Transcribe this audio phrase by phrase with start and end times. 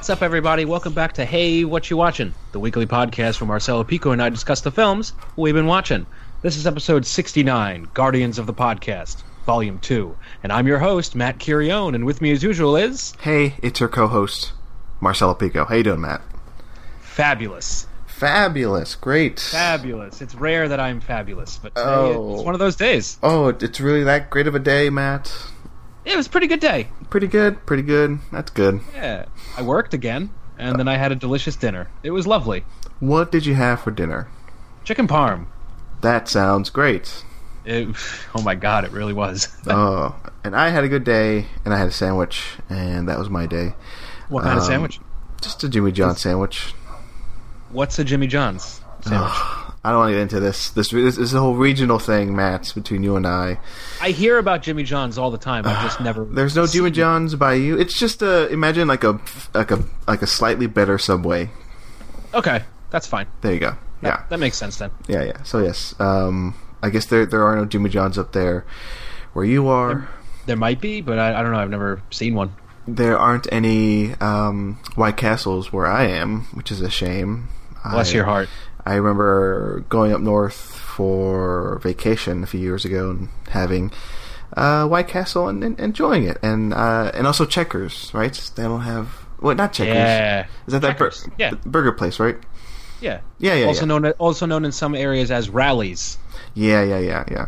[0.00, 0.64] What's up, everybody?
[0.64, 2.32] Welcome back to Hey, What You Watching?
[2.52, 6.06] The weekly podcast where Marcelo Pico and I discuss the films we've been watching.
[6.40, 10.16] This is episode 69, Guardians of the Podcast, Volume 2.
[10.42, 13.12] And I'm your host, Matt Curione, and with me as usual is...
[13.20, 14.52] Hey, it's your co-host,
[15.02, 15.66] Marcelo Pico.
[15.66, 16.22] How you doing, Matt?
[17.02, 17.86] Fabulous.
[18.06, 19.38] Fabulous, great.
[19.38, 20.22] Fabulous.
[20.22, 22.36] It's rare that I'm fabulous, but Oh.
[22.36, 23.18] it's one of those days.
[23.22, 25.30] oh, it's really that great of a day, Matt.
[26.10, 26.88] It was a pretty good day.
[27.08, 28.18] Pretty good, pretty good.
[28.32, 28.80] That's good.
[28.94, 29.26] Yeah.
[29.56, 31.88] I worked again, and then I had a delicious dinner.
[32.02, 32.64] It was lovely.
[32.98, 34.28] What did you have for dinner?
[34.84, 35.46] Chicken parm.
[36.00, 37.24] That sounds great.
[37.64, 37.88] It,
[38.34, 39.48] oh my god, it really was.
[39.68, 43.28] Oh, and I had a good day, and I had a sandwich, and that was
[43.30, 43.74] my day.
[44.28, 44.98] what kind of Um, sandwich?
[45.42, 46.74] Just a Jimmy John sandwich.
[47.70, 49.32] What's a Jimmy John's sandwich?
[49.82, 50.70] I don't want to get into this.
[50.70, 53.58] This, this is a whole regional thing, Matt, between you and I.
[54.00, 55.66] I hear about Jimmy John's all the time.
[55.66, 56.24] I've just never.
[56.24, 57.78] There's no Jimmy John's by you.
[57.78, 59.18] It's just a imagine like a
[59.54, 61.50] like a like a slightly better Subway.
[62.34, 63.26] Okay, that's fine.
[63.40, 63.76] There you go.
[64.02, 64.24] Yeah.
[64.28, 64.90] That makes sense then.
[65.08, 65.42] Yeah, yeah.
[65.44, 68.66] So yes, um, I guess there there are no Jimmy Johns up there
[69.32, 70.08] where you are.
[70.44, 71.58] There might be, but I, I don't know.
[71.58, 72.52] I've never seen one.
[72.86, 77.48] There aren't any um, White Castles where I am, which is a shame.
[77.84, 78.48] Bless I, your heart.
[78.90, 83.92] I remember going up north for vacation a few years ago and having
[84.56, 88.34] uh, White Castle and, and enjoying it, and uh, and also Checkers, right?
[88.56, 89.94] They don't have well, not Checkers.
[89.94, 90.46] Yeah.
[90.66, 91.52] Is that that bur- yeah.
[91.64, 92.36] burger place, right?
[93.00, 93.20] Yeah.
[93.38, 93.86] Yeah, yeah, Also yeah.
[93.86, 96.18] known also known in some areas as Rally's.
[96.54, 97.46] Yeah, yeah, yeah, yeah.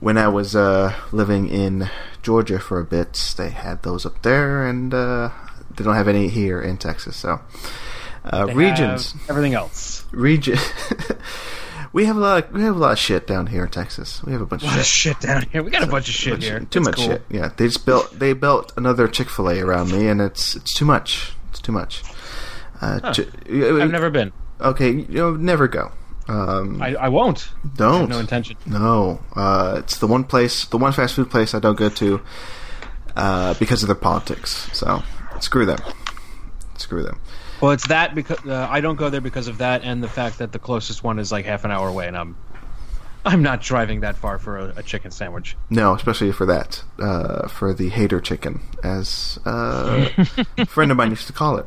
[0.00, 1.88] When I was uh, living in
[2.22, 5.30] Georgia for a bit, they had those up there, and uh,
[5.76, 7.16] they don't have any here in Texas.
[7.16, 7.40] So,
[8.24, 10.04] uh, regions, everything else.
[10.12, 10.58] region.
[11.92, 12.44] we have a lot.
[12.44, 14.22] Of, we have a lot of shit down here in Texas.
[14.24, 15.16] We have a bunch A of lot of shit.
[15.16, 15.62] shit down here.
[15.62, 16.60] We got a bunch of shit Bunch- here.
[16.60, 17.06] Too It's much cool.
[17.06, 17.22] shit.
[17.30, 18.18] Yeah, they just built.
[18.18, 21.32] They built another Chick Fil A around me, and it's it's too much.
[21.50, 22.02] It's too much.
[22.80, 23.14] Uh, Huh.
[23.14, 24.32] Chi- I've never been.
[24.60, 25.92] Okay, you know, never go.
[26.28, 27.48] Um, I, I won't.
[27.76, 28.00] Don't.
[28.02, 28.56] have no intention.
[28.64, 32.20] No, uh, it's the one place, the one fast food place I don't go to
[33.16, 34.68] uh, because of their politics.
[34.72, 35.02] So
[35.40, 35.78] screw them.
[36.78, 37.18] Screw them.
[37.62, 40.38] Well, it's that because uh, I don't go there because of that, and the fact
[40.38, 42.36] that the closest one is like half an hour away, and I'm
[43.24, 45.56] I'm not driving that far for a, a chicken sandwich.
[45.70, 50.08] No, especially for that, uh, for the hater chicken, as uh,
[50.58, 51.66] a friend of mine used to call it.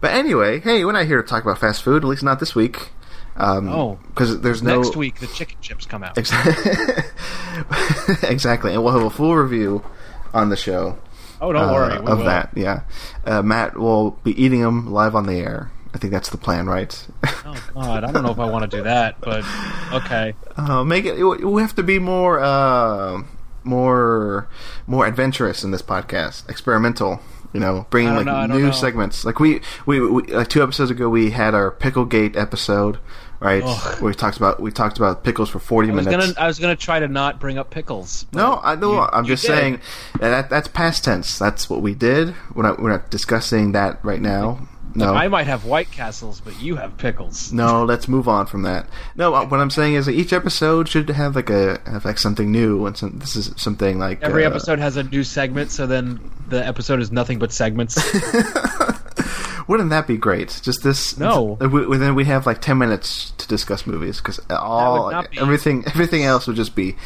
[0.00, 2.02] But anyway, hey, we're not here to talk about fast food.
[2.04, 2.90] At least not this week.
[3.36, 3.98] Um, Oh.
[4.08, 6.16] because there's no Next week, the chicken chips come out.
[6.16, 6.30] Ex-
[8.22, 9.84] exactly, and we'll have a full review
[10.32, 10.96] on the show.
[11.44, 12.00] Oh, don't uh, worry.
[12.00, 12.24] we of will.
[12.24, 12.50] that.
[12.56, 12.84] Yeah,
[13.26, 15.70] uh, Matt will be eating them live on the air.
[15.92, 17.06] I think that's the plan, right?
[17.46, 19.44] Oh God, I don't know if I want to do that, but
[19.92, 20.34] okay.
[20.56, 21.22] uh, make it.
[21.22, 23.22] We have to be more, uh,
[23.62, 24.48] more,
[24.86, 26.48] more adventurous in this podcast.
[26.48, 27.20] Experimental.
[27.52, 29.24] You know, bringing like know, new segments.
[29.24, 32.98] Like we, we, we, like two episodes ago, we had our Picklegate episode,
[33.44, 33.62] right?
[33.64, 34.02] Ugh.
[34.02, 36.32] We talked about we talked about pickles for forty I was minutes.
[36.32, 38.26] gonna I was gonna try to not bring up pickles.
[38.32, 39.08] No, I know.
[39.12, 39.48] I'm just did.
[39.48, 39.80] saying
[40.14, 41.38] that, that that's past tense.
[41.38, 42.34] That's what we did.
[42.54, 44.66] We're not we're not discussing that right now.
[44.96, 47.52] No, I might have White Castles, but you have pickles.
[47.52, 47.84] no.
[47.84, 48.88] Let's move on from that.
[49.16, 52.18] No, uh, what I'm saying is that each episode should have like a have like
[52.18, 53.18] something new and some.
[53.18, 57.00] This is something like Every uh, episode has a new segment, so then the episode
[57.00, 57.96] is nothing but segments.
[59.66, 60.60] Wouldn't that be great?
[60.62, 61.18] Just this.
[61.18, 61.58] No.
[61.60, 66.46] we, then we have like ten minutes to discuss movies because all everything everything else
[66.46, 66.96] would just be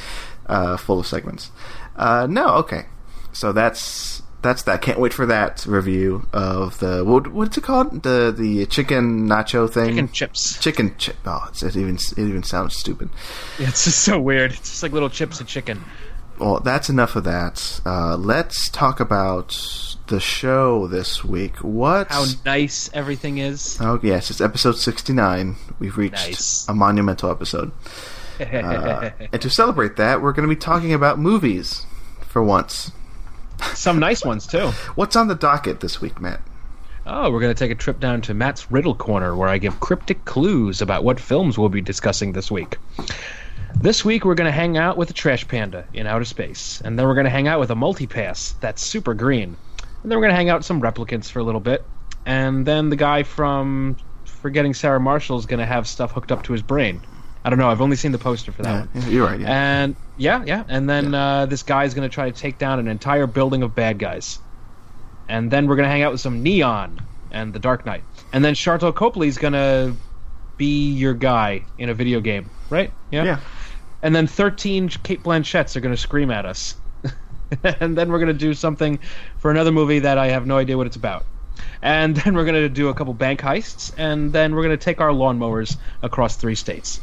[0.46, 1.50] uh, full of segments.
[1.96, 2.86] Uh, no, okay.
[3.32, 4.82] So that's that's that.
[4.82, 8.02] Can't wait for that review of the what, what's it called?
[8.02, 9.90] The the chicken nacho thing.
[9.90, 10.58] chicken chips.
[10.60, 11.16] Chicken chip.
[11.26, 13.10] Oh, it's, it even it even sounds stupid.
[13.58, 14.52] It's just so weird.
[14.52, 15.84] It's just like little chips of chicken.
[16.38, 17.80] Well, that's enough of that.
[17.84, 21.56] Uh, let's talk about the show this week.
[21.56, 22.08] What?
[22.08, 23.78] How nice everything is.
[23.80, 25.56] Oh yes, it's episode sixty-nine.
[25.78, 26.68] We've reached Nice.
[26.68, 27.72] a monumental episode,
[28.40, 28.44] uh,
[29.32, 31.84] and to celebrate that, we're going to be talking about movies
[32.20, 32.92] for once.
[33.74, 34.68] Some nice ones too.
[34.94, 36.40] What's on the docket this week, Matt?
[37.10, 39.80] Oh, we're going to take a trip down to Matt's Riddle Corner where I give
[39.80, 42.76] cryptic clues about what films we'll be discussing this week.
[43.74, 46.98] This week, we're going to hang out with a trash panda in outer space, and
[46.98, 49.56] then we're going to hang out with a multipass that's super green,
[50.02, 51.84] and then we're going to hang out with some replicants for a little bit,
[52.26, 56.42] and then the guy from Forgetting Sarah Marshall is going to have stuff hooked up
[56.44, 57.00] to his brain.
[57.44, 57.68] I don't know.
[57.70, 59.10] I've only seen the poster for that Yeah, one.
[59.12, 59.40] you're right.
[59.40, 59.48] Yeah.
[59.82, 60.64] And yeah, yeah.
[60.68, 63.74] And then uh, this is going to try to take down an entire building of
[63.74, 64.38] bad guys.
[65.28, 67.00] And then we're going to hang out with some Neon
[67.30, 68.02] and the Dark Knight.
[68.32, 69.94] And then Sharlto Copley's going to
[70.56, 72.92] be your guy in a video game, right?
[73.10, 73.38] yeah.
[74.02, 76.76] And then 13 Cate Blanchetts are going to scream at us.
[77.62, 78.98] and then we're going to do something
[79.38, 81.24] for another movie that I have no idea what it's about.
[81.82, 84.84] And then we're going to do a couple bank heists, and then we're going to
[84.84, 87.00] take our lawnmowers across three states.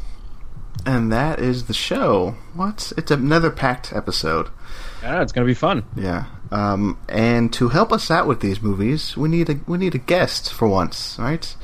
[0.84, 2.36] And that is the show.
[2.54, 2.92] What?
[2.96, 4.50] It's another packed episode.
[5.02, 5.84] Yeah, it's going to be fun.
[5.96, 6.26] Yeah.
[6.50, 9.98] Um, and to help us out with these movies, we need a we need a
[9.98, 11.56] guest for once, right?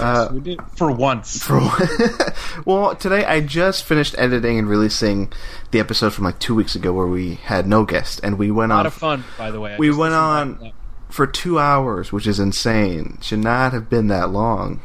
[0.00, 1.42] Uh, we did for once.
[1.42, 1.60] For
[2.64, 5.32] well, today I just finished editing and releasing
[5.70, 8.72] the episode from like two weeks ago where we had no guest, and we went
[8.72, 8.80] on.
[8.80, 8.86] a lot on.
[8.86, 9.74] of fun, by the way.
[9.74, 11.12] I we went on back to that.
[11.14, 13.18] for two hours, which is insane.
[13.22, 14.80] Should not have been that long.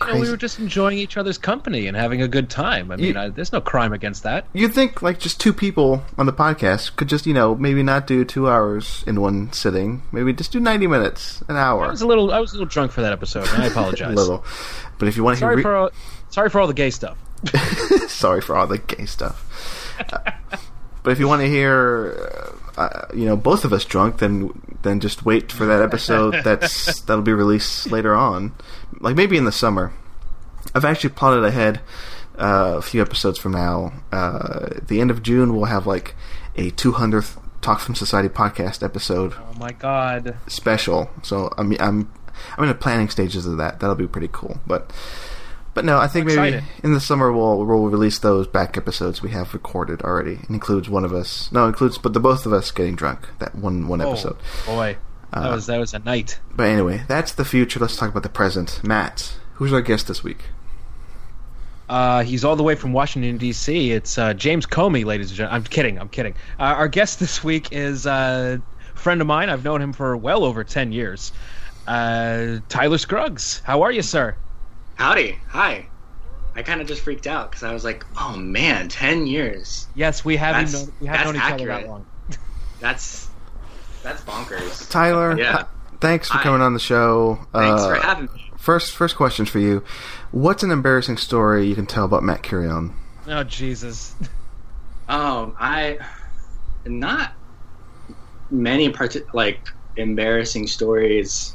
[0.00, 2.90] It's You know, we were just enjoying each other's company and having a good time.
[2.90, 4.46] I mean, You- I, there's no crime against that.
[4.52, 8.06] You'd think like just two people on the podcast could just you know maybe not
[8.06, 11.86] do two hours in one sitting, maybe just do ninety minutes, an hour.
[11.86, 13.70] I was a little, I was a little drunk for that episode, and I a
[13.70, 14.14] apologize.
[14.14, 14.44] little.
[14.98, 15.90] But if you want to hear, Sorry re- for, all,
[16.30, 17.18] sorry for all the gay stuff.
[18.08, 19.94] sorry for all the gay stuff.
[20.12, 20.30] Uh,
[21.02, 24.50] but if you want to hear, uh, uh, you know, both of us drunk, then
[24.82, 26.34] then just wait for that episode.
[26.44, 28.52] That's that'll be released later on,
[29.00, 29.92] like maybe in the summer.
[30.74, 31.80] I've actually plotted ahead
[32.38, 33.92] uh, a few episodes from now.
[34.12, 36.14] Uh, at the end of June, we'll have like
[36.56, 40.36] a 200th Talk Film Society podcast episode Oh my god.
[40.46, 41.10] special.
[41.22, 42.12] So I'm I'm
[42.56, 43.80] I'm in the planning stages of that.
[43.80, 44.60] That'll be pretty cool.
[44.66, 44.92] But
[45.74, 46.64] but no, I think maybe Excited.
[46.84, 50.34] in the summer we'll we'll release those back episodes we have recorded already.
[50.34, 51.50] It includes one of us.
[51.50, 53.28] No, it includes but the both of us getting drunk.
[53.40, 54.36] That one one episode.
[54.68, 54.76] Oh,
[55.32, 55.40] boy.
[55.40, 56.38] That Uh, was that was a night.
[56.54, 57.78] But anyway, that's the future.
[57.80, 58.80] Let's talk about the present.
[58.84, 60.44] Matt, who's our guest this week?
[61.88, 63.92] Uh, he's all the way from Washington D.C.
[63.92, 65.62] It's uh, James Comey, ladies and gentlemen.
[65.62, 65.98] I'm kidding.
[65.98, 66.34] I'm kidding.
[66.58, 68.58] Uh, our guest this week is uh,
[68.94, 69.48] a friend of mine.
[69.48, 71.32] I've known him for well over ten years.
[71.86, 73.60] Uh, Tyler Scruggs.
[73.64, 74.36] How are you, sir?
[74.96, 75.38] Howdy.
[75.48, 75.86] Hi.
[76.54, 79.86] I kind of just freaked out because I was like, oh man, 10 years.
[79.94, 82.04] Yes, we have That's- known, we have that's known each other that long.
[82.80, 83.27] That's
[84.08, 84.90] that's bonkers.
[84.90, 85.38] Tyler.
[85.38, 85.64] Yeah.
[86.00, 86.42] thanks for Hi.
[86.44, 87.38] coming on the show.
[87.52, 88.52] Thanks Uh, for having me.
[88.56, 89.82] First, first question for you:
[90.30, 92.92] What's an embarrassing story you can tell about Matt Curion?
[93.26, 94.14] Oh Jesus.
[95.08, 95.98] Um, I
[96.86, 97.32] not
[98.50, 99.60] many parti- like
[99.96, 101.54] embarrassing stories.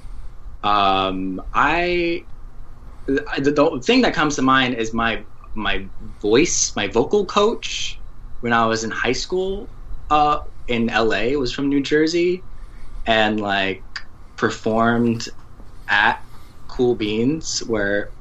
[0.63, 2.23] Um, I
[3.05, 5.23] the, the thing that comes to mind is my
[5.55, 5.85] my
[6.21, 7.99] voice, my vocal coach
[8.41, 9.67] when I was in high school.
[10.09, 12.43] Uh, in LA, was from New Jersey,
[13.05, 13.83] and like
[14.35, 15.27] performed
[15.87, 16.23] at
[16.67, 18.11] Cool Beans, where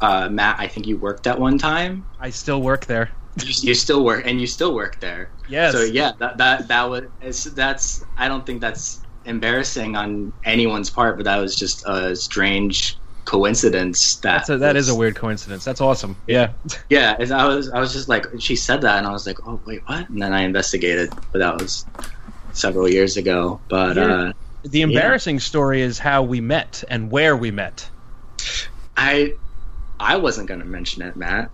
[0.00, 2.06] uh, Matt, I think you worked at one time.
[2.18, 3.10] I still work there.
[3.42, 5.32] You, you still work, and you still work there.
[5.48, 5.72] Yes.
[5.72, 10.90] So yeah, that that that was it's, that's I don't think that's embarrassing on anyone's
[10.90, 12.99] part, but that was just a strange
[13.30, 14.16] coincidence.
[14.16, 15.64] That That's a, that was- is a weird coincidence.
[15.64, 16.16] That's awesome.
[16.26, 16.52] Yeah.
[16.88, 19.38] Yeah, as I was I was just like she said that, and I was like,
[19.46, 20.08] oh wait, what?
[20.08, 21.86] And then I investigated, but that was
[22.52, 23.60] several years ago.
[23.68, 24.02] But Yeah.
[24.02, 24.32] uh,
[24.64, 27.88] The embarrassing story is how we met and where we met.
[28.96, 29.34] I
[30.00, 31.50] I wasn't gonna mention it, Matt.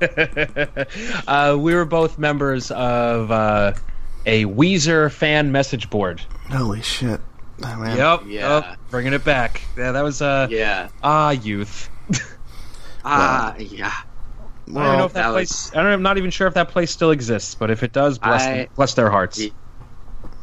[1.26, 3.72] uh, we were both members of uh,
[4.26, 6.20] a Weezer fan message board.
[6.50, 7.20] Holy shit!
[7.62, 7.96] Oh, man.
[7.96, 8.22] Yep.
[8.26, 8.60] Yeah.
[8.70, 8.78] Yep.
[8.90, 9.62] Bringing it back.
[9.76, 10.88] Yeah, that was uh, yeah.
[11.02, 11.88] ah youth.
[13.06, 13.92] Ah, yeah.
[14.66, 15.66] I don't know if that, that place.
[15.66, 15.92] was- I don't.
[15.92, 17.54] I'm not even sure if that place still exists.
[17.54, 19.40] But if it does, bless I- them, bless their hearts.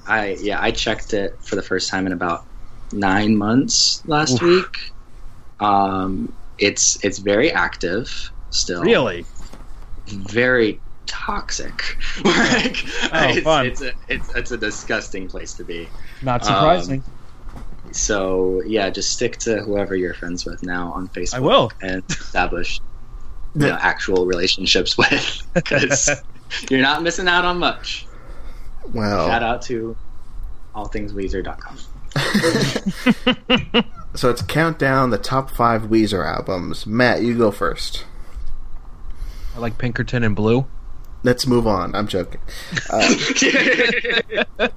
[0.07, 2.45] I yeah, I checked it for the first time in about
[2.93, 4.41] nine months last Oof.
[4.43, 4.77] week.
[5.59, 8.83] Um, it's it's very active still.
[8.83, 9.25] Really?
[10.07, 10.79] very
[11.11, 11.97] toxic.
[12.23, 12.77] like,
[13.11, 13.65] Oh, it's, fun.
[13.65, 15.89] it's a it's, it's a disgusting place to be.
[16.21, 17.03] Not surprising.
[17.05, 21.35] Um, so yeah, just stick to whoever you're friends with now on Facebook.
[21.35, 21.71] I will.
[21.81, 22.79] and establish
[23.55, 26.09] you know, actual relationships with because
[26.69, 28.07] you're not missing out on much.
[28.93, 29.95] Well, Shout out to
[30.73, 31.77] allthingsweezer.com.
[34.15, 36.85] so it's countdown the top five Weezer albums.
[36.87, 38.05] Matt, you go first.
[39.55, 40.65] I like Pinkerton and Blue.
[41.23, 41.93] Let's move on.
[41.95, 42.41] I'm joking.
[42.89, 43.15] Uh,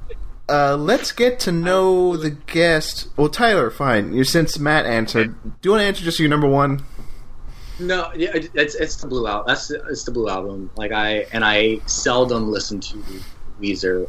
[0.49, 3.09] uh, let's get to know the guest.
[3.17, 4.13] Well, Tyler, fine.
[4.13, 6.85] You since Matt answered, do you want to answer just your number one?
[7.81, 9.47] No, yeah, it's it's the blue album.
[9.49, 10.71] That's it's the blue album.
[10.77, 13.03] Like I and I seldom listen to
[13.61, 14.09] Weezer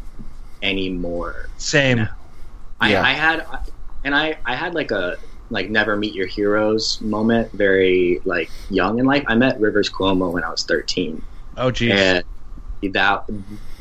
[0.62, 1.50] anymore.
[1.58, 1.98] Same.
[1.98, 2.08] No.
[2.80, 3.02] I, Yeah.
[3.02, 3.48] I had,
[4.04, 5.18] and I I had like a
[5.50, 7.52] like never meet your heroes moment.
[7.54, 9.24] Very like young in life.
[9.28, 11.24] I met Rivers Cuomo when I was thirteen,
[11.58, 11.92] Oh geez.
[11.92, 12.24] and
[12.94, 13.26] that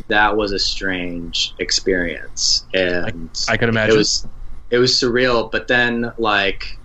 [0.09, 2.65] that was a strange experience.
[2.73, 3.95] And I could imagine.
[3.95, 4.27] it was
[4.71, 5.51] it was surreal.
[5.51, 6.79] But then like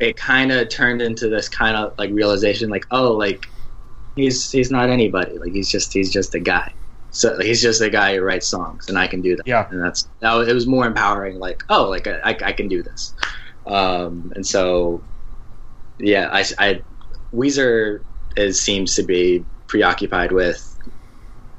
[0.00, 3.46] it kind of turned into this kind of like realization, like oh like
[4.16, 5.38] he's he's not anybody.
[5.38, 6.72] Like he's just he's just a guy.
[7.10, 9.46] So he's just a guy who writes songs, and I can do that.
[9.46, 9.68] Yeah.
[9.70, 10.32] and that's that.
[10.32, 11.38] Was, it was more empowering.
[11.38, 13.12] Like, oh, like I, I, I can do this.
[13.66, 15.02] Um, and so,
[15.98, 16.82] yeah, I, I
[17.34, 18.02] Weezer
[18.34, 20.60] is seems to be preoccupied with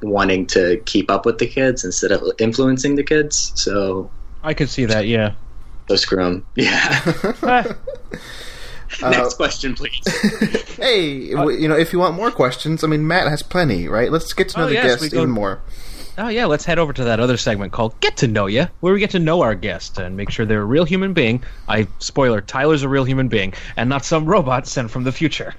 [0.02, 3.50] wanting to keep up with the kids instead of influencing the kids.
[3.56, 4.08] So,
[4.44, 5.08] I could see that.
[5.08, 5.32] Yeah.
[5.88, 6.46] so screw 'em.
[6.54, 6.78] Yeah.
[7.42, 7.74] Ah,
[9.10, 9.98] Next question, please.
[10.76, 14.12] hey, w you know, if you want more questions, I mean, Matt has plenty, right?
[14.12, 15.58] Let's get to know Oh, the yes, we guest go- even more.
[16.16, 18.94] oh yeah, let's head over to that other segment called "Get to Know You," where
[18.94, 21.42] we get to know our guest and make sure they're a real human being.
[21.66, 25.54] I spoiler: Tyler's a real human being and not some robot sent from the future.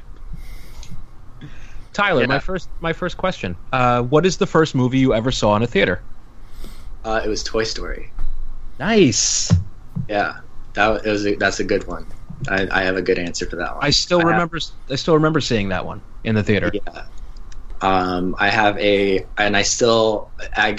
[1.95, 2.27] Tyler, Yeah.
[2.27, 5.63] my first my first question: uh, What is the first movie you ever saw in
[5.63, 6.01] a theater?
[7.05, 8.11] Uh, it was Toy Story.
[8.79, 9.51] Nice.
[10.09, 10.39] Yeah,
[10.73, 12.05] that was a, that's a good one.
[12.49, 13.83] I, I have a good answer for that one.
[13.85, 14.59] I still have- remember.
[14.89, 16.69] I still remember seeing that one in the theater.
[16.73, 17.05] Yeah.
[17.81, 20.77] Um, I have a, and I still, I,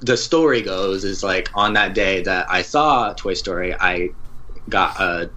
[0.00, 4.10] the story goes is like on that day that I saw Toy Story, I
[4.68, 5.30] got a,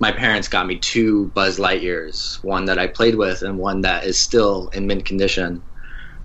[0.00, 4.04] my parents got me two Buzz Lightyears, one that I played with and one that
[4.04, 5.62] is still in mint condition,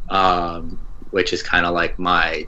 [0.10, 0.80] um,
[1.12, 2.48] which is kind of like my,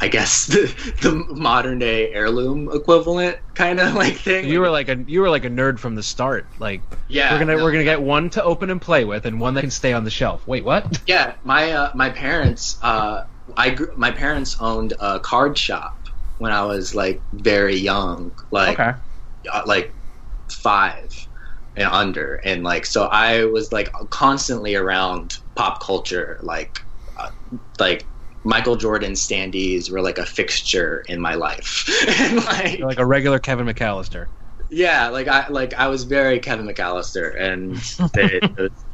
[0.00, 4.48] I guess the, the modern day heirloom equivalent kind of like thing.
[4.48, 6.46] You were like a you were like a nerd from the start.
[6.58, 7.64] Like yeah, we're gonna no.
[7.64, 10.04] we're gonna get one to open and play with, and one that can stay on
[10.04, 10.46] the shelf.
[10.46, 11.00] Wait, what?
[11.06, 13.24] Yeah, my uh, my parents, uh,
[13.56, 16.08] I gr- my parents owned a card shop
[16.38, 18.98] when I was like very young, like Okay.
[19.52, 19.94] uh, like
[20.54, 21.10] five
[21.76, 26.78] and under, and like so I was like constantly around pop culture, like
[27.16, 27.30] uh,
[27.78, 28.06] like
[28.44, 31.88] Michael Jordan standees were like a fixture in my life,
[32.20, 34.26] and like like a regular Kevin McAllister.
[34.70, 37.76] yeah, like I like I was very Kevin McAllister, and
[38.14, 38.84] it, it was,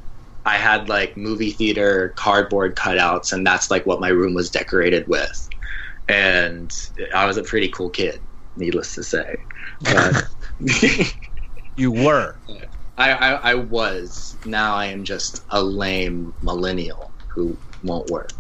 [0.45, 5.07] I had like movie theater cardboard cutouts, and that's like what my room was decorated
[5.09, 5.49] with.
[6.09, 6.71] And
[7.15, 8.21] I was a pretty cool kid,
[8.57, 9.37] needless to say.
[9.81, 10.27] But
[11.79, 12.35] You were.
[12.97, 14.37] I, I, I was.
[14.45, 18.33] Now I am just a lame millennial who won't work.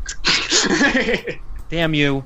[1.69, 2.25] Damn you.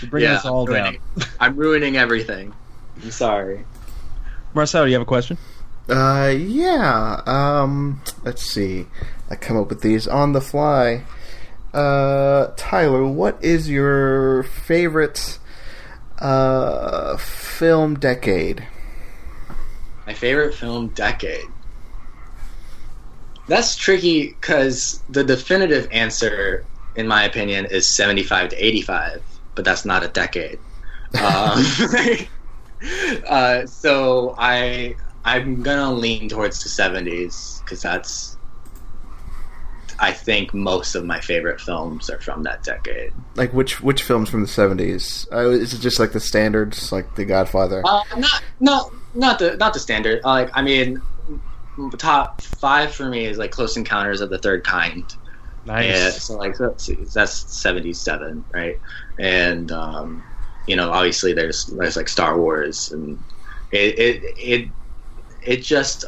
[0.00, 0.84] You're bringing us all I'm down.
[0.84, 1.00] ruining,
[1.40, 2.54] I'm ruining everything.
[3.02, 3.64] I'm sorry.
[4.54, 5.38] Marcel, do you have a question?
[5.88, 7.20] Uh, yeah.
[7.26, 8.86] Um, let's see.
[9.28, 11.02] I come up with these on the fly.
[11.74, 15.40] Uh, Tyler, what is your favorite
[16.20, 18.66] uh film decade?
[20.08, 21.44] My favorite film decade.
[23.46, 26.64] That's tricky because the definitive answer,
[26.96, 29.22] in my opinion, is 75 to 85,
[29.54, 30.58] but that's not a decade.
[31.22, 31.62] um,
[33.28, 34.96] uh, so I
[35.26, 38.38] I'm gonna lean towards the 70s because that's
[39.98, 43.12] I think most of my favorite films are from that decade.
[43.34, 45.26] Like which which films from the seventies?
[45.30, 47.82] Uh, is it just like the standards, like The Godfather?
[47.84, 50.20] Uh, not not not the not the standard.
[50.24, 51.02] Uh, Like I mean,
[51.98, 55.14] top five for me is like Close Encounters of the Third Kind.
[55.64, 55.86] Nice.
[55.88, 58.76] Yeah, so like that's, that's seventy seven, right?
[59.18, 60.24] And um,
[60.66, 63.24] you know, obviously there's there's like Star Wars, and
[63.72, 64.72] it it it,
[65.42, 66.04] it just.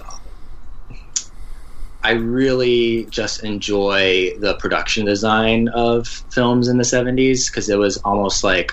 [2.03, 7.99] I really just enjoy the production design of films in the 70s because it was
[7.99, 8.73] almost like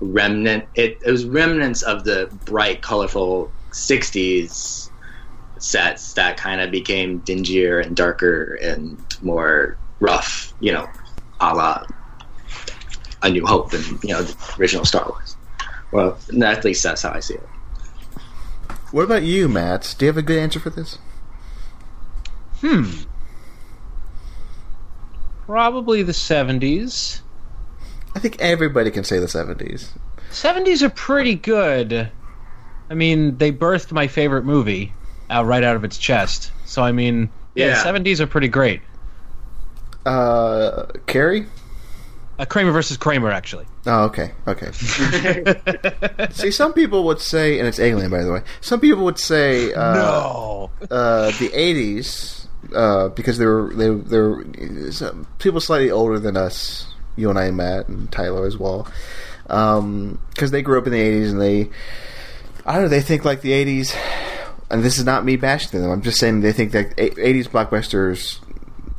[0.00, 4.90] remnant it, it was remnants of the bright colorful 60s
[5.58, 10.86] sets that kind of became dingier and darker and more rough you know
[11.40, 11.84] a la
[13.22, 15.36] a new hope and you know the original star wars
[15.92, 17.48] well at least that's how i see it
[18.92, 19.94] What about you, Matt?
[19.98, 20.98] Do you have a good answer for this?
[22.60, 22.84] Hmm.
[25.44, 27.20] Probably the 70s.
[28.14, 29.92] I think everybody can say the seventies.
[30.30, 32.10] 70s are pretty good.
[32.90, 34.92] I mean, they birthed my favorite movie
[35.30, 36.52] out right out of its chest.
[36.66, 37.82] So I mean, yeah, Yeah.
[37.92, 38.80] the 70s are pretty great.
[40.04, 41.46] Uh, Carrie?
[42.38, 43.64] Uh, Kramer versus Kramer, actually.
[43.86, 44.70] Oh, okay, okay.
[46.32, 48.42] See, some people would say, and it's Alien, by the way.
[48.60, 50.70] Some people would say, uh, no.
[50.90, 54.44] uh, the '80s uh, because they were they they were
[54.92, 58.86] some people slightly older than us, you and I, Matt and Tyler as well,
[59.44, 61.70] because they grew up in the '80s and they,
[62.66, 63.94] I don't know, they think like the '80s,
[64.70, 65.90] and this is not me bashing them.
[65.90, 68.40] I'm just saying they think that '80s blockbusters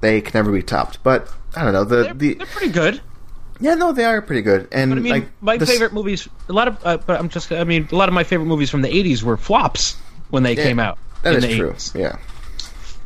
[0.01, 1.03] they can never be topped.
[1.03, 3.01] But I don't know the They're, the they're pretty good.
[3.59, 6.53] yeah no they are pretty good and But I mean, like my favorite movies, a
[6.53, 8.81] lot of, uh, but I'm just, I mean, a lot of my favorite movies from
[8.83, 9.95] the 80s were flops
[10.29, 10.97] when they Yeah, came out.
[11.23, 11.71] That is true.
[11.71, 11.99] 80s.
[11.99, 12.17] Yeah.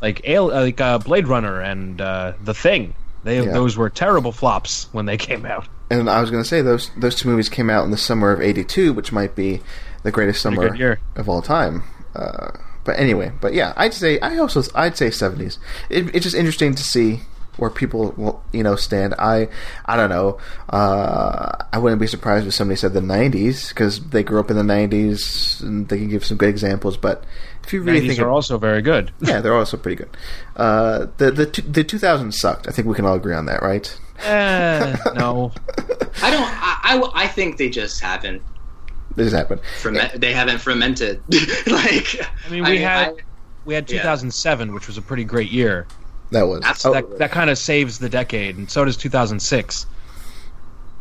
[0.01, 2.93] Like, like uh, Blade Runner and uh, The Thing.
[3.23, 3.51] They Yeah.
[3.51, 5.67] those were terrible flops when they came out.
[5.89, 8.31] And I was going to say those those two movies came out in the summer
[8.31, 9.61] of '82, which might be
[10.03, 10.99] the greatest Pretty summer year.
[11.15, 11.83] of all time.
[12.15, 12.51] Uh,
[12.83, 15.57] but anyway, but yeah, I'd say I also I'd say '70s.
[15.89, 17.21] It, it's just interesting to see
[17.57, 19.13] where people will you know stand.
[19.19, 19.47] I
[19.85, 20.39] I don't know.
[20.69, 24.57] Uh, I wouldn't be surprised if somebody said the '90s because they grew up in
[24.57, 26.97] the '90s and they can give some good examples.
[26.97, 27.23] But
[27.63, 29.11] if you really 90s think are of- also very good.
[29.21, 30.09] yeah, they're also pretty good.
[30.55, 32.67] Uh, the the the 2000s sucked.
[32.67, 33.95] I think we can all agree on that, right?
[34.23, 35.51] Eh, no.
[36.23, 36.43] I don't.
[36.43, 38.41] I, I, I think they just haven't.
[39.15, 39.61] This happened.
[39.81, 41.21] Ferment, They haven't fermented.
[41.67, 42.15] like
[42.45, 43.15] I mean, we had I-
[43.65, 43.97] we had yeah.
[44.01, 45.85] 2007, which was a pretty great year.
[46.31, 46.63] That was.
[46.63, 47.03] Absolutely.
[47.03, 49.85] Oh, That that kind of saves the decade, and so does 2006.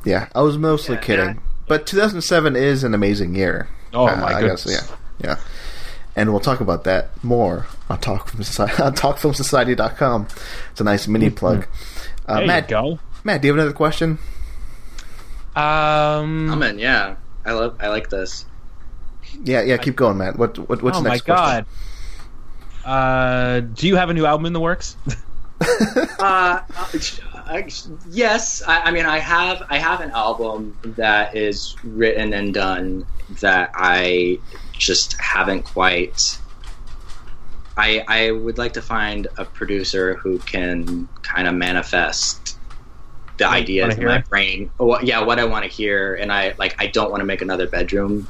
[0.04, 1.26] yeah, I was mostly Yeah, kidding.
[1.26, 1.40] yeah.
[1.68, 3.68] But 2007 is an amazing year.
[3.94, 4.64] Oh Uh, my I goodness!
[4.64, 4.90] guess,
[5.20, 5.36] yeah, yeah.
[6.16, 10.26] And we'll talk about that more on Talk Film Society, on TalkFilmSociety.com.
[10.72, 11.66] It's a nice mini plug.
[12.26, 12.98] Uh, There Matt, you go.
[13.24, 14.18] Matt, do you have another question?
[15.56, 16.78] Um, I'm in.
[16.78, 17.76] Yeah, I love.
[17.80, 18.44] I like this.
[19.44, 19.76] Yeah, yeah.
[19.76, 20.36] Keep going, Matt.
[20.36, 21.66] What, what what's oh the my next god.
[22.84, 24.96] Uh, do you have a new album in the works?
[26.18, 26.60] Uh,
[27.34, 27.68] I,
[28.10, 33.06] yes, I, I mean I have I have an album that is written and done
[33.40, 34.38] that I
[34.72, 36.38] just haven't quite.
[37.76, 42.56] I I would like to find a producer who can kind of manifest
[43.40, 44.70] the ideas in my brain.
[44.76, 47.42] What, yeah, what I want to hear, and I like I don't want to make
[47.42, 48.28] another bedroom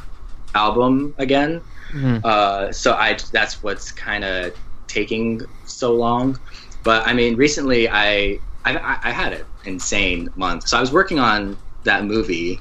[0.54, 1.60] album again.
[1.92, 2.24] Mhm.
[2.24, 4.54] Uh, so I that's what's kind of
[4.86, 6.38] taking so long.
[6.82, 10.68] But I mean, recently I, I I I had an insane month.
[10.68, 12.60] So I was working on that movie,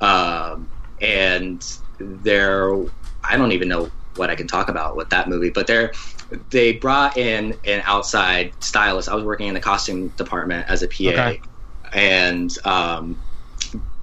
[0.00, 0.68] um,
[1.00, 1.66] and
[1.98, 2.72] there
[3.24, 5.50] I don't even know what I can talk about with that movie.
[5.50, 5.92] But there
[6.50, 9.08] they brought in an outside stylist.
[9.08, 11.40] I was working in the costume department as a PA, Okay.
[11.92, 13.20] And um,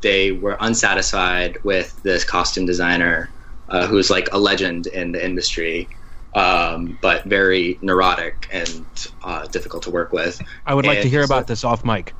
[0.02, 3.30] they were unsatisfied with this costume designer
[3.70, 5.90] uh, who's like a legend in the industry,
[6.36, 8.86] um, but very neurotic and
[9.24, 10.42] uh, difficult to work with.
[10.66, 12.14] I would like to hear so- about this off mic.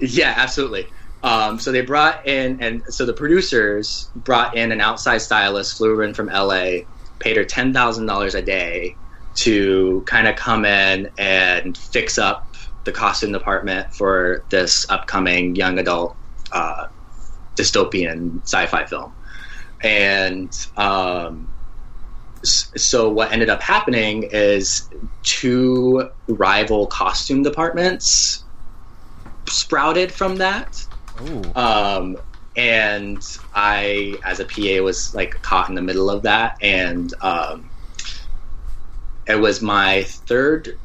[0.00, 0.86] Yeah, absolutely.
[1.22, 5.94] Um, so they brought in, and so the producers brought in an outside stylist, flew
[5.94, 6.84] her in from LA,
[7.18, 8.96] paid her ten thousand dollars a day
[9.36, 12.49] to kind of come in and fix up
[12.84, 16.16] the costume department for this upcoming young adult
[16.52, 16.86] uh,
[17.56, 19.12] dystopian sci-fi film.
[19.82, 21.48] And um,
[22.42, 24.88] so what ended up happening is
[25.22, 28.44] two rival costume departments
[29.48, 30.86] sprouted from that.
[31.54, 32.16] Um,
[32.56, 33.22] and
[33.54, 37.70] I, as a PA, was like caught in the middle of that, and um,
[39.26, 40.78] it was my third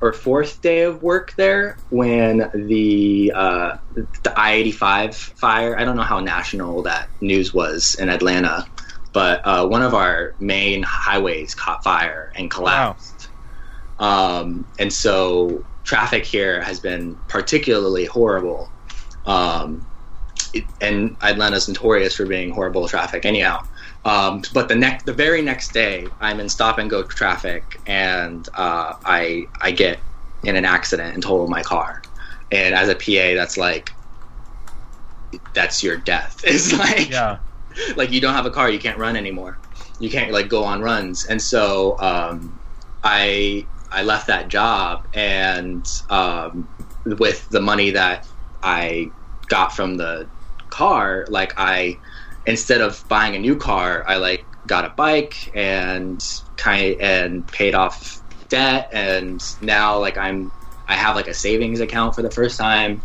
[0.00, 5.78] or fourth day of work there when the uh, the I eighty five fire.
[5.78, 8.66] I don't know how national that news was in Atlanta,
[9.12, 13.28] but uh, one of our main highways caught fire and collapsed.
[13.98, 18.70] Um, and so traffic here has been particularly horrible.
[19.26, 19.86] Um,
[20.54, 23.62] it, and Atlanta's notorious for being horrible traffic, anyhow.
[24.04, 28.48] Um, but the next, the very next day, I'm in stop and go traffic, and
[28.54, 30.00] uh, I I get
[30.42, 32.02] in an accident and total my car.
[32.50, 33.90] And as a PA, that's like
[35.54, 36.40] that's your death.
[36.44, 37.38] It's like Yeah.
[37.96, 39.58] like you don't have a car, you can't run anymore.
[39.98, 42.58] You can't like go on runs, and so um,
[43.02, 46.68] I I left that job, and um,
[47.04, 48.26] with the money that
[48.62, 49.12] I
[49.48, 50.28] got from the
[50.70, 51.98] car, like I
[52.50, 56.20] instead of buying a new car, I like got a bike and
[56.56, 60.52] kind and paid off debt, and now like I'm
[60.88, 63.02] I have like a savings account for the first time,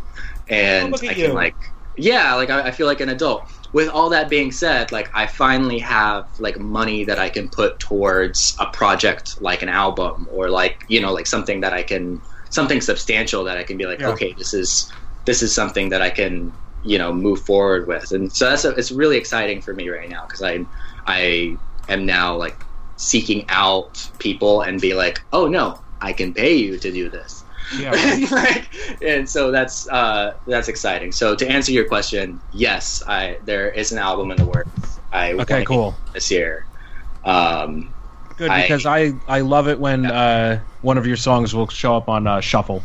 [0.48, 1.34] and Oh, I can you.
[1.34, 1.56] like
[1.98, 3.50] yeah, like I, I feel like an adult.
[3.74, 7.80] With all that being said, like I finally have like money that I can put
[7.80, 12.22] towards a project like an album or like you know like something that I can
[12.50, 14.10] something substantial that I can be like Yeah.
[14.12, 14.94] okay this is
[15.26, 18.70] this is something that I can you know move forward with and so that's a,
[18.72, 20.66] it's really exciting for me right now because I
[21.08, 21.58] I
[21.90, 22.58] am now like
[22.98, 27.44] seeking out people and be like oh no I can pay you to do this
[27.78, 27.90] Yeah.
[27.92, 28.32] right.
[28.32, 31.12] Like, and so that's uh, that's exciting.
[31.12, 35.00] So to answer your question, yes, I there is an album in the works.
[35.12, 35.96] I Okay, cool.
[36.14, 36.66] this year.
[37.24, 37.92] Um,
[38.38, 42.10] Good because I I love it when uh, one of your songs will show up
[42.10, 42.84] on uh, shuffle.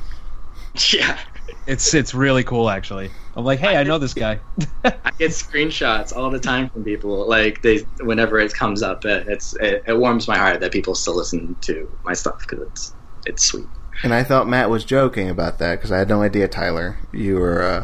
[0.92, 1.18] yeah,
[1.66, 3.10] It's it's really cool actually.
[3.40, 4.40] I'm like, hey, I know this guy.
[4.84, 7.28] I get screenshots all the time from people.
[7.28, 10.94] Like they, whenever it comes up, it, it's it, it warms my heart that people
[10.94, 12.94] still listen to my stuff because it's
[13.26, 13.66] it's sweet.
[14.02, 16.98] And I thought Matt was joking about that because I had no idea, Tyler.
[17.12, 17.62] You were.
[17.62, 17.80] Uh,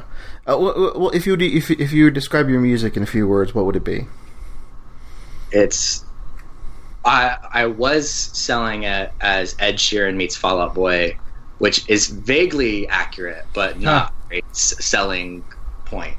[0.49, 3.27] uh, well, well, if you if if you would describe your music in a few
[3.27, 4.07] words, what would it be?
[5.53, 6.05] it's
[7.05, 11.17] I I was selling it as Ed Sheeran meets Fall Out Boy,
[11.59, 15.45] which is vaguely accurate, but not a s- selling
[15.85, 16.17] point.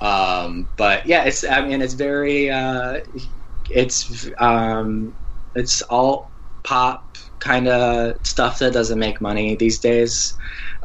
[0.00, 3.00] Um, but yeah, it's I mean it's very uh,
[3.68, 5.14] it's um,
[5.54, 6.32] it's all
[6.64, 10.34] pop kind of stuff that doesn't make money these days.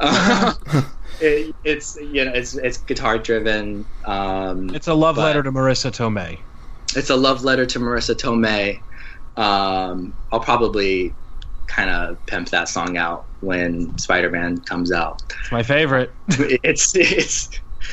[1.18, 3.86] it, it's you know it's it's guitar driven.
[4.04, 6.44] Um, It's a love letter to Marisa Tomei.
[6.94, 8.82] it's a love letter to Marisa Tomei.
[9.36, 11.16] Um, I'll probably
[11.66, 15.22] kind of pimp that song out when Spider Man comes out.
[15.40, 16.14] It's my favorite.
[16.28, 17.50] it's it's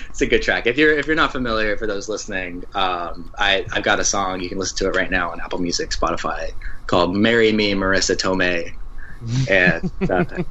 [0.09, 0.67] it's a good track.
[0.67, 4.41] If you're if you're not familiar, for those listening, um, I I've got a song
[4.41, 6.49] you can listen to it right now on Apple Music, Spotify,
[6.87, 8.73] called "Marry Me, Marisa Tomei,"
[9.49, 10.43] and uh,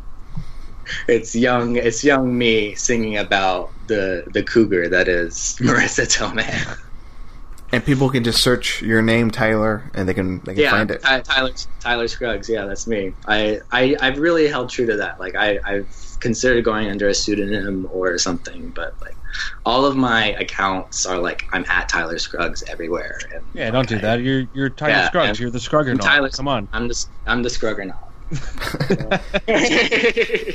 [1.09, 6.79] it's young it's young me singing about the the cougar that is Marisa Tomei.
[7.73, 10.91] And people can just search your name, Tyler, and they can they can yeah, find
[10.91, 11.03] it.
[11.03, 12.49] Ty- Tyler Tyler Scruggs.
[12.49, 13.15] Yeah, that's me.
[13.27, 15.19] I, I I've really held true to that.
[15.19, 19.17] Like I I've considered going under a pseudonym or something, but like
[19.65, 23.19] all of my accounts are like I'm at Tyler Scruggs everywhere.
[23.35, 24.21] And, Yeah, don't do like, that.
[24.21, 25.29] You're you're Tyler Yeah, Scruggs.
[25.31, 25.99] and- You're the Scrugger.
[25.99, 26.69] Tyler- Come on.
[26.75, 28.09] I'm the I'm the Scrugger now.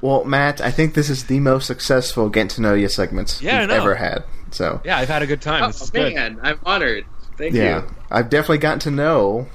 [0.00, 3.58] well, Matt, I think this is the most successful get to know you segments Yeah,
[3.58, 4.24] I we've ever had.
[4.52, 5.66] So Yeah, I've had a good time.
[5.70, 6.14] this oh is good.
[6.14, 7.04] man, I'm honored.
[7.36, 7.62] Thank you.
[7.62, 7.88] yeah, you.
[8.10, 9.46] I've definitely gotten to know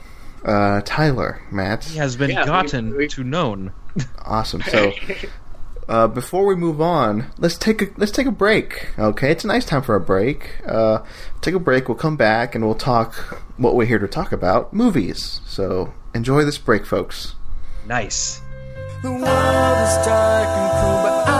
[0.43, 1.85] uh, Tyler, Matt.
[1.85, 3.71] He has been Yeah, we- gotten we- to known.
[4.25, 4.61] Awesome.
[4.63, 4.91] So.
[5.89, 8.89] Uh, before we move on, let's take a let's take a break.
[8.99, 10.59] Okay, it's a nice time for a break.
[10.67, 10.99] Uh,
[11.39, 11.87] take a break.
[11.87, 13.15] We'll come back and we'll talk
[13.55, 15.39] what we're here to talk about: movies.
[15.45, 17.35] So enjoy this break, folks.
[17.87, 18.41] Nice.
[19.01, 21.36] The world is dark and cruel, but I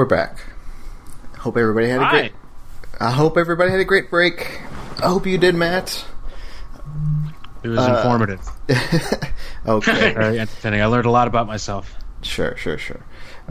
[0.00, 0.38] we're back.
[1.36, 2.10] Hope everybody had a Hi.
[2.10, 2.32] great.
[2.98, 4.62] I hope everybody had a great break.
[5.02, 6.06] I hope you did, Matt.
[7.62, 8.40] It was Uh, informative.
[9.66, 10.80] okay, Very entertaining.
[10.82, 11.94] I learned a lot about myself.
[12.22, 13.00] sure, sure, sure.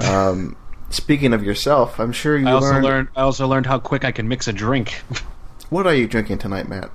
[0.01, 0.55] Um,
[0.89, 2.83] speaking of yourself, I'm sure you I also learned.
[2.85, 3.07] learned.
[3.15, 5.01] I also learned how quick I can mix a drink.
[5.69, 6.89] What are you drinking tonight, Matt?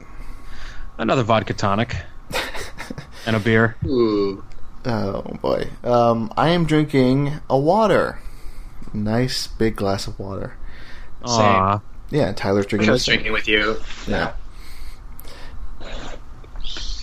[0.98, 1.94] Another vodka tonic
[3.26, 3.76] and a beer.
[3.86, 4.42] Ooh.
[4.84, 8.18] Oh boy, um, I am drinking a water.
[8.92, 10.56] Nice big glass of water.
[11.24, 11.80] Aw.
[12.10, 12.90] Yeah, Tyler's I drinking.
[12.90, 13.14] was the same.
[13.22, 13.76] drinking with you.
[14.08, 14.32] Yeah.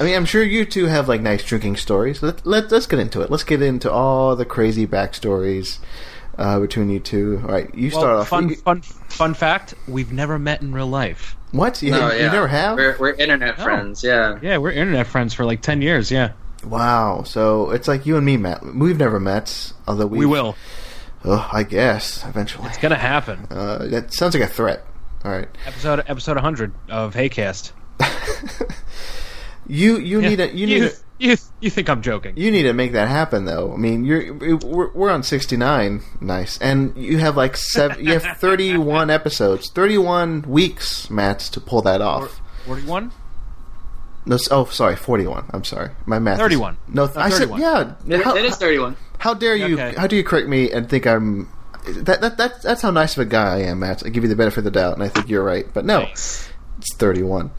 [0.01, 2.23] I mean, I'm sure you two have like nice drinking stories.
[2.23, 3.29] Let, let let's get into it.
[3.29, 5.77] Let's get into all the crazy backstories
[6.39, 7.39] uh, between you two.
[7.43, 8.27] All right, you start off.
[8.29, 11.35] fun, You- fun, fun fact: we've never met in real life.
[11.51, 11.83] what?
[11.83, 12.31] You, No, you yeah.
[12.31, 12.77] never have?
[12.77, 13.63] We're, we're internet No.
[13.63, 14.03] friends.
[14.03, 14.39] Yeah.
[14.41, 16.09] Yeah, we're internet friends for like ten years.
[16.11, 16.31] Yeah,
[16.65, 17.21] Wow.
[17.23, 18.65] So it's like you and me, Matt.
[18.65, 20.55] We've never met, although we we will.
[21.23, 22.69] Oh, I guess eventually.
[22.69, 23.45] It's gonna happen.
[23.51, 24.83] Uh, that sounds like a threat.
[25.23, 25.47] All right.
[25.67, 27.73] Episode episode 100 of Haycast.
[29.67, 32.33] You you need to you need you, to you, you think I'm joking?
[32.35, 33.73] You need to make that happen, though.
[33.73, 38.03] I mean, you're we're, we're on sixty nine, nice, and you have like seven.
[38.03, 42.41] you have thirty one episodes, thirty one weeks, Matt, to pull that off.
[42.65, 43.11] 41?
[44.25, 45.45] No, oh, sorry, forty one.
[45.51, 46.35] I'm sorry, my math.
[46.35, 46.77] is- 31.
[46.87, 47.93] No, No, I said yeah.
[48.23, 48.95] How, it is 31.
[49.19, 49.75] how dare you?
[49.79, 49.93] Okay.
[49.97, 51.49] How do you correct me and think I'm?
[51.87, 54.05] That, that that that's how nice of a guy I am, Matt.
[54.05, 55.65] I give you the benefit of the doubt, and I think you're right.
[55.73, 56.49] But no, Nice.
[56.77, 57.49] it's thirty one.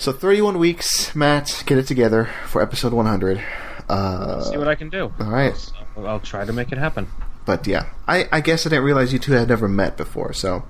[0.00, 1.62] So thirty one weeks, Matt.
[1.66, 3.42] Get it together for episode one hundred.
[3.88, 5.12] Uh, See what I can do.
[5.20, 5.72] all right.
[5.96, 7.06] I'll, I'll try to make it happen.
[7.44, 10.32] but yeah, I, I guess I didn't realize you two had never met before.
[10.32, 10.64] So,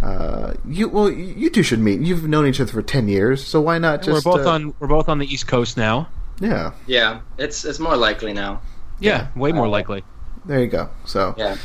[0.00, 2.00] uh, you well, you two should meet.
[2.02, 4.24] You've known each other for ten years, so why not just?
[4.24, 6.08] we're both uh, on we're both on the East Coast now.
[6.40, 8.60] Yeah, Yeah, it's it's more likely now.
[9.00, 10.04] Yeah, way more Uh, likely.
[10.44, 10.88] there you go.
[11.04, 11.56] So, Yeah.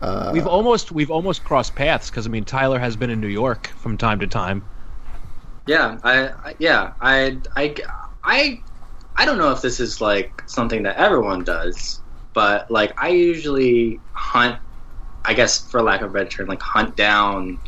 [0.00, 3.26] uh, We've almost we've almost crossed paths because I mean Tyler has been in New
[3.28, 4.62] York from time to time.
[5.68, 7.74] Yeah, I, I yeah, I, I,
[8.24, 8.64] I,
[9.16, 12.02] I don't know if this is like something that everyone does,
[12.34, 14.58] but like I usually hunt,
[15.24, 17.58] I guess for lack of a better term, like hunt down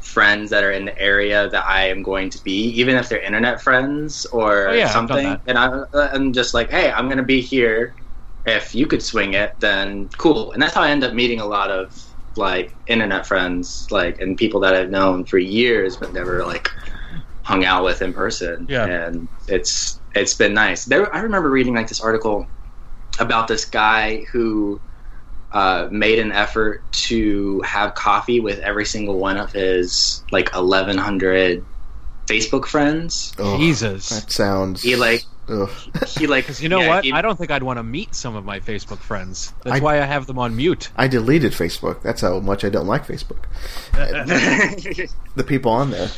[0.00, 3.20] friends that are in the area that I am going to be, even if they're
[3.22, 5.38] internet friends or Oh, yeah, something.
[5.46, 7.94] And I, uh, I'm just like, hey, I'm going to be here.
[8.46, 10.52] If you could swing it, then cool.
[10.52, 11.94] And that's how I end up meeting a lot of
[12.36, 16.68] like internet friends, like and people that I've known for years but never like
[17.48, 18.66] hung out with in person.
[18.68, 18.84] Yeah.
[18.84, 20.84] and it's it's been nice.
[20.84, 22.46] There, I remember reading like this article
[23.18, 24.78] about this guy who
[25.52, 31.64] uh, made an effort to have coffee with every single one of his like 1100
[32.26, 33.32] Facebook friends.
[33.38, 34.10] Ugh, Jesus.
[34.10, 34.82] that sounds.
[34.82, 35.70] He like ugh.
[36.18, 37.04] he like Because you know yeah, what?
[37.04, 39.54] he- I don't think I'd want to meet some of my Facebook friends.
[39.64, 40.90] That's I- why I have them on mute.
[40.96, 42.02] I deleted Facebook.
[42.02, 43.44] That's how much I don't like Facebook.
[45.34, 46.10] The people on there.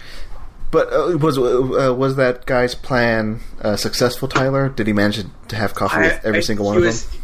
[0.71, 4.69] But uh, was uh, was that guy's plan uh, successful, Tyler?
[4.69, 7.23] Did he manage to have coffee with every I- single one of was, them?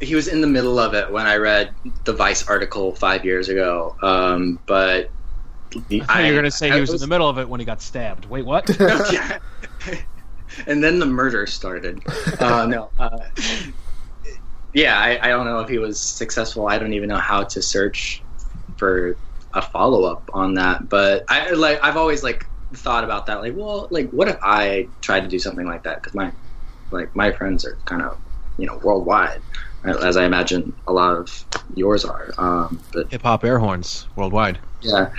[0.00, 1.72] He was in the middle of it when I read
[2.04, 3.96] the Vice article five years ago.
[4.02, 5.08] Um, but
[5.74, 7.60] I thought you were going to say he was in the middle of it when
[7.60, 8.26] he got stabbed.
[8.26, 8.68] Wait, what?
[10.66, 12.02] and then the murder started.
[12.38, 12.90] Uh, no.
[12.98, 13.18] Uh,
[14.74, 16.68] yeah, I, I don't know if he was successful.
[16.68, 18.20] I don't even know how to search
[18.76, 19.16] for
[19.54, 20.88] a follow up on that.
[20.88, 23.40] But I like I've always like thought about that.
[23.40, 26.00] Like, well, like what if I tried to do something like that?
[26.02, 26.32] Because my
[26.90, 28.18] like my friends are kind of
[28.58, 29.40] you know worldwide,
[29.84, 32.32] as I imagine a lot of yours are.
[32.38, 34.58] Um, but Hip hop air horns worldwide.
[34.82, 35.12] yeah,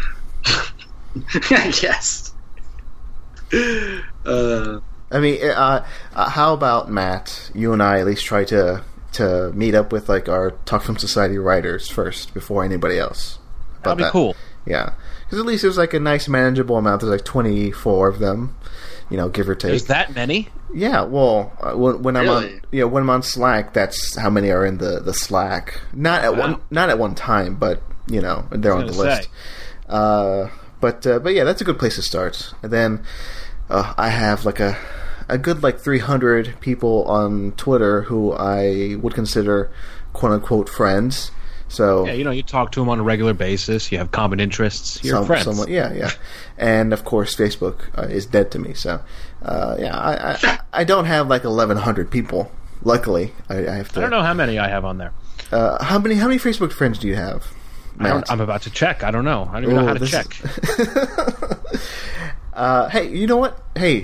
[0.46, 2.34] I guess.
[4.26, 4.80] Uh,
[5.12, 7.52] I mean, uh, uh, how about Matt?
[7.54, 10.98] You and I at least try to to meet up with like our Talk Film
[10.98, 13.39] Society writers first before anybody else.
[13.84, 14.12] That'd be that.
[14.12, 14.36] cool.
[14.65, 14.94] Yeah,
[15.26, 17.02] because at least there's like a nice manageable amount.
[17.02, 18.56] There's like 24 of them,
[19.10, 19.70] you know, give or take.
[19.72, 20.50] There's that many?
[20.74, 22.62] Yeah, well, uh, when, when I'm on, Really?
[22.72, 25.80] yeah, when I'm on Slack, that's how many are in the, the Slack.
[25.94, 26.40] Not at Wow.
[26.40, 29.30] one, not at one time, but you know, they're on the gonna list.
[29.88, 30.50] Uh,
[30.82, 32.54] but uh, but yeah, that's a good place to start.
[32.62, 33.04] And then
[33.70, 34.78] uh, I have like a
[35.30, 39.72] a good like 300 people on Twitter who I would consider
[40.14, 41.32] quote unquote friends.
[41.67, 43.91] So Yeah, you know, you talk to them on a regular basis.
[43.91, 45.04] You have common interests.
[45.04, 45.67] You're some- friends.
[45.67, 46.12] yeah, yeah.
[46.58, 48.73] And of course, Facebook uh, is dead to me.
[48.73, 49.01] So,
[49.41, 52.51] uh, yeah, I, I, I don't have like eleven hundred people.
[52.84, 53.99] Luckily, I, I have to.
[53.99, 55.12] I don't know how many I have on there.
[55.51, 57.47] Uh, how many how many Facebook friends do you have?
[57.99, 58.21] I?
[58.30, 59.04] I'm about to check.
[59.04, 59.49] I don't know.
[59.51, 60.28] I don't even know how to check.
[60.43, 61.89] is-
[62.54, 63.62] uh, hey, you know what?
[63.75, 64.04] Hey,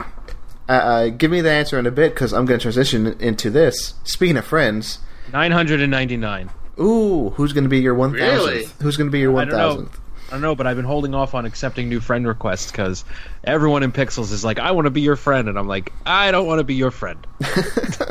[0.68, 3.50] uh, uh, give me the answer in a bit because I'm going to transition into
[3.50, 3.94] this.
[4.04, 5.00] Speaking of friends,
[5.32, 6.50] 999.
[6.82, 8.46] Ooh, who's going to be your one thousandth?
[8.52, 8.66] Really?
[8.82, 9.70] Who's going to be your I one don't know.
[9.70, 10.00] thousandth?
[10.28, 13.04] I don't know, but I've been holding off on accepting new friend requests because
[13.44, 15.50] everyone in Pixels is like, I want to be your friend.
[15.50, 17.26] And I'm like, I don't want to be your friend.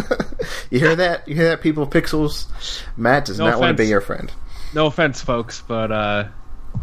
[0.71, 1.27] You hear that?
[1.29, 1.61] You hear that?
[1.63, 2.47] People, pixels.
[2.97, 4.33] Matt does No not want to be your friend.
[4.73, 6.29] No offense, folks, but uh,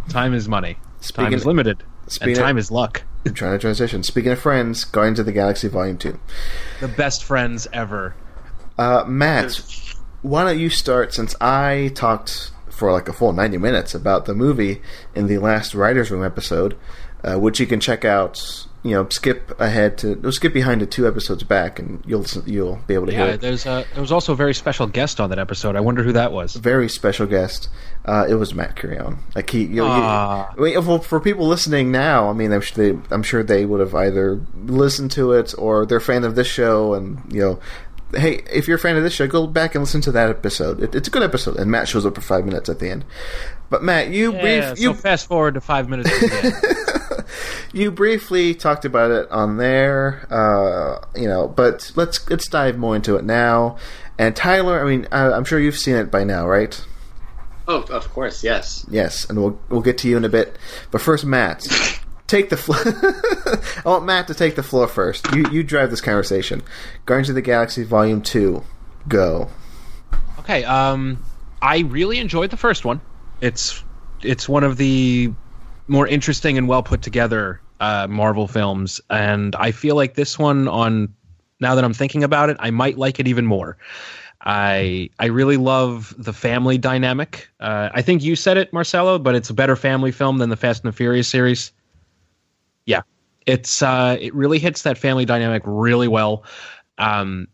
[0.09, 0.73] time is money.
[0.73, 1.83] time Speaking- is limited.
[2.07, 3.01] speaking and of- time is luck.
[3.25, 4.03] I'm trying to transition.
[4.03, 6.19] Speaking of friends, Guardians of the Galaxy Volume Two.
[6.81, 8.13] The best friends ever.
[8.77, 9.59] Uh, Matt,
[10.21, 14.33] why don't you start since I talked for like a full 90 minutes about the
[14.35, 14.81] movie
[15.15, 16.77] in the last Writers Room episode,
[17.23, 18.65] uh, which you can check out.
[18.83, 22.93] You know, skip ahead to skip behind to two episodes back, and you'll you'll be
[22.93, 23.41] able to hear Yeah, it.
[23.41, 25.75] there's a, there was also a very special guest on that episode.
[25.75, 26.55] I wonder who that was.
[26.55, 27.67] Very special guest.
[28.05, 29.17] Uh, it was Matt Curion.
[29.35, 30.53] Like he, you, Ah.
[30.57, 33.43] you, I mean, for, for people listening now, I mean, I'm sure they, I'm sure
[33.43, 37.19] they would have either listened to it or they're a fan of this show, and
[37.33, 37.59] you know,
[38.13, 40.81] hey, if you're a fan of this show, go back and listen to that episode.
[40.81, 43.05] It, it's a good episode, and Matt shows up for five minutes at the end.
[43.69, 47.25] But Matt, you Yeah, brief, so you fast forward to five minutes from the end.
[47.73, 52.95] you briefly talked about it on there, uh, you know, but let's let's dive more
[52.95, 53.77] into it now.
[54.17, 56.83] And Tyler, I mean, I, I'm sure you've seen it by now, right?
[57.67, 58.85] oh, of course, yes.
[58.89, 60.57] Yes, and we'll we'll get to you in a bit.
[60.91, 61.67] But first, Matt,
[62.27, 62.77] take the floor.
[62.85, 65.33] I want Matt to take the floor first.
[65.33, 66.61] You you drive this conversation.
[67.05, 68.63] Guardians of the Galaxy Volume Two,
[69.07, 69.49] go.
[70.39, 71.23] Okay, um,
[71.61, 73.01] I really enjoyed the first one.
[73.41, 73.83] It's
[74.21, 75.33] it's one of the
[75.87, 80.67] more interesting and well put together uh, Marvel films, and I feel like this one,
[80.67, 81.13] on
[81.59, 83.77] now that I'm thinking about it, I might like it even more.
[84.41, 87.47] I I really love the family dynamic.
[87.59, 90.55] Uh, I think you said it, Marcelo, but it's a better family film than the
[90.55, 91.71] Fast and the Furious series.
[93.47, 96.43] It's uh, it really hits that family dynamic really well.
[96.99, 97.47] Um,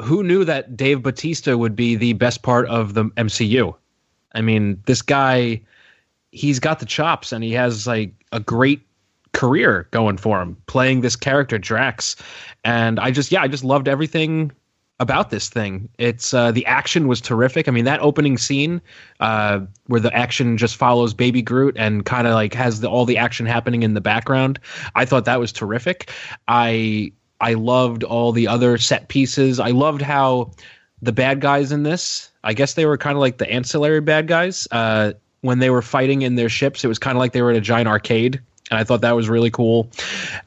[0.00, 3.74] who knew that Dave Batista would be the best part of the MCU?
[4.34, 5.60] I mean, this guy,
[6.30, 8.80] he's got the chops and he has like a great
[9.32, 12.16] career going for him playing this character Drax.
[12.64, 14.52] And I just yeah, I just loved everything
[15.00, 15.88] about this thing.
[15.98, 17.68] It's uh, the action was terrific.
[17.68, 18.80] I mean, that opening scene
[19.20, 23.04] uh, where the action just follows Baby Groot and kind of like has the, all
[23.04, 24.58] the action happening in the background.
[24.94, 26.10] I thought that was terrific.
[26.48, 29.60] I I loved all the other set pieces.
[29.60, 30.50] I loved how
[31.00, 34.26] the bad guys in this, I guess they were kind of like the ancillary bad
[34.26, 34.66] guys.
[34.70, 37.50] Uh, when they were fighting in their ships, it was kind of like they were
[37.50, 39.90] in a giant arcade, and I thought that was really cool.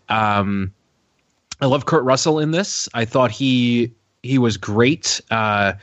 [0.10, 0.74] Um,
[1.62, 2.90] I love Kurt Russell in this.
[2.94, 5.22] I thought he he was great.
[5.30, 5.74] Uh,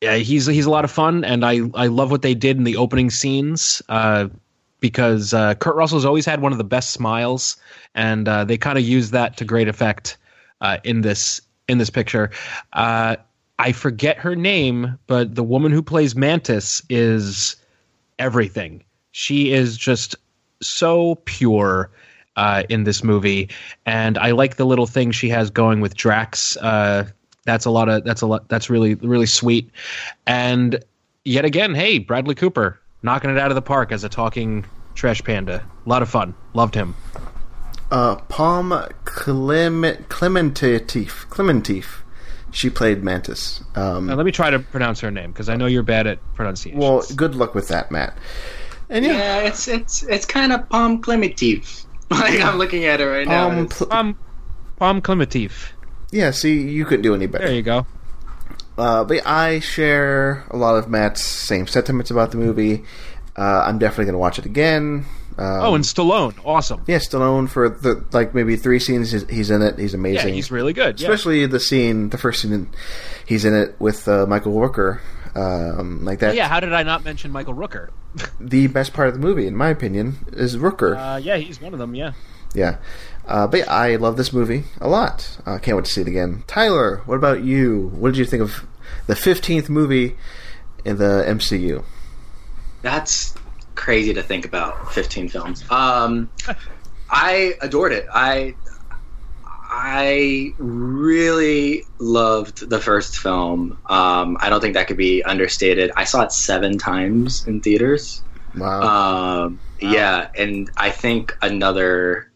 [0.00, 2.64] yeah, he's he's a lot of fun, and I I love what they did in
[2.64, 3.82] the opening scenes.
[3.88, 4.28] Uh,
[4.80, 7.56] because uh, Kurt Russell's always had one of the best smiles,
[7.94, 10.16] and uh, they kind of used that to great effect
[10.60, 12.30] uh, in this in this picture.
[12.72, 13.16] Uh,
[13.58, 17.56] I forget her name, but the woman who plays Mantis is
[18.18, 18.84] everything.
[19.10, 20.14] She is just
[20.62, 21.90] so pure
[22.36, 23.48] uh, in this movie,
[23.84, 26.56] and I like the little thing she has going with Drax.
[26.58, 27.08] Uh,
[27.48, 29.70] that's a lot of that's a lot that's really really sweet,
[30.26, 30.82] and
[31.24, 35.22] yet again, hey, Bradley Cooper knocking it out of the park as a talking trash
[35.22, 35.64] panda.
[35.84, 36.34] A lot of fun.
[36.54, 36.94] Loved him.
[37.90, 38.70] Uh, Pom
[39.04, 42.02] Clement Klementieff Klementieff.
[42.50, 43.62] She played Mantis.
[43.76, 46.18] Um, Now, let me try to pronounce her name because I know you're bad at
[46.34, 46.80] pronunciation.
[46.80, 48.16] well, good luck with that, Matt.
[48.90, 51.84] And yeah, Yeah, it's it's it's kind of Pom Klementieff.
[52.10, 53.50] Like I'm looking at it right now.
[53.50, 54.18] um, pl- Pom
[54.76, 55.68] Pom Klementieff.
[56.10, 56.30] Yeah.
[56.30, 57.46] See, you couldn't do any better.
[57.46, 57.86] There you go.
[58.76, 62.84] Uh, but I share a lot of Matt's same sentiments about the movie.
[63.36, 65.04] Uh, I'm definitely going to watch it again.
[65.36, 66.82] Um, Oh, and Stallone, awesome.
[66.88, 69.78] yeah, Stallone for the like maybe three scenes he's, in it.
[69.78, 70.28] He's amazing.
[70.28, 71.00] Yeah, he's really good.
[71.00, 71.08] Yeah.
[71.08, 72.68] Especially the scene, the first scene,
[73.26, 75.00] he's in it with uh, Michael Rooker.
[75.36, 76.34] Um, like that.
[76.34, 77.90] yeah, how did I not mention Michael Rooker?
[78.40, 80.96] The best part of the movie, in my opinion, is Rooker.
[80.96, 81.94] Uh, yeah, he's one of them.
[81.94, 82.12] Yeah.
[82.54, 82.78] yeah.
[83.28, 85.38] Uh, but yeah, I love this movie a lot.
[85.44, 86.44] I uh, can't wait to see it again.
[86.46, 87.88] Tyler, what about you?
[87.94, 88.66] What did you think of
[89.06, 90.16] the 15th movie
[90.84, 91.84] in the MCU?
[92.80, 93.34] That's
[93.74, 94.92] crazy to think about.
[94.94, 95.62] 15 films.
[95.70, 96.30] Um,
[97.10, 98.06] I adored it.
[98.12, 98.54] I
[99.70, 103.78] I really loved the first film.
[103.86, 105.92] Um, I don't think that could be understated.
[105.94, 108.22] I saw it seven times in theaters.
[108.56, 108.80] Wow.
[109.44, 112.27] Um, Yeah, and I think another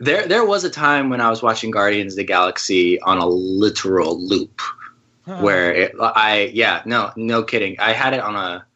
[0.00, 3.26] there there was a time when I was watching Guardians of the Galaxy on a
[3.26, 4.60] literal loop
[5.40, 8.66] where it, I yeah no no kidding I had it on a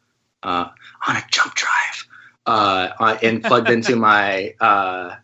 [0.42, 0.68] uh,
[1.08, 2.06] on a jump drive
[2.46, 5.16] uh, and plugged into my uh,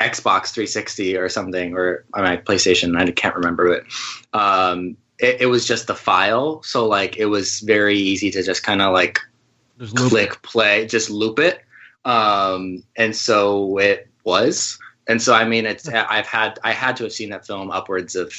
[0.00, 3.84] Xbox 360 or something or my PlayStation I can't remember it.
[4.32, 8.62] Um, it, it was just the file, so like it was very easy to just
[8.62, 9.20] kind of like
[9.78, 10.10] Just loop it.
[10.10, 11.62] click play, just loop it.
[12.04, 14.78] Um, and so it was.
[15.08, 18.14] And so I mean it's I've had I had to have seen that film upwards
[18.16, 18.32] of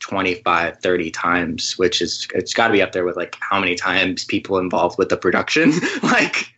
[0.00, 3.74] 25 30 times which is it's got to be up there with like how many
[3.76, 5.70] times people involved with the production
[6.02, 6.48] like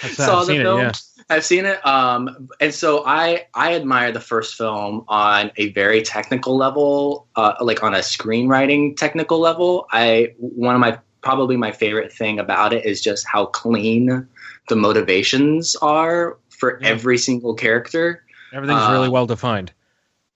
[0.00, 0.80] That's- saw I've the seen it, film.
[0.80, 0.92] yeah.
[1.28, 1.84] I've seen it.
[1.84, 7.54] Um, and so I I admire the first film on a very technical level, uh,
[7.60, 9.88] like on a screenwriting technical level.
[9.90, 14.28] I one of my probably my favorite thing about it is just how clean
[14.68, 16.90] the motivations are for Yeah.
[16.90, 19.72] every single character Everything's Uh, really well defined.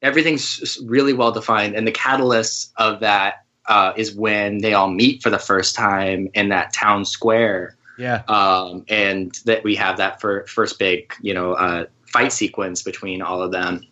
[0.02, 5.22] everything's really well defined and the catalyst of that uh, is when they all meet
[5.22, 8.22] for the first time in that town square Yeah.
[8.26, 13.20] um, and that we have that for first big you know uh, fight sequence between
[13.20, 13.82] all of them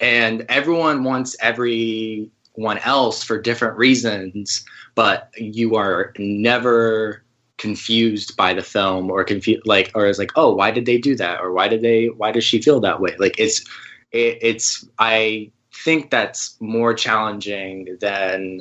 [0.00, 7.21] and everyone wants everyone else for different reasons but you are never
[7.62, 11.14] confused by the film or confused like or is like oh why did they do
[11.14, 13.60] that or why did they why does she feel that way like it's
[14.10, 18.60] it, it's i think that's more challenging than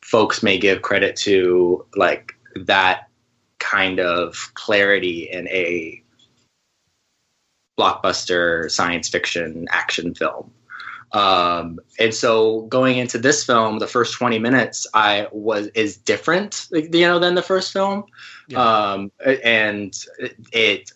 [0.00, 3.08] folks may give credit to like that
[3.58, 6.00] kind of clarity in a
[7.76, 10.52] blockbuster science fiction action film.
[11.12, 16.68] Um, and so going into this film, the first 20 minutes I was is different,
[16.70, 18.04] you know, than the first film.
[18.48, 18.62] Yeah.
[18.62, 19.94] Um, and
[20.52, 20.92] it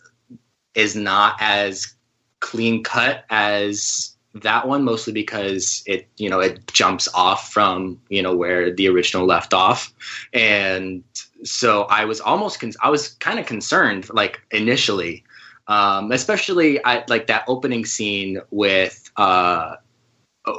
[0.75, 1.95] is not as
[2.41, 8.23] clean cut as that one, mostly because it, you know, it jumps off from, you
[8.23, 9.95] know, where the original left off.
[10.33, 11.05] And
[11.45, 15.25] so I was almost, con- I was kind of concerned, like initially,
[15.69, 19.77] um, especially I like that opening scene with, uh,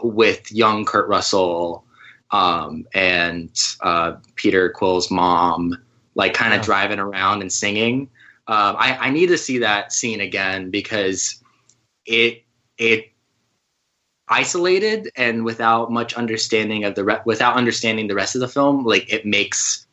[0.03, 1.83] with young Kurt Russell,
[2.31, 5.77] um, and, uh, Peter Quill's mom,
[6.15, 6.65] like kind of Yeah.
[6.65, 8.09] driving around and singing.
[8.47, 11.41] Um, I, I need to see that scene again because
[12.05, 12.43] it,
[12.77, 13.11] it,
[14.27, 18.83] isolated and without much understanding of the re- without understanding the rest of the film
[18.83, 19.86] like it makes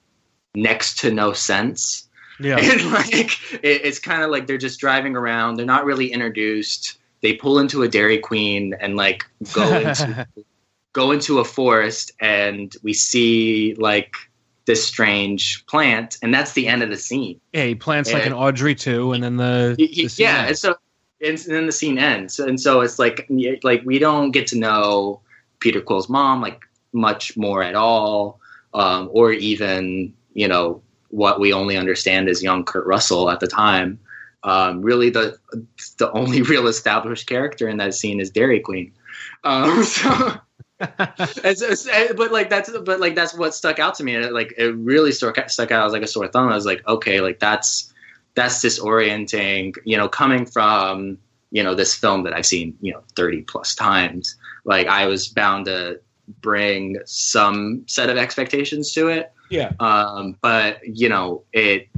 [0.55, 2.09] next to no sense
[2.41, 2.57] Yeah.
[2.59, 6.97] and like it, it's kind of like they're just driving around they're not really introduced
[7.23, 10.27] they pull into a dairy queen and like go into
[10.93, 14.15] go into a forest and we see like
[14.65, 17.41] this strange plant, and that's the end of the scene.
[17.53, 20.47] Yeah, he plants like an Audrey II, and then the, Y- y- the scene yeah,
[20.47, 20.77] and so
[21.21, 23.29] and then the scene ends, and so it's like
[23.63, 25.21] like we don't get to know
[25.59, 26.61] Peter Quill's mom like
[26.93, 28.39] much more at all,
[28.75, 33.47] um, or even you know what we only understand as young Kurt Russell at the
[33.49, 33.99] time.
[34.45, 35.39] Um, really, the
[35.99, 38.93] the only real established character in that scene is Dairy Queen.
[39.45, 40.35] Um, so.
[41.39, 44.53] So- so- but like that's but like that's what stuck out to me it, like
[44.59, 47.39] it really stuck stuck out as like a sore thumb i was like okay like
[47.39, 47.95] that's
[48.35, 51.19] that's disorienting you know coming from
[51.53, 54.35] you know this film that i've seen you know 30 plus times
[54.65, 56.01] like i was bound to
[56.41, 59.73] bring some set of expectations to it yeah.
[59.79, 61.89] um, but you know it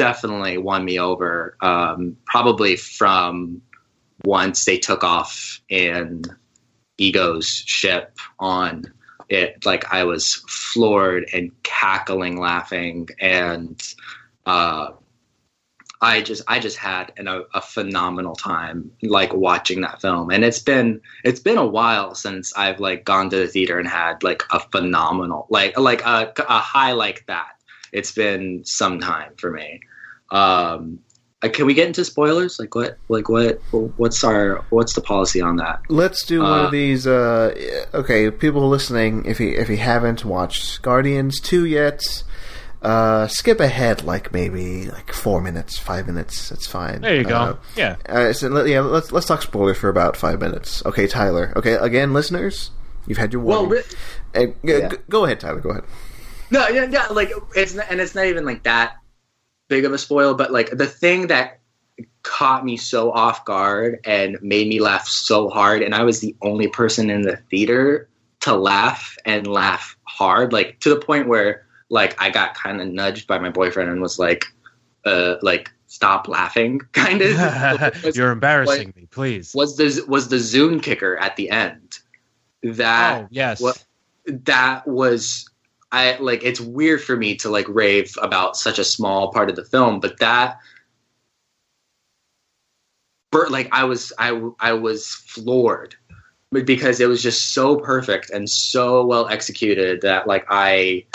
[0.00, 3.60] definitely won me over um, probably from
[4.24, 6.22] once they took off in
[6.96, 8.90] ego's ship on
[9.28, 9.66] it.
[9.66, 13.78] Like i was floored and cackling laughing and
[14.46, 14.92] uh,
[16.00, 20.30] I just I just had an, a, a phenomenal time like watching that film.
[20.30, 23.86] And it's been it's been a while since I've like gone to the theater and
[23.86, 27.50] had like a phenomenal like like a, a high like that.
[27.92, 29.80] It's been some time for me
[30.30, 30.98] um
[31.42, 33.60] uh, can we get into spoilers like what like what
[33.96, 37.06] what's our what's the policy on that Let's do one Uh, of these.
[37.06, 42.02] Uh, okay, people listening, if you if you haven't watched Guardians two yet,
[42.82, 46.50] uh, skip ahead like maybe like four minutes, five minutes.
[46.52, 47.00] It's fine.
[47.00, 47.36] There you go.
[47.36, 47.96] Uh, yeah.
[48.06, 50.84] Uh, so let, yeah, let's let's talk spoilers for about five minutes.
[50.84, 51.54] Okay, Tyler.
[51.56, 52.70] Okay, again, listeners,
[53.06, 53.82] you've had your well warning.
[54.34, 54.88] ri- Uh, g- yeah.
[54.88, 55.60] g- go ahead, Tyler.
[55.60, 55.84] Go ahead.
[56.50, 58.96] No, yeah, yeah, like it's not, and it's not even like that
[59.70, 61.60] big of a spoil, but like the thing that
[62.22, 66.36] caught me so off guard and made me laugh so hard, and I was the
[66.42, 68.08] only person in the theater
[68.40, 72.88] to laugh and laugh hard, like to the point where like I got kind of
[72.88, 74.44] nudged by my boyfriend and was like,
[75.06, 78.04] uh, like stop laughing, kind of.
[78.16, 79.54] You're embarrassing me, please.
[79.54, 81.98] was the was the Zune kicker at the end?
[82.62, 83.60] That oh yes.
[83.60, 83.82] what-
[84.26, 85.49] that was
[85.92, 89.56] I like it's weird for me to like rave about such a small part of
[89.56, 90.58] the film, but that
[93.30, 95.96] but like I was I I was floored
[96.52, 101.06] because it was just so perfect and so well executed that like I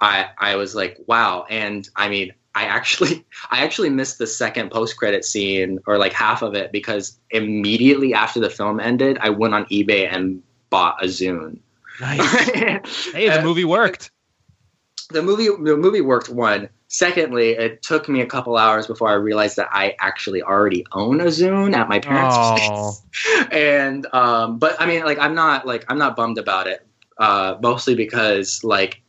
[0.00, 4.70] I I was like wow and I mean I actually I actually missed the second
[4.70, 9.30] post credit scene or like half of it because immediately after the film ended I
[9.30, 11.58] went on eBay and bought a Zune.
[12.00, 12.22] nice.
[13.12, 14.10] Hey, the movie worked.
[15.12, 16.68] The movie the movie worked one.
[16.88, 21.20] Secondly, it took me a couple hours before I realized that I actually already own
[21.22, 22.54] a Zune at my parents' Oh.
[22.56, 23.46] place.
[23.52, 26.86] And um, but I mean, like I'm not like I'm not bummed about it.
[27.18, 29.02] Uh, mostly because like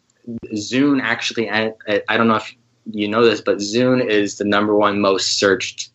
[0.54, 1.74] Zune actually, I,
[2.08, 2.54] I don't know if
[2.92, 5.90] you know this, but Zune is the number one most searched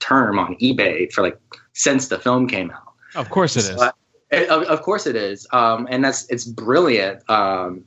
[0.00, 1.38] term on eBay for like
[1.74, 2.92] since the film came out.
[3.14, 3.80] Of course it is.
[3.80, 3.92] Uh,
[4.30, 7.28] it- of, of course it is, um, and that's it's brilliant.
[7.30, 7.84] Um,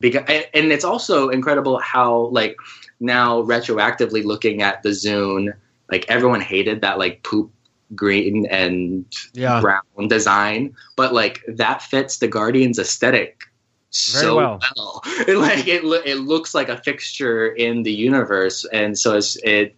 [0.00, 2.56] because and, it's also incredible how like
[3.00, 5.54] now retroactively looking at the Zune,
[5.90, 7.50] like everyone hated that like poop
[7.94, 9.60] green and Yeah.
[9.60, 13.44] brown design, but like that fits the Guardians aesthetic
[14.12, 14.60] Very so well.
[14.76, 15.02] well.
[15.28, 19.36] It, like it lo- it looks like a fixture in the universe, and so it's
[19.44, 19.74] it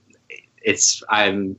[0.63, 1.57] it's I'm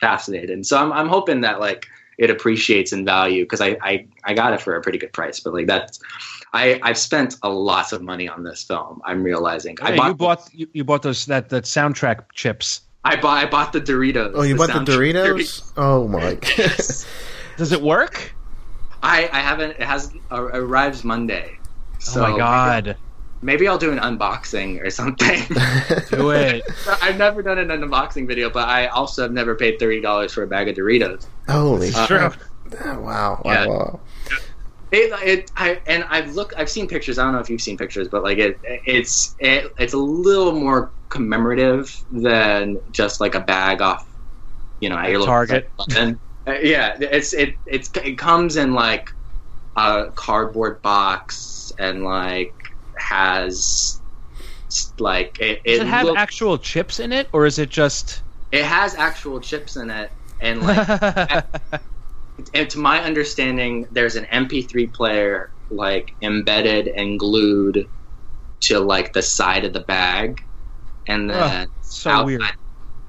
[0.00, 0.50] fascinated.
[0.50, 1.86] And so I'm I'm hoping that like
[2.18, 5.40] it appreciates in value because I, I I got it for a pretty good price.
[5.40, 6.00] But like that's
[6.52, 9.00] I I've spent a lot of money on this film.
[9.04, 12.82] I'm realizing I bought you bought you, you bought those that that soundtrack chips.
[13.04, 14.32] I bought I bought the Doritos.
[14.34, 15.72] Oh, you bought the soundtrack Doritos?
[15.76, 16.38] Oh my!
[16.58, 17.06] Yes.
[17.56, 18.34] Does it work?
[19.02, 19.72] I I haven't.
[19.72, 21.58] It has uh, arrives Monday.
[21.98, 22.96] So oh my god.
[23.42, 25.42] Maybe I'll do an unboxing or something.
[26.10, 26.64] Do it.
[27.02, 30.42] I've never done an unboxing video, but I also have never paid thirty dollars for
[30.42, 31.26] a bag of Doritos.
[31.48, 32.30] Holy Uh, True.
[32.82, 33.00] wow!
[33.02, 33.42] Wow!
[33.44, 33.66] Yeah.
[33.66, 34.00] wow.
[34.92, 37.18] It, it, I, and I've looked, I've seen pictures.
[37.18, 40.52] I don't know if you've seen pictures, but like it, it's, it, it's a little
[40.52, 44.06] more commemorative than just like a bag off,
[44.80, 45.70] you know, at your Target.
[45.96, 49.10] And uh, yeah, it's, it, it's, it comes in like
[49.76, 52.54] a cardboard box and like
[52.96, 54.00] has
[54.98, 55.62] like it.
[55.64, 58.22] Does it have look- actual chips in it, or is it just?
[58.52, 61.44] it has actual chips in it, and like
[62.54, 67.88] and to my understanding, there's an MP3 player like embedded and glued
[68.60, 70.42] to like the side of the bag,
[71.06, 72.42] and then so outside, weird.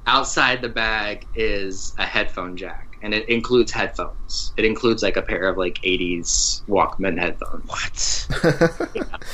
[0.05, 4.53] outside the bag is a headphone jack, and it includes headphones.
[4.57, 7.65] It includes like a pair of like '80s Walkman headphones.
[7.69, 9.07] What?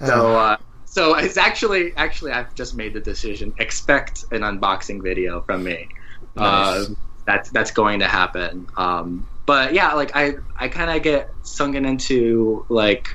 [0.00, 3.52] So uh, so it's actually actually I've just made the decision.
[3.58, 5.88] Expect an unboxing video from me.
[6.36, 6.90] Nice.
[6.90, 6.94] Uh,
[7.28, 8.66] that's that's going to happen.
[8.78, 13.06] Um, but yeah, like I I kind of get sunken into like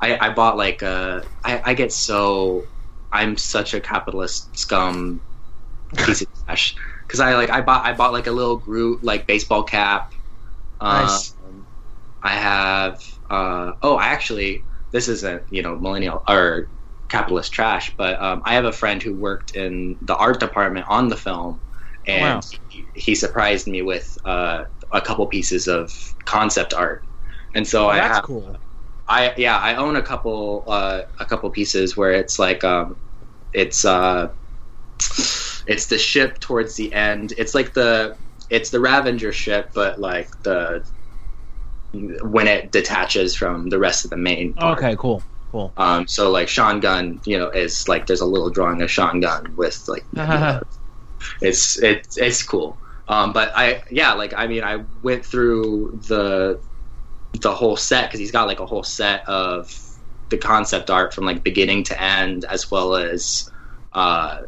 [0.00, 2.64] I I bought like uh I I get so
[3.12, 5.20] I'm such a capitalist scum
[5.96, 6.74] piece of trash
[7.06, 10.12] because I like I bought I bought like a little Groot like baseball cap.
[10.80, 11.34] Nice.
[11.46, 11.66] Um,
[12.22, 16.68] I have uh oh I actually this isn't you know millennial or
[17.10, 21.08] capitalist trash, but um, I have a friend who worked in the art department on
[21.08, 21.60] the film,
[22.06, 22.40] and Wow.
[22.68, 25.92] he, he surprised me with uh, a couple pieces of
[26.24, 27.06] concept art,
[27.54, 28.56] and so I Oh, That's have cool.
[29.08, 32.96] I yeah, I own a couple uh, a couple pieces where it's like um,
[33.52, 34.28] it's uh,
[35.66, 37.32] it's the ship towards the end.
[37.38, 38.16] It's like the
[38.50, 40.84] it's the Ravager ship, but like the
[42.22, 44.54] when it detaches from the rest of the main.
[44.54, 44.78] part.
[44.78, 45.72] Okay, cool, cool.
[45.76, 49.20] Um, so like Sean Gunn, you know, is like there's a little drawing of Sean
[49.20, 50.46] Gunn with like you know,
[51.40, 52.78] it's it's it's cool.
[53.08, 56.60] Um, but I yeah, like I mean, I went through the
[57.40, 59.72] the whole set because he's got like a whole set of
[60.30, 63.50] the concept art from like beginning to end, as well as
[63.92, 64.42] uh,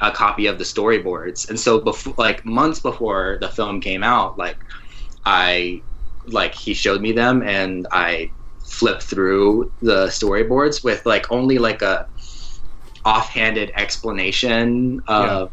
[0.00, 1.48] a copy of the storyboards.
[1.48, 4.56] And so before, like months before the film came out, like
[5.24, 5.82] I
[6.26, 8.30] like he showed me them and I
[8.64, 12.08] flipped through the storyboards with like only like a
[13.04, 15.50] offhanded explanation of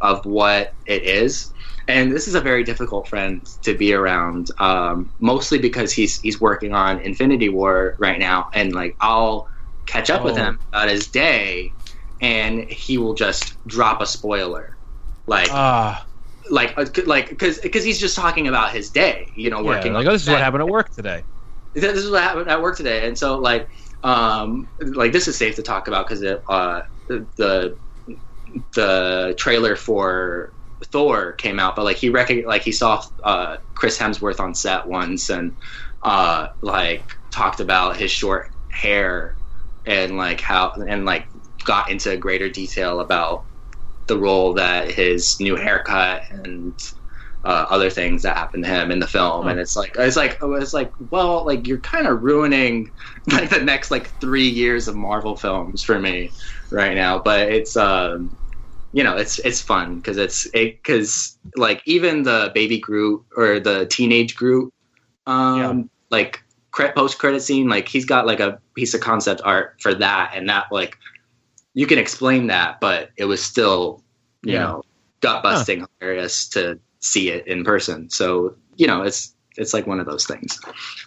[0.00, 1.52] of what it is.
[1.88, 6.40] And this is a very difficult friend to be around, um, mostly because he's he's
[6.40, 9.48] working on Infinity War right now, and like I'll
[9.86, 10.36] catch up with Oh.
[10.36, 11.74] him about his day,
[12.20, 14.76] and he will just drop a spoiler,
[15.26, 16.06] like Ah,
[16.50, 19.94] like uh, like because because he's just talking about his day, you know, yeah, working.
[19.94, 21.24] like oh, this is what happened at work today.
[21.74, 23.68] this is what happened at work today and so like
[24.02, 27.78] um like this is safe to talk about because uh the
[28.74, 30.52] the trailer for
[30.92, 34.86] thor came out but like he recog- like he saw uh chris hemsworth on set
[34.86, 35.56] once and
[36.02, 39.36] uh like talked about his short hair
[39.86, 41.28] and like how and like
[41.64, 43.46] got into greater detail about
[44.06, 46.78] the role that his new haircut and
[47.44, 49.50] uh, other things that happened to him in the film, Huh.
[49.50, 52.90] and it's like it's like it's like well, like you're kind of ruining
[53.32, 56.32] like the next like three years of Marvel films for me
[56.70, 57.18] right now.
[57.18, 58.36] But it's um,
[58.92, 63.60] you know it's it's fun because it's it because like even the baby Groot or
[63.60, 64.72] the teenage Groot,
[65.26, 65.84] um, Yeah.
[66.10, 66.42] like
[66.94, 70.48] post credit scene, like he's got like a piece of concept art for that, and
[70.48, 70.96] that like
[71.74, 74.02] you can explain that, but it was still
[74.42, 74.64] you Yeah.
[74.64, 74.82] know
[75.20, 78.10] gut busting hilarious to see it in person.
[78.10, 80.60] So you know, it's it's like one of those things.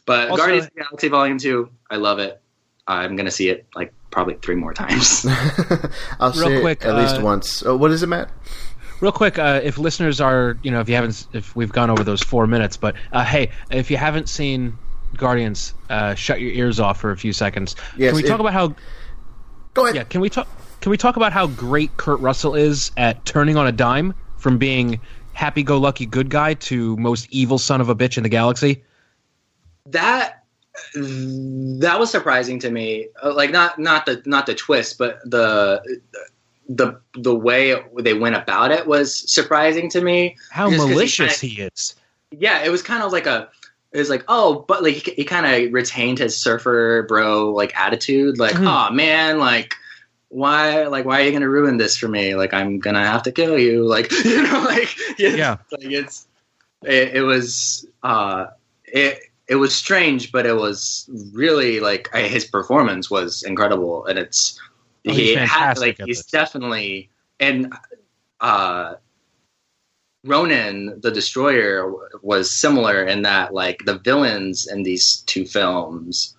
[0.05, 2.41] But Also- Guardians of the Galaxy Volume Two, I love it.
[2.87, 5.25] I'm gonna see it like probably three more times.
[6.19, 7.63] I'll Real see it quick, at least uh, once.
[7.63, 8.29] Oh, what is it, Matt?
[8.99, 12.03] Real quick, uh, if listeners are, you know, if you haven't, if we've gone over
[12.03, 14.77] those four minutes, but uh, hey, if you haven't seen
[15.15, 17.75] Guardians, uh, shut your ears off for a few seconds.
[17.97, 18.75] Yes, can we if- talk about how?
[19.73, 19.95] Go ahead.
[19.95, 20.47] Yeah, can we talk?
[20.81, 24.57] Can we talk about how great Kurt Russell is at turning on a dime from
[24.57, 24.99] being
[25.33, 28.83] happy-go-lucky good guy to most evil son of a bitch in the galaxy?
[29.87, 30.43] that
[30.95, 33.07] that was surprising to me.
[33.23, 35.81] Uh, Like not not the not the twist, but the
[36.69, 40.37] the the way they went about it was surprising to me.
[40.49, 41.95] How Just 'cause he malicious kinda- he is.
[42.31, 43.49] yeah, it was kind of like a.
[43.91, 47.77] It was like, oh, but like he, he kind of retained his surfer bro like
[47.77, 48.65] attitude, like, Mhm.
[48.89, 49.73] oh man, like
[50.31, 52.35] why, like why are you gonna ruin this for me?
[52.35, 55.57] Like I'm gonna have to kill you, like you know, like Yeah.
[55.71, 56.27] like it's
[56.83, 58.47] it, it was uh
[58.85, 64.17] it it was strange, but it was really like I- his performance was incredible, and
[64.17, 64.59] it's
[65.07, 66.25] Oh, he's he had like he's this.
[66.27, 67.09] definitely
[67.39, 67.73] and
[68.39, 68.95] uh
[70.23, 76.35] Ronan the Destroyer was similar in that like the villains in these two films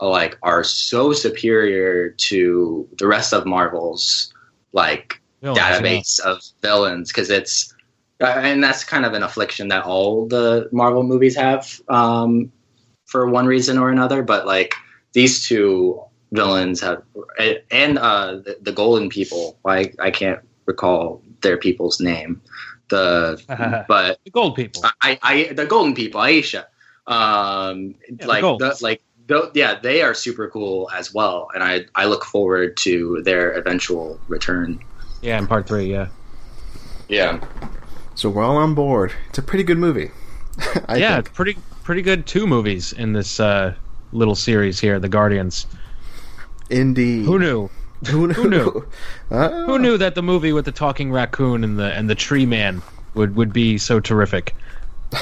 [0.00, 4.32] like are so superior to the rest of Marvel's
[4.72, 5.80] like Villains, yeah.
[5.80, 7.74] database of villains because it's
[8.20, 12.50] uh, and that's kind of an affliction that all the Marvel movies have um,
[13.04, 14.22] for one reason or another.
[14.22, 14.74] But like
[15.12, 17.02] these two villains have
[17.70, 19.58] and uh, the, the Golden People.
[19.64, 22.40] I I can't recall their people's name.
[22.88, 23.42] The
[23.88, 24.82] but The gold people.
[25.02, 26.66] I, I the golden people, Ayesha.
[27.06, 28.62] Um, the like golds.
[28.62, 32.76] the, like tho- yeah, they are super cool as well, and I I look forward
[32.78, 34.80] to their eventual return.
[35.22, 35.86] Yeah, in part three.
[35.90, 36.08] Yeah.
[37.08, 37.40] Yeah,
[38.16, 39.12] So we're all on board.
[39.28, 40.10] It's a pretty good movie.
[40.88, 41.26] I yeah, think.
[41.28, 43.74] it's pretty pretty good two movies in this uh,
[44.12, 45.66] little series here, The Guardians.
[46.68, 47.24] Indeed.
[47.26, 47.70] Who knew?
[48.10, 48.34] Who knew?
[48.34, 48.86] Who knew?
[49.30, 52.44] Uh, Who knew that the movie with the talking raccoon and the and the tree
[52.44, 52.82] man
[53.14, 54.54] would would be so terrific?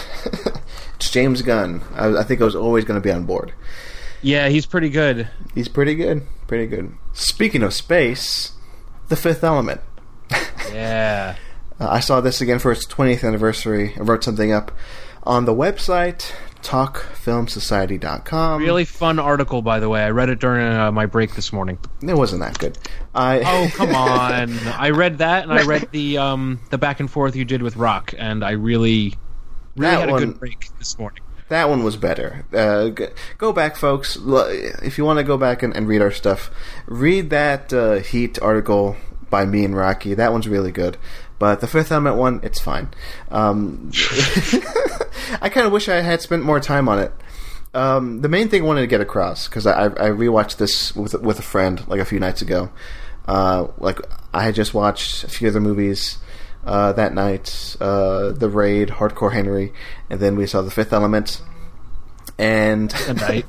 [0.97, 1.83] It's James Gunn.
[1.95, 3.53] I, I think I was always going to be on board.
[4.25, 5.29] Yeah, he's pretty good.
[5.55, 6.23] He's pretty good.
[6.47, 6.95] Pretty good.
[7.13, 8.53] Speaking of space,
[9.09, 9.81] The Fifth Element.
[10.73, 11.37] Yeah.
[11.79, 13.95] Uh, I saw this again for its 20th anniversary.
[13.97, 14.73] I wrote something up
[15.25, 18.63] on the website, talkfilmsociety.com.
[18.63, 20.03] Really fun article, by the way.
[20.03, 21.79] I read it during uh, my break this morning.
[22.03, 22.79] It wasn't that good.
[23.15, 24.57] I Oh come on!
[24.69, 27.77] I read that, and I read the um the back and forth you did with
[27.77, 29.15] Rock, and I really
[29.77, 31.23] really That had a good break this morning.
[31.49, 32.45] That one was better.
[32.53, 32.91] Uh,
[33.37, 34.17] go back, folks.
[34.17, 36.51] If you want to go back and, and read our stuff,
[36.87, 38.97] read that uh, Heat article
[39.29, 40.15] by me and Rocky.
[40.15, 40.97] That one's really good.
[41.39, 42.89] But the Fifth Element one, it's fine.
[43.31, 43.91] Um,
[45.43, 47.13] I kind of wish I had spent more time on it.
[47.75, 51.13] Um, the main thing I wanted to get across because I, I rewatched this with
[51.15, 52.71] with a friend like a few nights ago.
[53.27, 53.99] Uh, like
[54.33, 56.19] I had just watched a few other movies
[56.65, 59.73] uh, that night, uh, The Raid, Hardcore Henry,
[60.11, 61.41] and then we saw The Fifth Element.
[62.39, 62.95] And.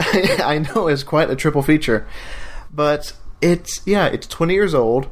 [0.00, 2.06] I know it's quite a triple feature,
[2.72, 5.08] but it's yeah, it's 20 years old.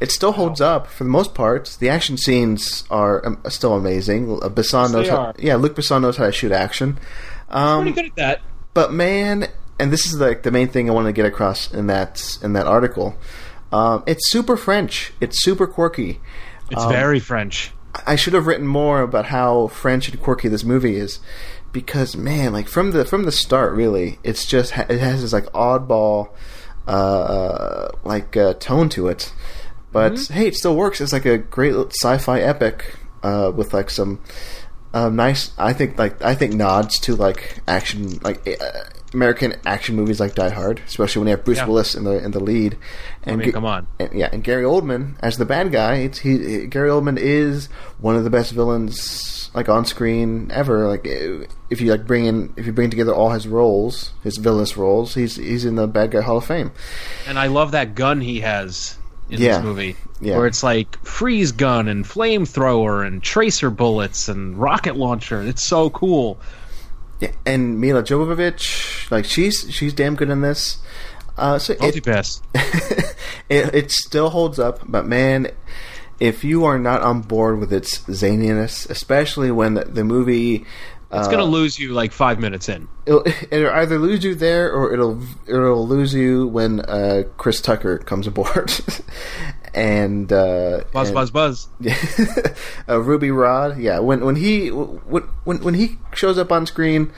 [0.00, 1.76] It still holds up for the most part.
[1.78, 4.32] The action scenes are um, still amazing.
[4.42, 5.34] Uh, Besson knows they how, are.
[5.38, 6.98] yeah, Luc Besson knows how to shoot action.
[7.50, 8.40] Um, Pretty good at that.
[8.74, 9.46] but man,
[9.78, 12.54] and this is like the main thing I want to get across in that in
[12.54, 13.16] that article.
[13.70, 15.12] Um, it's super French.
[15.20, 16.20] It's super quirky.
[16.72, 17.72] It's very French.
[18.06, 21.20] I should have written more about how French and quirky this movie is,
[21.72, 25.44] because man, like from the from the start, really, it's just it has this like
[25.52, 26.30] oddball,
[26.86, 29.32] uh, like uh, tone to it.
[29.92, 31.00] But hey, it still works.
[31.00, 34.20] It's like a great sci-fi epic uh, with like some
[34.94, 35.50] uh, nice.
[35.58, 38.46] I think like I think nods to like action like.
[38.48, 41.66] Uh, American action movies like Die Hard, especially when you have Bruce Yeah.
[41.66, 42.78] Willis in the in the lead,
[43.24, 43.86] and mean, Ga- come on.
[43.98, 45.94] and, yeah, and Gary Oldman as the bad guy.
[45.96, 47.66] It's he Gary Oldman is
[48.00, 50.88] one of the best villains like on screen ever.
[50.88, 54.76] Like if you like bring in if you bring together all his roles, his villainous
[54.76, 56.72] roles, he's he's in the bad guy Hall of Fame.
[57.26, 58.96] And I love that gun he has
[59.30, 59.56] in Yeah.
[59.56, 59.96] this movie.
[60.20, 60.36] Yeah.
[60.38, 65.42] Where it's like freeze gun and flamethrower and tracer bullets and rocket launcher.
[65.42, 66.38] It's so cool.
[67.20, 70.78] Yeah, and Milla Jovovich, like she's she's damn good in this.
[71.36, 72.42] Uh, so it, Multipass.
[73.48, 75.48] it it still holds up, but man,
[76.20, 80.64] if you are not on board with its zaniness, especially when the, the movie.
[81.14, 82.88] It's uh, gonna lose you like five minutes in.
[83.06, 87.98] it'll, it'll either lose you there or it'll it'll lose you when uh, Chris Tucker
[87.98, 88.72] comes aboard.
[89.74, 91.68] and uh, Buzz, and- buzz, buzz.
[92.88, 93.98] uh, Ruby Rhod, yeah.
[93.98, 97.12] When when he when when when he shows up on screen,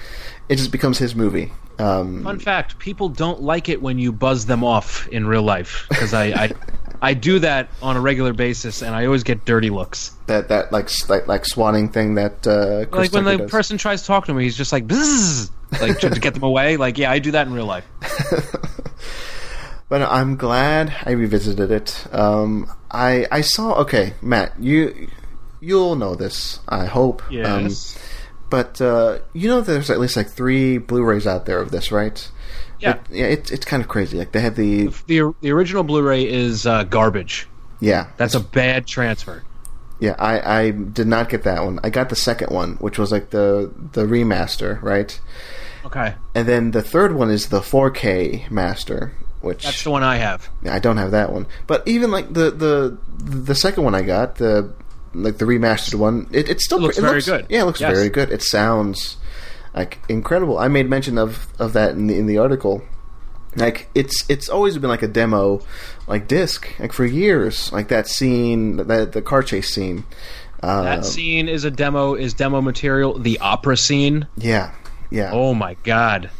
[0.48, 1.52] it just becomes his movie.
[1.78, 5.86] Um, Fun fact: People don't like it when you buzz them off in real life
[5.88, 6.52] because I, I,
[7.02, 10.12] I do that on a regular basis, and I always get dirty looks.
[10.26, 13.50] that that like like like swatting thing that uh, like when the does.
[13.50, 15.50] person tries to talk to me, he's just like bzzz,
[15.80, 16.76] like to, get them away.
[16.76, 17.86] Like, yeah, I do that in real life.
[19.88, 22.06] But I'm glad I revisited it.
[22.12, 24.58] Um, I I saw okay, Matt.
[24.58, 25.08] You
[25.60, 26.58] you'll know this.
[26.68, 27.22] I hope.
[27.26, 27.98] Um, Yes.
[28.50, 32.30] But uh, you know, there's at least like three Blu-rays out there of this, right?
[32.80, 32.94] Yeah.
[32.94, 33.26] It, yeah.
[33.26, 34.18] It's it's kind of crazy.
[34.18, 37.48] Like they had the the the original Blu-ray is uh, garbage.
[37.80, 38.08] yeah.
[38.16, 39.42] That's a bad transfer.
[40.00, 40.14] yeah.
[40.18, 41.78] I I did not get that one.
[41.84, 45.18] I got the second one, which was like the the remaster, right?
[45.86, 50.16] Okay, And then the third one is the 4K master, which that's the one I
[50.16, 50.48] have.
[50.62, 51.46] Yeah, I don't have that one.
[51.66, 54.72] But even like the the the second one I got, the
[55.14, 57.46] like the remastered one, it, it's still It looks it very good.
[57.48, 57.94] Yeah, it looks Yes.
[57.96, 58.30] very good.
[58.30, 59.16] It sounds
[59.74, 60.58] like incredible.
[60.58, 62.82] I made mention of of that in the in the article.
[63.56, 65.60] Like it's it's always been like a demo,
[66.08, 67.72] like disc, like for years.
[67.72, 70.04] Like that scene, that the car chase scene.
[70.62, 72.14] Uh, That scene is a demo.
[72.14, 73.18] Is demo material.
[73.18, 74.26] The opera scene.
[74.36, 74.72] yeah,
[75.10, 75.30] yeah.
[75.32, 76.30] Oh my god.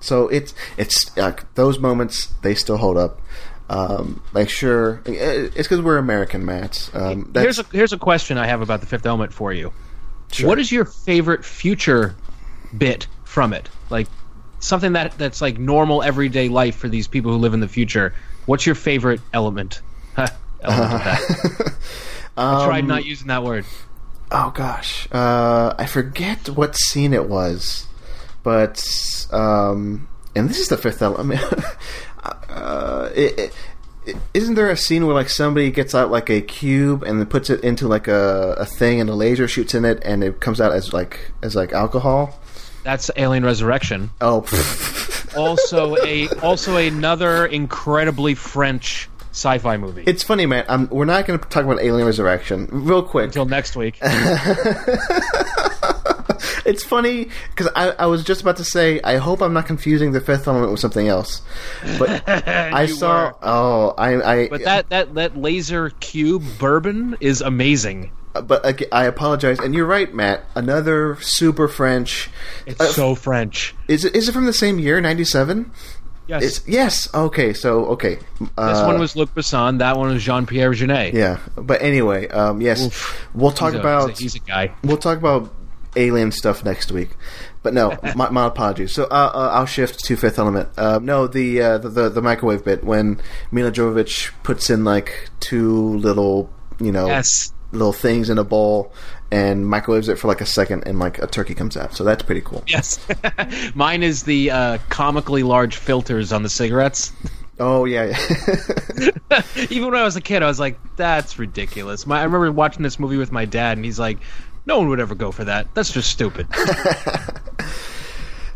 [0.00, 3.20] So it's it's like those moments they still hold up.
[3.68, 6.90] Um, like sure, it's because we're American, Matt.
[6.92, 9.72] Um, that's, Here's a here's a question I have about the Fifth Element for you.
[10.30, 10.48] Sure.
[10.48, 12.14] What is your favorite future
[12.76, 13.68] bit from it?
[13.90, 14.08] Like
[14.60, 18.14] something that that's like normal everyday life for these people who live in the future.
[18.46, 19.80] What's your favorite element?
[20.16, 21.74] Element of that.
[22.36, 23.64] I tried Um, not using that word.
[24.30, 27.86] Oh gosh, uh, I forget what scene it was,
[28.42, 31.40] but um, and this is the fifth element.
[32.22, 33.54] uh, it, it,
[34.06, 37.26] it, isn't there a scene where like somebody gets out like a cube and then
[37.26, 40.40] puts it into like a, a thing and a laser shoots in it and it
[40.40, 42.38] comes out as like as like alcohol?
[42.84, 44.10] That's Alien Resurrection.
[44.20, 44.44] Oh,
[45.36, 50.04] also a also another incredibly French sci-fi movie.
[50.06, 50.64] It's funny, man.
[50.68, 53.26] Um, we're not going to talk about Alien Resurrection real quick.
[53.26, 53.98] Until next week.
[56.66, 60.12] It's funny because I, I was just about to say I hope I'm not confusing
[60.12, 61.42] the Fifth Element with something else,
[61.98, 63.26] but I saw.
[63.26, 63.34] were.
[63.42, 64.22] Oh, I.
[64.22, 68.12] I But that, that, that laser cube bourbon is amazing.
[68.44, 69.58] but again, I apologize.
[69.58, 70.44] And you're right, Matt.
[70.54, 72.30] Another super French.
[72.66, 73.74] It's Uh, so French.
[73.88, 74.16] Is it?
[74.16, 75.70] Is it from the same year, '97?
[76.28, 76.42] Yes.
[76.42, 77.12] It's yes.
[77.12, 78.18] Okay, so okay.
[78.56, 79.80] Uh, this one was Luc Besson.
[79.80, 81.12] That one was Jean Pierre Jeunet.
[81.12, 83.28] Yeah, but anyway, um, yes, Oof.
[83.34, 84.72] we'll talk He's a- about he's a, he's a guy.
[84.84, 85.52] we'll talk about
[85.96, 87.10] alien stuff next week.
[87.62, 88.92] But no, my, my apologies.
[88.92, 90.68] So uh, uh, I'll shift to Fifth Element.
[90.76, 93.20] Uh, no, the, uh, the the the microwave bit when
[93.50, 97.52] Milla Jovovich puts in like two little you know Yes.
[97.72, 98.92] little things in a bowl
[99.30, 101.94] and microwaves it for like a second and like a turkey comes out.
[101.94, 102.62] So that's pretty cool.
[102.66, 102.98] Yes.
[103.74, 107.12] Mine is the uh, comically large filters on the cigarettes.
[107.60, 108.16] Oh yeah,
[108.98, 109.42] yeah.
[109.70, 112.82] Even when I was a kid, I was like, "That's ridiculous." My, I remember watching
[112.82, 114.18] this movie with my dad, and he's like,
[114.66, 115.68] "No one would ever go for that.
[115.74, 116.46] That's just stupid."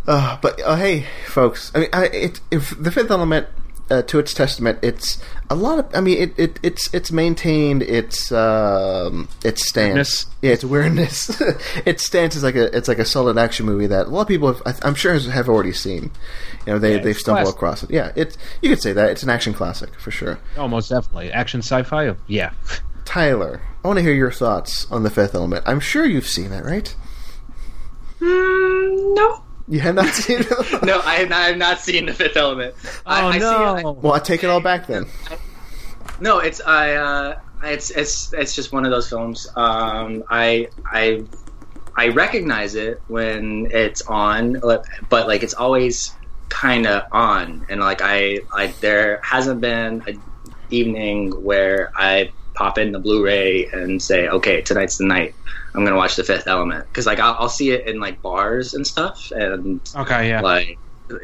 [0.08, 3.48] Uh, but uh, hey, folks, I mean, I, it, if the Fifth Element,
[3.90, 5.86] uh, to its testament, it's a lot of.
[5.96, 9.86] I mean, it, it it's it's maintained its um, its stance.
[9.86, 10.26] Weirdness.
[10.42, 11.42] Yeah, its weirdness.
[11.84, 14.28] its stance is like a it's like a solid action movie that a lot of
[14.28, 16.12] people, have, I'm sure, have already seen.
[16.66, 17.56] You know, they Yeah, they've stumbled classic.
[17.56, 17.90] across it.
[17.90, 20.38] Yeah, it's you could say that it's an action classic for sure.
[20.56, 21.32] oh, most definitely.
[21.32, 22.14] Action sci-fi.
[22.28, 22.52] Yeah.
[23.06, 25.64] Tyler, I want to hear your thoughts on the Fifth Element.
[25.66, 26.94] I'm sure you've seen it, right?
[28.20, 30.48] Mm, no, You have not seen it.
[30.84, 32.74] no, I have not, I have not seen the Fifth Element.
[33.06, 33.38] I, Oh I see-
[33.82, 33.92] no.
[34.02, 35.06] Well, I take it all back then.
[36.20, 36.94] No, it's I.
[36.94, 39.46] Uh, it's it's it's just one of those films.
[39.56, 41.24] Um, I I
[41.96, 44.60] I recognize it when it's on,
[45.08, 46.14] but like it's always
[46.48, 50.14] kind of on, and like I I there hasn't been a
[50.74, 55.34] evening where I pop in the Blu-ray and say, okay, tonight's the night.
[55.74, 58.74] I'm gonna watch The Fifth Element because like I'll, I'll see it in like bars
[58.74, 60.28] and stuff, and Okay.
[60.30, 60.40] Yeah.
[60.40, 60.78] like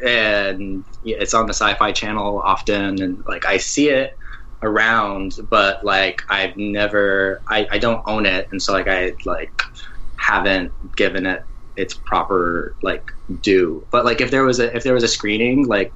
[0.05, 4.11] and yeah, it's on the sci-fi channel often and like i see it
[4.61, 9.51] around but like i've never i, I don't own it and so like i like
[10.17, 11.41] haven't given it
[11.75, 13.03] its proper like
[13.41, 15.93] due but like if there was a if there was a screening like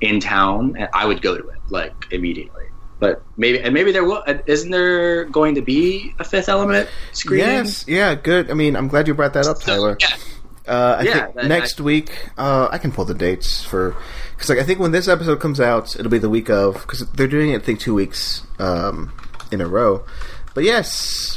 [0.00, 2.63] in town i would go to it like immediately
[3.04, 7.46] but maybe and maybe there will isn't there going to be a fifth element screening
[7.46, 8.50] Yes, yeah, good.
[8.50, 9.96] I mean, I'm glad you brought that up, Tyler.
[10.00, 10.16] yeah
[10.66, 13.94] Uh, I Yeah, think that- next week, uh, I can pull the dates for
[14.32, 17.00] because like I think when this episode comes out, it'll be the week of because
[17.16, 19.12] they're doing it I think two weeks um,
[19.52, 19.92] in a row.
[20.54, 20.88] But yes,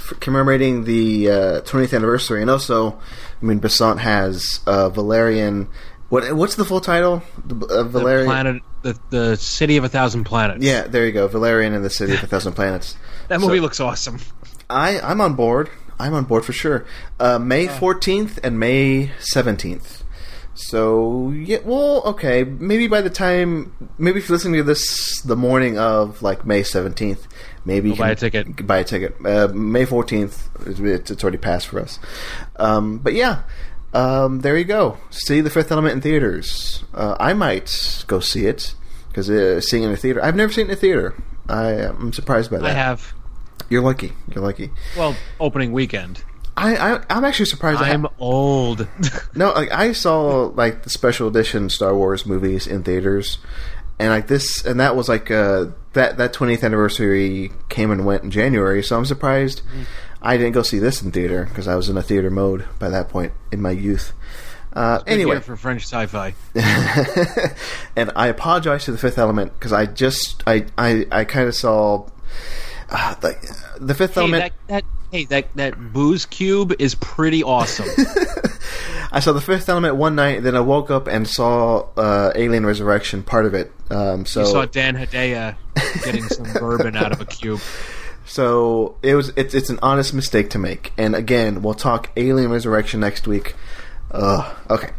[0.05, 1.05] for commemorating the
[1.37, 2.95] uh, 20th anniversary, and also,
[3.41, 5.67] I mean, Besson has uh, Valerian.
[6.09, 7.21] What what's the full title?
[7.43, 8.27] The, uh, the Valerian.
[8.31, 8.61] planet,
[8.93, 10.63] the the city of a thousand planets.
[10.63, 11.27] Yeah, there you go.
[11.27, 12.95] Valerian and the City of a Thousand Planets.
[13.27, 14.19] That movie looks awesome.
[14.69, 15.69] I I'm on board.
[15.99, 16.85] I'm on board for sure.
[17.19, 17.71] Uh, May Oh.
[17.73, 20.03] 14th and May 17th.
[20.53, 22.43] So yeah, well, okay.
[22.43, 26.61] Maybe by the time, maybe if you're listening to this the morning of like May
[26.61, 27.27] 17th,
[27.65, 28.65] maybe buy a ticket.
[28.65, 29.13] Buy a ticket.
[29.25, 31.99] Uh, May 14th, it's, it's already passed for us.
[32.55, 33.43] Um, but yeah,
[33.93, 34.97] um, there you go.
[35.09, 36.83] See the Fifth Element in theaters.
[36.93, 38.75] Uh, I might go see it
[39.09, 40.23] because uh, seeing it in a theater.
[40.23, 41.15] I've never seen it in a theater.
[41.49, 42.65] I am surprised by that.
[42.65, 43.13] I have.
[43.69, 44.13] You're lucky.
[44.33, 44.71] You're lucky.
[44.95, 46.23] Well, opening weekend.
[46.55, 47.81] I, I I'm actually surprised.
[47.81, 48.87] I'm old.
[49.35, 53.37] no, like I saw like the special edition Star Wars movies in theaters,
[53.99, 58.23] and like this, and that was like uh, that that 20th anniversary came and went
[58.23, 58.81] in January.
[58.81, 59.61] So I'm surprised
[60.21, 62.89] I didn't go see this in theater because I was in a theater mode by
[62.89, 64.13] that point in my youth.
[64.73, 66.33] Uh, anyway, for French sci-fi.
[67.95, 71.55] and I apologize to the Fifth Element because I just I I, I kind of
[71.55, 72.07] saw
[72.89, 73.41] uh, like
[73.79, 74.53] the Fifth Hey, Element.
[74.67, 77.87] that, that hey that that booze cube is pretty awesome.
[79.11, 82.65] I saw the Fifth Element one night, then I woke up and saw uh, Alien
[82.65, 83.71] Resurrection, part of it.
[83.89, 85.55] Um, so, you saw Dan Hedaya
[86.03, 87.61] getting some bourbon out of a cube.
[88.27, 89.31] so it was.
[89.35, 90.91] It's it's an honest mistake to make.
[90.97, 93.55] And again, we'll talk Alien Resurrection next week.
[94.11, 94.89] Uh, okay.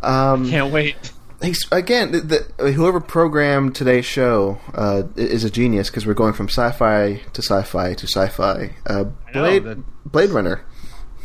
[0.00, 0.96] Um, Can't wait.
[1.42, 2.20] he's, again, the,
[2.58, 7.42] the, whoever programmed today's show uh, is a genius because we're going from sci-fi to
[7.42, 8.74] sci-fi to sci-fi.
[8.86, 10.64] Uh, I know, Blade Blade Runner.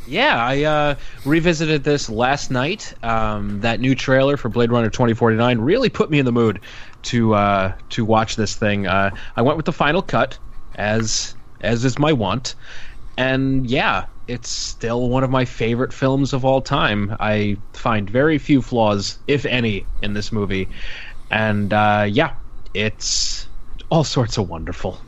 [0.08, 2.94] Yeah, I uh, revisited this last night.
[3.04, 6.60] Um, that new trailer for Blade Runner 2049 really put me in the mood
[7.04, 8.88] to uh, to watch this thing.
[8.88, 10.38] Uh, I went with the final cut,
[10.76, 12.55] as as is my want,
[13.17, 17.15] and yeah, it's still one of my favorite films of all time.
[17.19, 20.69] I find very few flaws, if any, in this movie,
[21.30, 22.34] and uh, yeah,
[22.74, 23.47] it's
[23.89, 24.99] all sorts of wonderful.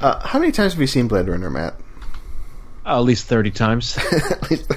[0.00, 1.74] Uh, how many times have you seen Blade Runner, Matt?
[2.86, 3.96] Uh, at least thirty times,
[4.30, 4.72] At least.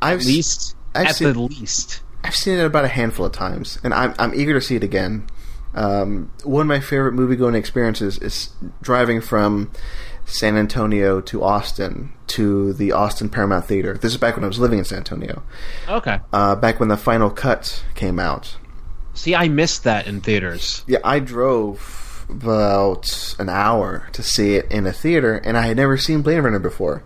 [0.00, 2.00] I've at least, I've at seen- the least.
[2.24, 4.84] I've seen it about a handful of times, and I'm I'm eager to see it
[4.84, 5.26] again.
[5.74, 8.50] Um, one of my favorite movie going experiences is
[8.82, 9.70] driving from
[10.26, 13.94] San Antonio to Austin to the Austin Paramount Theater.
[13.94, 15.42] This is back when I was living in San Antonio.
[15.88, 16.20] Okay.
[16.32, 18.56] Uh, back when the final cut came out.
[19.14, 20.84] See, I missed that in theaters.
[20.86, 25.76] Yeah, I drove about an hour to see it in a theater, and I had
[25.76, 27.02] never seen Blade Runner before.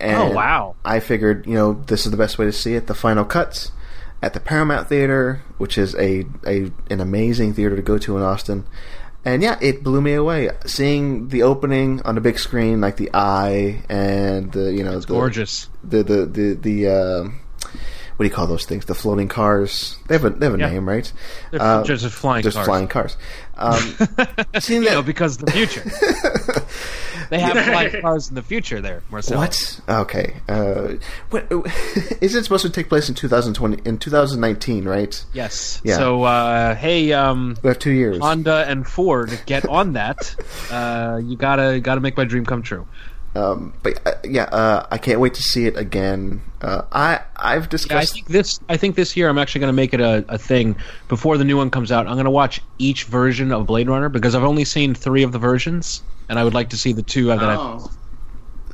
[0.00, 0.76] And Oh, wow.
[0.84, 2.86] I figured, you know, this is the best way to see it.
[2.86, 3.72] The final cuts
[4.24, 8.22] at the Paramount Theater, which is a, a an amazing theater to go to in
[8.22, 8.64] Austin.
[9.26, 10.50] And yeah, it blew me away.
[10.66, 15.06] Seeing the opening on the big screen, like the eye and the you know the,
[15.06, 15.68] Gorgeous.
[15.82, 17.22] the the the the uh,
[18.16, 18.84] what do you call those things?
[18.84, 19.96] The floating cars.
[20.08, 20.70] They have a they have a Yeah.
[20.70, 21.10] name, right?
[21.50, 22.66] They're Uh, just flying just cars.
[22.66, 23.16] flying cars.
[23.56, 23.80] Um,
[24.60, 25.84] seeing You know, that because the future.
[27.34, 29.38] they have flying cars in the future there, Marcel.
[29.38, 29.80] what?
[29.88, 30.36] Okay.
[30.48, 30.94] Uh,
[31.30, 31.46] what
[32.20, 34.84] is it supposed to take place in 2020 in 2019?
[34.84, 35.24] Right?
[35.32, 35.80] Yes.
[35.84, 35.96] Yeah.
[35.96, 38.18] So, uh, hey, um, We have two years.
[38.18, 40.34] Honda and Ford, get on that.
[40.70, 42.86] Uh, you gotta gotta make my dream come true.
[43.36, 46.40] Um, but uh, yeah, uh, I can't wait to see it again.
[46.60, 48.12] Uh, I I've Yeah, I discussed.
[48.14, 48.60] think this.
[48.68, 50.76] I think this year I'm actually going to make it a, a thing
[51.08, 52.06] before the new one comes out.
[52.06, 55.32] I'm going to watch each version of Blade Runner because I've only seen three of
[55.32, 57.58] the versions, and I would like to see the two that I've.
[57.58, 57.90] Oh,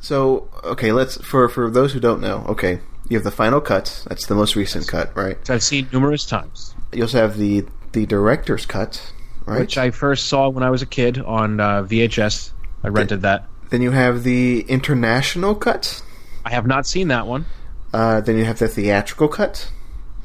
[0.01, 2.45] so okay, let's for for those who don't know.
[2.49, 4.03] Okay, you have the final cut.
[4.07, 5.37] That's the most recent cut, right?
[5.49, 9.11] I've seen numerous times, You also have the the director's cut,
[9.45, 9.59] right?
[9.59, 12.51] which I first saw when I was a kid on uh, VHS.
[12.83, 13.47] I rented that.
[13.69, 16.01] then you have the international cut.
[16.43, 17.45] I have not seen that one.
[17.93, 19.69] Uh, then you have the theatrical cut.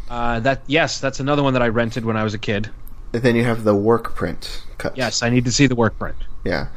[0.08, 2.70] Uh, that yes, that's another one that I rented when I was a kid.
[3.12, 4.96] And then you have the work print cut.
[4.96, 6.16] Yes, I need to see the work print.
[6.44, 6.68] Yeah.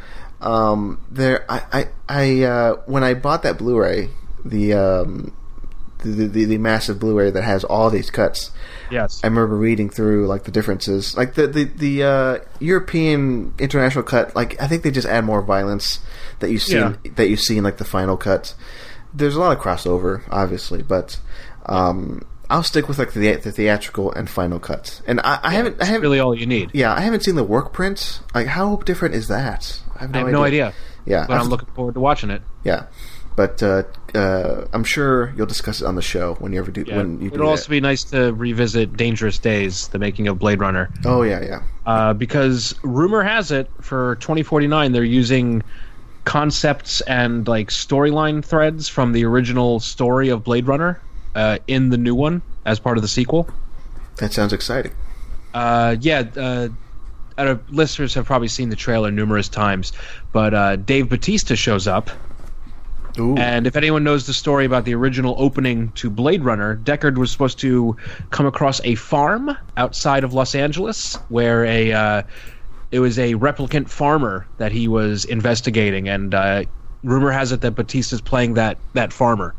[0.42, 4.10] Um, there, I, I, I uh, when I bought that Blu-ray,
[4.46, 5.36] the, um,
[6.00, 8.52] the, the the massive Blu-ray that has all these cuts.
[8.90, 9.20] Yes.
[9.24, 14.36] I remember reading through like the differences, like the the the uh, European international cut.
[14.36, 16.00] Like I think they just add more violence
[16.40, 16.94] that you see Yeah.
[17.16, 18.56] that you see in like the final cut.
[19.14, 21.20] There's a lot of crossover, obviously, but
[21.66, 25.02] um, I'll stick with like the, the theatrical and final cuts.
[25.06, 26.72] And I, I haven't, I haven't, really all you need.
[26.74, 28.22] yeah, I haven't seen the work print.
[28.34, 29.82] Like, how different is that?
[30.00, 30.74] I have I no, have no idea,
[31.06, 32.41] Yeah, but I've- I'm looking forward to watching it.
[32.64, 32.86] Yeah,
[33.36, 33.84] but uh,
[34.16, 36.84] uh, I'm sure you'll discuss it on the show when you ever do.
[36.88, 36.97] Yeah.
[36.97, 37.70] When you do It'll also that.
[37.70, 41.62] be nice to revisit Dangerous Days, the making of Blade Runner, Oh yeah, yeah.
[41.86, 45.64] uh, because rumor has it for 2049 they're using
[46.26, 51.00] concepts and like storyline threads from the original story of Blade Runner
[51.36, 53.47] uh, in the new one as part of the sequel.
[54.18, 54.91] That sounds exciting.
[55.54, 56.24] Uh, yeah,
[57.40, 59.94] uh, uh, listeners have probably seen the trailer numerous times,
[60.32, 62.10] but uh, Dave Batista shows up.
[63.18, 63.36] Ooh.
[63.38, 67.32] And if anyone knows the story about the original opening to Blade Runner, Deckard was
[67.32, 67.98] supposed to
[68.30, 72.22] come across a farm outside of Los Angeles where a uh,
[72.92, 76.64] it was a replicant farmer that he was investigating, and uh,
[77.04, 79.56] rumor has it that Batista's playing that that farmer.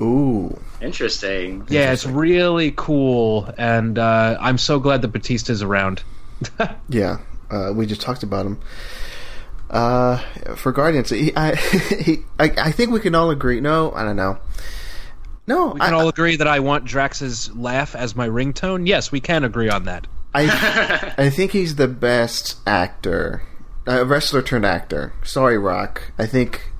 [0.00, 0.58] Ooh.
[0.82, 1.64] interesting.
[1.68, 6.02] Yeah, it's really cool, and uh, I'm so glad that Batista's around.
[6.88, 7.18] Yeah,
[7.50, 8.60] uh, we just talked about him.
[9.70, 10.18] Uh,
[10.56, 11.54] for Guardians, he, I,
[12.00, 13.60] he, I, I think we can all agree.
[13.60, 14.38] No, I don't know.
[15.48, 18.86] No, We I, can all agree that I want Drax's laugh as my ringtone.
[18.86, 20.06] Yes, we can agree on that.
[20.34, 23.42] I, I think he's the best actor,
[23.88, 25.12] uh, wrestler turned actor.
[25.24, 26.12] Sorry, Rock.
[26.18, 26.72] I think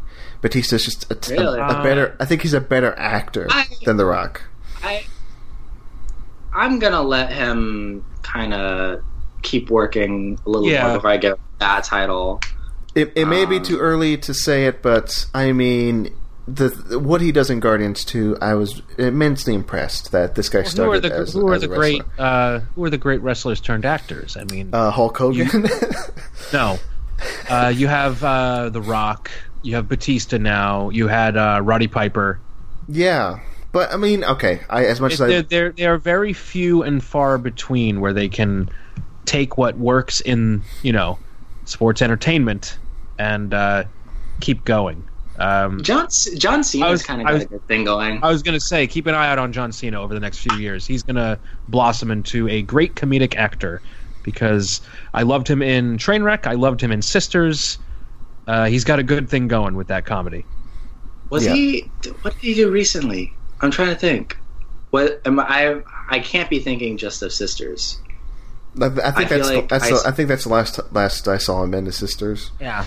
[0.42, 1.60] Batista's just a, t- a- Really?
[1.60, 2.16] a better.
[2.20, 4.42] I think he's a better actor I- than The Rock.
[4.82, 5.06] I
[6.54, 9.02] I'm gonna let him kind of
[9.46, 10.86] keep working a little Yeah.
[10.88, 12.40] more before I get that title.
[12.94, 16.10] It, it may be Um, too early to say it, but I mean,
[16.48, 16.68] the
[16.98, 20.68] what he does in Guardians 2, I was immensely impressed that this guy who are
[20.68, 23.60] started the as, who are as the a great uh, who are the great wrestlers
[23.60, 24.36] turned actors?
[24.36, 25.66] I mean, Uh, Hulk Hogan.
[26.52, 26.78] no,
[27.50, 29.30] uh, you have uh, The Rock,
[29.62, 32.38] you have Batista now, you had uh, Roddy Piper.
[32.88, 33.40] yeah,
[33.72, 34.60] but I mean, okay.
[34.70, 38.12] I as much as There, I there, there are very few and far between where
[38.14, 38.70] they can
[39.26, 41.18] take what works in you know
[41.64, 42.78] sports entertainment
[43.18, 43.84] and uh,
[44.40, 45.02] keep going.
[45.38, 48.22] Um, John C- John I Cena's was- kind of got was- a good thing going.
[48.22, 50.38] I was going to say, keep an eye out on John Cena over the next
[50.38, 50.86] few years.
[50.86, 53.82] He's going to blossom into a great comedic actor
[54.22, 54.80] because
[55.12, 56.46] I loved him in Trainwreck.
[56.46, 57.78] I loved him in Sisters.
[58.46, 60.44] Uh, he's got a good thing going with that comedy.
[61.30, 61.54] Was Yeah.
[61.54, 61.90] he?
[62.22, 63.32] What did he do recently?
[63.60, 64.38] I'm trying to think.
[64.90, 65.80] What am I?
[66.08, 67.98] I can't be thinking just of Sisters.
[68.80, 70.80] I, I think I that's like that's I the, s- I think that's the last
[70.92, 72.50] last I saw him in the Sisters.
[72.60, 72.84] Yeah.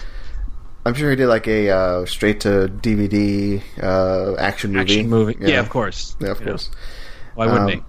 [0.86, 4.82] I'm sure he did like a uh, straight to DVD uh, action movie.
[4.82, 5.38] Action movie.
[5.40, 6.16] Yeah, of course.
[6.20, 6.72] Yeah, of You know, course.
[7.36, 7.84] Why wouldn't Um, he?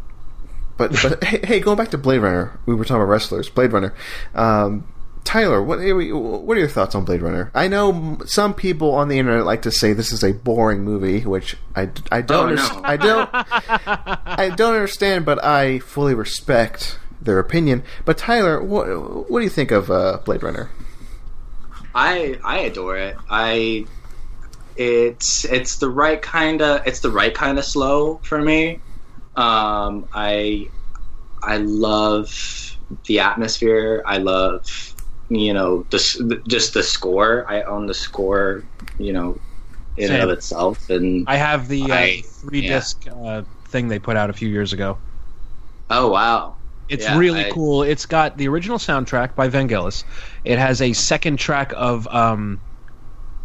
[0.76, 3.48] But but hey, hey, going back to Blade Runner, we were talking about wrestlers.
[3.48, 3.94] Blade Runner.
[4.34, 4.86] Um,
[5.22, 7.51] Tyler, what what are your thoughts on Blade Runner?
[7.55, 11.20] I know some people on the internet like to say this is a boring movie,
[11.20, 12.80] which I, I don't Oh, no.
[12.82, 17.82] I don't I don't understand, but I fully respect their opinion.
[18.04, 18.86] But Tyler, what
[19.30, 20.70] what do you think of uh, Blade Runner?
[21.94, 23.16] I I adore it.
[23.28, 23.86] I
[24.76, 28.80] it's it's the right kind of it's the right kind of slow for me.
[29.36, 30.68] Um, I
[31.42, 34.02] I love the atmosphere.
[34.06, 34.94] I love
[35.28, 37.44] you know the just the score.
[37.48, 38.64] I own the score.
[38.98, 39.38] You know,
[39.96, 40.90] in and of itself.
[40.90, 44.48] And I have the uh, I- three disc uh, thing they put out a few
[44.48, 44.98] years ago.
[45.90, 46.56] oh wow,
[46.91, 47.82] It's Yeah, really I- cool.
[47.82, 50.05] It's got the original soundtrack by Vangelis.
[50.45, 52.61] It has a second track of um,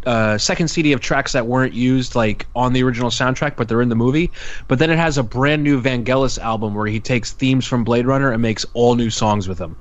[0.04, 3.82] uh, second CD of tracks that weren't used like on the original soundtrack, but they're
[3.82, 4.32] in the movie.
[4.68, 8.06] But then it has a brand new Vangelis album where he takes themes from Blade
[8.06, 9.76] Runner and makes all new songs with them.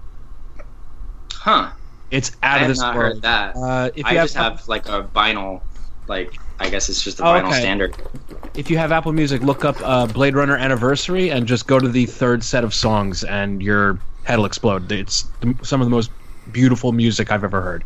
[1.34, 1.72] huh?
[2.12, 2.96] It's I out of have this world.
[2.96, 3.56] heard that.
[3.56, 5.62] Uh, if you I have, just have like a vinyl,
[6.08, 7.60] like I guess it's just a Oh, vinyl okay.
[7.60, 7.96] standard.
[8.56, 11.88] if you have Apple Music, look up uh, Blade Runner Anniversary and just go to
[11.90, 14.92] the third set of songs, and your head will explode.
[14.92, 16.10] It's the, some of the most
[16.52, 17.84] beautiful music I've ever heard.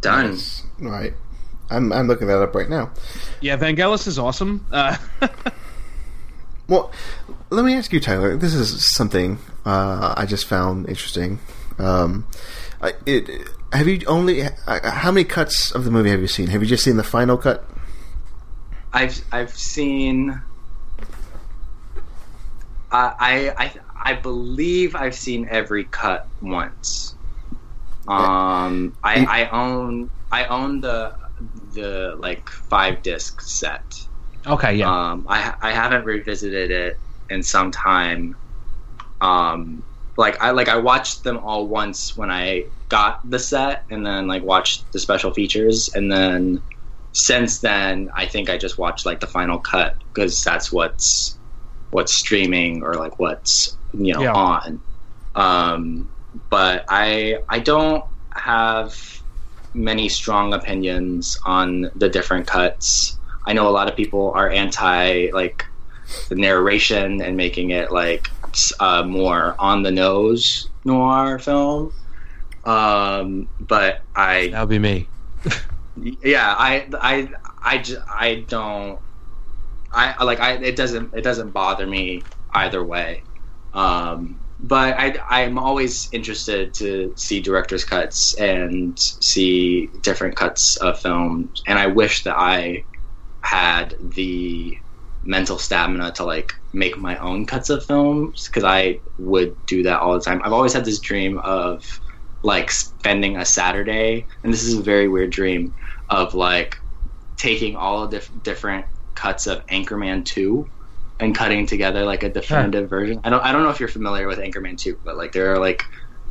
[0.00, 0.38] Done.
[0.80, 1.14] Right.
[1.70, 2.90] I'm I'm looking that up right now.
[3.40, 4.66] Yeah, Vangelis is awesome.
[4.72, 4.96] Uh,
[6.68, 6.90] Well,
[7.50, 8.34] let me ask you, Tyler.
[8.36, 11.38] This is something uh, I just found interesting.
[11.78, 12.26] Um,
[12.80, 13.28] I, it,
[13.72, 14.42] have you only?
[14.42, 16.48] Uh, how many cuts of the movie have you seen?
[16.48, 17.64] Have you just seen the final cut?
[18.92, 20.40] I've I've seen.
[22.90, 23.72] I I I,
[24.04, 27.14] I believe I've seen every cut once.
[28.08, 31.14] Um, I, I own I own the
[31.72, 34.06] the like five disc set.
[34.46, 34.90] okay, yeah.
[34.90, 36.98] Um, I I haven't revisited it
[37.30, 38.36] in some time.
[39.20, 39.82] Um,
[40.16, 44.26] like I like I watched them all once when I got the set, and then
[44.28, 46.62] like watched the special features, and then
[47.12, 51.38] since then I think I just watched like the final cut because that's what's
[51.90, 54.32] what's streaming or like what's you know Yeah.
[54.32, 54.80] on.
[55.34, 56.08] Um,
[56.50, 58.94] but I I don't have
[59.74, 63.16] many strong opinions on the different cuts.
[63.46, 65.64] I know a lot of people are anti like
[66.28, 68.28] the narration and making it like
[68.80, 71.92] uh, more on the nose noir film.
[72.64, 75.08] Um, but I that would be me.
[75.96, 77.28] yeah I I
[77.62, 79.00] I just, I don't
[79.92, 83.24] I like I it doesn't it doesn't bother me either way.
[83.74, 91.00] Um, but I I'm always interested to see director's cuts and see different cuts of
[91.00, 92.84] films, and I wish that I
[93.42, 94.78] had the
[95.24, 100.00] mental stamina to like make my own cuts of films because I would do that
[100.00, 100.40] all the time.
[100.44, 101.84] I've always had this dream of
[102.42, 105.74] like spending a Saturday, and this is a very weird dream
[106.08, 106.78] of like
[107.36, 110.68] taking all the diff- different cuts of Anchorman 2
[111.20, 113.20] and cutting together like a definitive version.
[113.24, 115.58] I don't I don't know if you're familiar with Anchorman 2, but like there are
[115.58, 115.82] like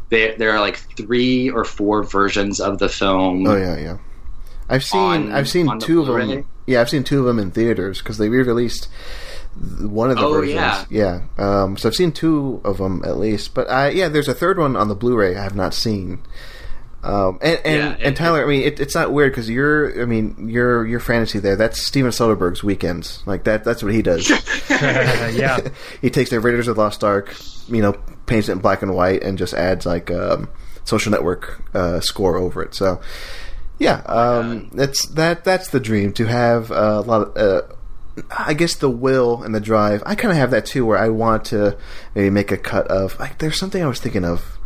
[0.10, 3.48] there there are like three or four versions of the film.
[3.48, 3.98] Oh yeah, yeah.
[4.70, 6.46] I've seen On- I've seen two of them.
[6.68, 8.88] Yeah, I've seen two of them in theaters because they re-released
[9.80, 10.86] one of the Oh, versions.
[10.90, 11.22] yeah.
[11.38, 13.54] Um, so I've seen two of them at least.
[13.54, 16.22] But I, yeah, there's a third one on the Blu-ray I have not seen.
[17.04, 20.02] Um, and and, Yeah, and it- Tyler, I mean, it, it's not weird because you're,
[20.02, 21.56] I mean, your your fantasy there.
[21.56, 23.24] That's Steven Soderbergh's weekends.
[23.26, 23.64] Like that.
[23.64, 24.30] That's what he does.
[24.70, 25.60] yeah.
[26.02, 27.36] he takes the Raiders of the Lost Ark,
[27.68, 27.94] you know,
[28.28, 30.48] paints it in black and white, and just adds like um,
[30.84, 32.76] social network uh, score over it.
[32.76, 33.02] So,
[33.80, 35.44] yeah, um, that's that.
[35.44, 37.36] That's the dream to have a lot of.
[37.36, 37.74] Uh,
[38.30, 40.04] I guess the will and the drive.
[40.06, 41.78] I kind of have that too, where I want to
[42.16, 43.20] maybe make a cut of.
[43.20, 44.58] Like, there's something I was thinking of.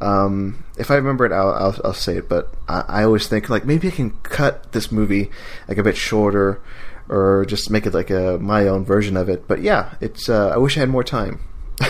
[0.00, 2.28] Um, if I remember it, I'll, I'll, I'll say it.
[2.28, 5.30] But I, I always think like maybe I can cut this movie
[5.68, 6.60] like a bit shorter,
[7.08, 9.46] or just make it like a my own version of it.
[9.48, 10.28] But yeah, it's.
[10.28, 11.40] Uh, I wish I had more time.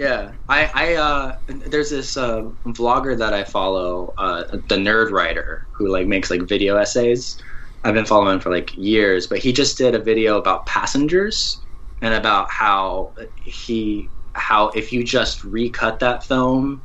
[0.00, 5.66] Yeah, I, I uh, there's this uh, vlogger that I follow, uh, the Nerd Writer,
[5.72, 7.36] who like makes like video essays.
[7.84, 11.58] I've been following him for like years, but he just did a video about passengers
[12.02, 13.12] and about how
[13.42, 16.82] he how if you just recut that film,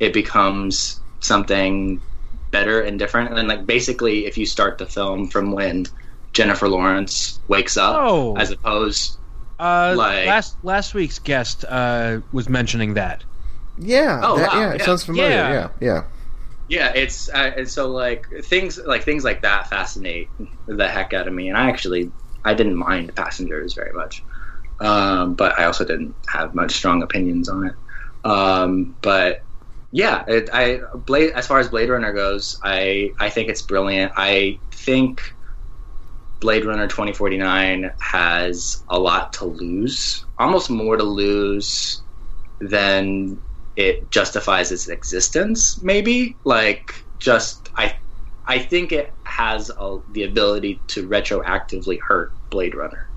[0.00, 2.00] it becomes something
[2.50, 3.36] better and different.
[3.38, 5.86] And like basically, if you start the film from when
[6.32, 8.36] Jennifer Lawrence wakes up, Oh.
[8.36, 9.14] as opposed
[9.60, 13.24] Uh, Like- last last week's guest uh, was mentioning that.
[13.76, 14.86] Yeah, Oh, that- wow, yeah, it yeah.
[14.86, 15.30] sounds familiar.
[15.30, 15.50] Yeah.
[15.52, 16.02] Yeah, yeah.
[16.68, 20.32] Yeah, it's uh, and so like things like things like that fascinate
[20.66, 22.12] the heck out of me, and I actually
[22.44, 24.22] I didn't mind Passengers very much,
[24.80, 27.74] um, but I also didn't have much strong opinions on it.
[28.28, 29.38] Um, but
[29.92, 34.12] yeah, it, I Blade as far as Blade Runner goes, I I think it's brilliant.
[34.16, 35.22] I think
[36.40, 42.02] Blade Runner 2049 has a lot to lose, almost more to lose
[42.60, 43.42] than
[43.78, 46.36] it justifies its existence maybe.
[46.44, 47.96] Like just i
[48.46, 53.08] i think it has a, the ability to retroactively hurt blade runner.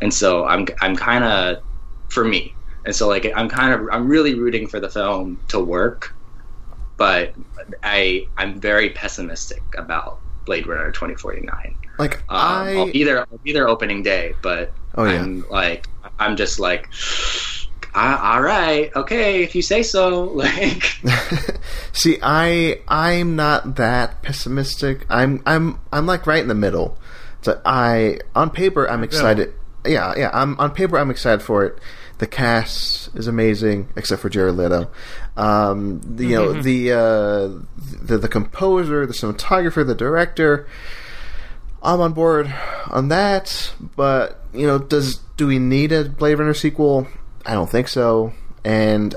[0.00, 1.62] And so i'm i'm kind of
[2.08, 2.54] for me.
[2.84, 6.14] And so like i'm kind of i'm really rooting for the film to work
[6.96, 7.34] but
[7.82, 13.38] i i'm very pessimistic about blade runner 2049 Like um, I, i'll be there i'll
[13.38, 17.59] be there opening day but oh yeah, I'm like, I'm just like, "Ah,
[17.94, 20.24] all right, okay, if you say so.
[20.40, 21.00] Like,
[21.92, 25.06] See, I I'm not that pessimistic.
[25.10, 26.98] I'm I'm I'm like right in the middle.
[27.42, 29.52] So I on paper I'm excited.
[29.84, 30.30] Yeah, yeah.
[30.32, 31.78] I'm on paper I'm excited for it.
[32.18, 34.90] The cast is amazing, except for Jared Leto.
[35.36, 40.68] Um, the, you know the uh, the the composer, the cinematographer, the director.
[41.82, 42.52] I'm on board
[42.90, 47.08] on that, but you know, does do we need a Blade Runner sequel?
[47.46, 48.32] I don't think so,
[48.64, 49.14] and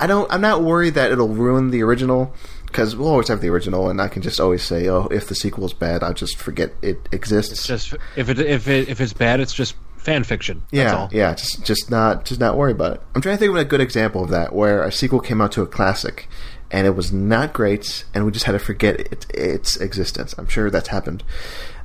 [0.00, 0.30] I don't.
[0.32, 2.34] I'm not worried that it'll ruin the original
[2.66, 5.34] because we'll always have the original, and I can just always say, "Oh, if the
[5.34, 9.12] sequel's bad, I'll just forget it exists." It's just if it if it if it's
[9.12, 10.62] bad, it's just fan fiction.
[10.70, 11.08] That's yeah, all.
[11.12, 13.02] yeah, just just not just not worry about it.
[13.14, 15.52] I'm trying to think of a good example of that where a sequel came out
[15.52, 16.28] to a classic,
[16.70, 20.34] and it was not great, and we just had to forget it, its existence.
[20.38, 21.22] I'm sure that's happened.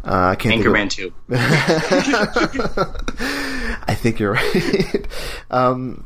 [0.04, 1.14] Uh, I can't think of- 2.
[3.88, 5.08] I think you're right.
[5.52, 6.06] um,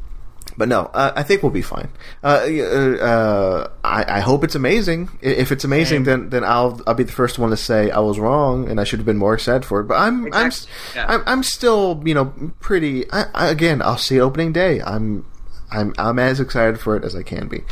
[0.58, 1.90] but no, uh, I think we'll be fine.
[2.24, 5.10] Uh, uh, uh, I, I hope it's amazing.
[5.22, 8.20] If it's amazing, then then I'll I'll be the first one to say I was
[8.20, 9.86] wrong and I should have been more excited for it.
[9.86, 10.52] But I'm I'm.
[10.96, 11.06] Yeah.
[11.08, 12.26] I'm I'm still you know
[12.60, 13.10] pretty.
[13.12, 14.80] I, I, again, I'll see opening day.
[14.82, 15.26] I'm
[15.72, 17.64] I'm I'm as excited for it as I can be.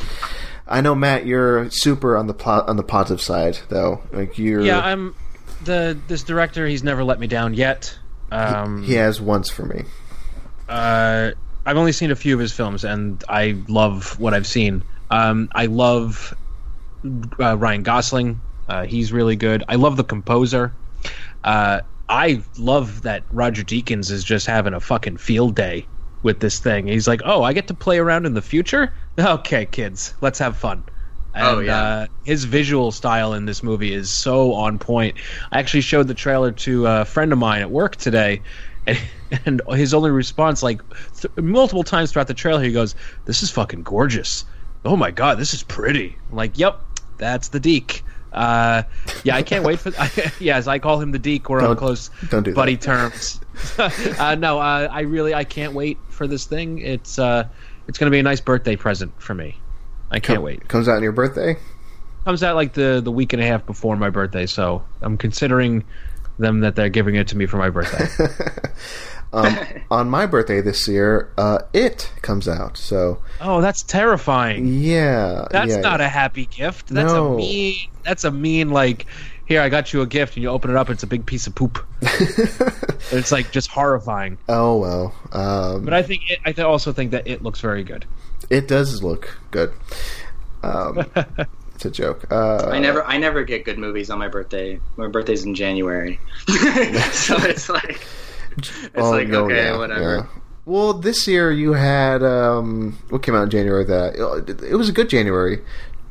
[0.68, 4.02] I know Matt, you're super on the plot on the positive side though.
[4.12, 5.14] Like you're Yeah, I'm
[5.64, 6.66] the this director.
[6.68, 7.98] He's never let me down yet.
[8.32, 9.84] Um, he has once for me.
[10.70, 11.32] uh,
[11.66, 14.84] I've only seen a few of his films, and I love what I've seen.
[15.12, 16.34] Um, I love
[17.40, 18.40] uh, Ryan Gosling.
[18.68, 19.64] Uh, he's really good.
[19.68, 20.74] I love the composer.
[21.44, 25.86] Uh, I love that Roger Deakins is just having a fucking field day
[26.24, 26.88] with this thing.
[26.88, 28.94] He's like, "Oh, I get to play around in the future.
[29.20, 30.84] Okay, kids, let's have fun."
[31.34, 31.78] And, Oh, yeah.
[31.84, 35.16] Uh, his visual style in this movie is so on point.
[35.52, 38.42] I actually showed the trailer to a friend of mine at work today,
[38.86, 39.00] and,
[39.46, 40.82] and his only response, like
[41.20, 44.44] th- multiple times throughout the trailer, he goes, "This is fucking gorgeous.
[44.84, 46.80] Oh my god, this is pretty." I'm like, "Yep,
[47.18, 48.04] that's the Deke."
[48.34, 48.84] Uh,
[49.26, 49.92] yeah, I can't wait for.
[50.44, 51.50] yes, I call him the Deke.
[51.50, 52.56] We're on Don't- close don't do that.
[52.56, 53.40] buddy terms.
[53.78, 56.80] uh, no, uh, I really I can't wait for this thing.
[56.80, 57.48] It's uh,
[57.88, 59.58] it's going to be a nice birthday present for me.
[60.12, 60.68] I can't wait.
[60.68, 61.56] Comes out on your birthday.
[62.26, 65.84] Comes out like the the week and a half before my birthday, so I'm considering
[66.38, 68.08] them that they're giving it to me for my birthday.
[69.34, 69.58] um,
[69.92, 72.78] on my birthday this year, uh, it comes out.
[72.78, 74.68] So oh, that's terrifying.
[74.68, 75.80] yeah, That's yeah.
[75.82, 76.88] not a happy gift.
[76.90, 77.34] That's No.
[77.34, 77.76] a mean.
[78.04, 79.06] That's a mean like.
[79.48, 80.90] Here, I got you a gift, and you open it up.
[80.90, 81.86] It's a big piece of poop.
[82.02, 84.38] it's like just horrifying.
[84.48, 88.06] oh well, um, But I think it, I also think that it looks very good.
[88.52, 89.74] It does look good.
[90.62, 91.06] Um,
[91.76, 92.26] it's a joke.
[92.32, 94.80] Uh, I never, I never get good movies on my birthday.
[94.98, 98.06] My birthday's in January, so it's like,
[98.58, 100.16] it's oh, like no, okay, yeah, whatever.
[100.18, 100.26] yeah.
[100.66, 104.16] Well, this year you had um, what came out in January that
[104.70, 105.60] it was a good January.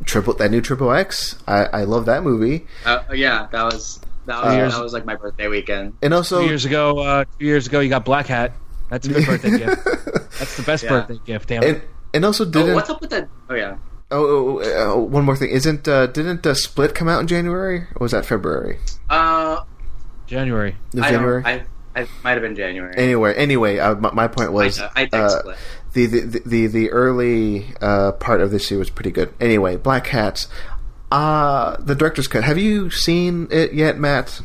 [0.06, 1.36] Triple that new Triple X.
[1.46, 5.04] I, I love that movie, Uh, yeah, that was that was, Uh, that was like
[5.04, 5.92] my birthday weekend.
[6.00, 8.52] and also two years ago, uh, two years ago, you got Blackhat.
[8.88, 9.84] That's a good birthday gift.
[10.38, 10.88] That's the best Yeah.
[10.90, 11.48] birthday gift.
[11.50, 11.68] Damn it.
[11.68, 11.82] and
[12.14, 13.28] and also Oh, didn't what's up with that?
[13.48, 13.76] Oh yeah,
[14.12, 15.50] Oh, oh, oh, uh, one more thing.
[15.50, 18.78] Isn't uh, didn't uh, Split come out in January or was that February?
[19.08, 19.62] uh,
[20.26, 20.76] January.
[20.94, 21.42] It I January.
[21.44, 21.64] I,
[21.94, 22.94] I might have been January.
[22.96, 25.56] anyway, anyway, uh, my, my point was I, I think uh, Split.
[25.92, 29.32] the, the the the early uh, part of this year was pretty good.
[29.40, 30.48] Anyway, Blackhat's.
[31.12, 32.44] Uh the director's cut.
[32.44, 34.40] Have you seen it yet, Matt?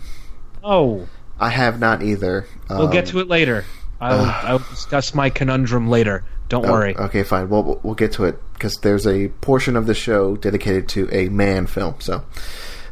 [0.64, 1.08] Oh,
[1.40, 2.48] I have not either.
[2.70, 3.66] we'll get to it later.
[4.02, 6.24] I'll, I'll discuss my conundrum later.
[6.62, 6.96] Don't worry.
[6.96, 7.50] Okay, fine.
[7.50, 11.10] Well, we'll- we'll get to it because there's a portion of the show dedicated to
[11.12, 11.96] a man film.
[12.00, 12.24] So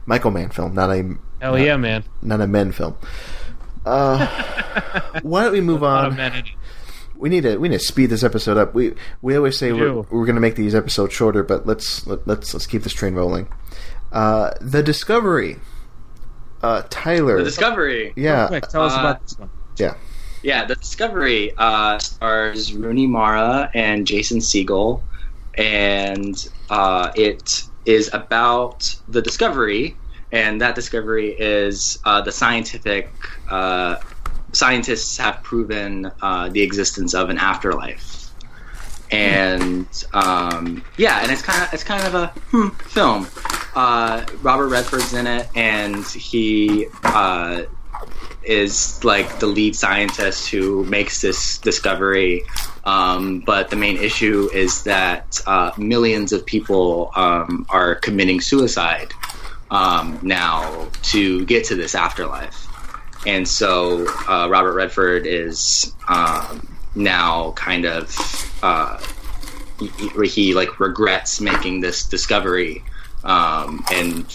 [0.06, 2.03] Michael Mann film, not a Hell yeah, man.
[2.22, 2.95] not a men film.
[3.85, 4.26] Uh,
[5.23, 6.18] why don't we move A lot of on?
[6.18, 6.52] men in it.
[7.15, 8.73] We need to we need to speed this episode up.
[8.73, 12.06] We we always say We we're, we're going to make these episodes shorter, but let's
[12.07, 13.48] let, let's let's keep this train rolling.
[14.11, 15.57] Uh, the Discovery,
[16.61, 17.38] uh, Tyler.
[17.38, 18.14] The Discovery.
[18.15, 19.49] yeah, Quick, tell us Uh, about this one.
[19.77, 19.94] yeah.
[20.43, 25.01] Yeah, the Discovery uh, stars Rooney Mara and Jason Segel,
[25.57, 26.35] and
[26.69, 29.95] uh, it is about the Discovery,
[30.33, 33.09] and that Discovery is uh, the scientific.
[33.49, 33.95] Uh,
[34.51, 38.29] scientists have proven uh, the existence of an afterlife,
[39.11, 43.27] and um, yeah, and it's kind of it's kind of a hmm, film.
[43.75, 46.87] Uh, Robert Redford's in it, and he.
[48.43, 52.43] Is like the lead scientist who makes this discovery.
[52.84, 59.13] Um, but the main issue is that uh, millions of people um, are committing suicide
[59.71, 62.67] um, now to get to this afterlife.
[63.25, 68.13] And so uh, Robert Redford is um, now kind of
[68.61, 69.01] uh,
[69.80, 72.84] he, he- he like regrets making this discovery
[73.23, 74.25] um, and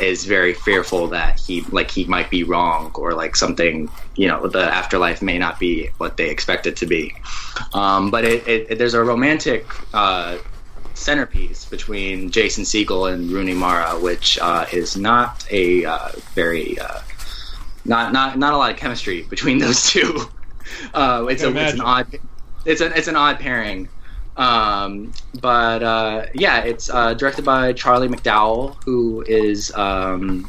[0.00, 4.46] is very fearful that he like he might be wrong or like something you know
[4.46, 7.14] the afterlife may not be what they expect it to be.
[7.72, 10.38] Um, but it, it, there's a romantic uh,
[10.94, 17.00] centerpiece between Jason Segel and Rooney Mara which uh, is not a uh, very uh,
[17.84, 20.20] not not not a lot of chemistry between those two.
[20.94, 22.06] Uh, it's, a, it's an odd
[22.64, 23.88] it's an it's an odd pairing
[24.36, 30.48] um, but uh, yeah, it's uh, directed by Charlie McDowell, who is um,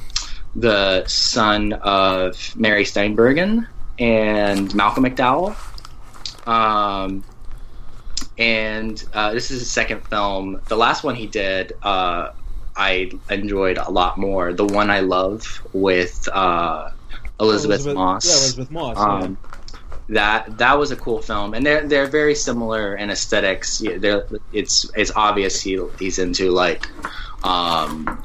[0.56, 3.68] the son of Mary Steenburgen
[4.00, 5.56] and Malcolm McDowell.
[6.48, 7.24] Um,
[8.38, 10.60] and uh, this is his second film.
[10.68, 12.32] The last one he did, uh,
[12.76, 14.54] I enjoyed a lot more.
[14.54, 16.90] The one I love with uh,
[17.40, 18.98] Elisabeth, Moss Yeah, Elisabeth Moss.
[18.98, 19.38] um,
[20.10, 23.80] that that was a cool film, and they're they're very similar in aesthetics.
[23.80, 26.88] They're, it's it's obvious he he's into like
[27.44, 28.24] um,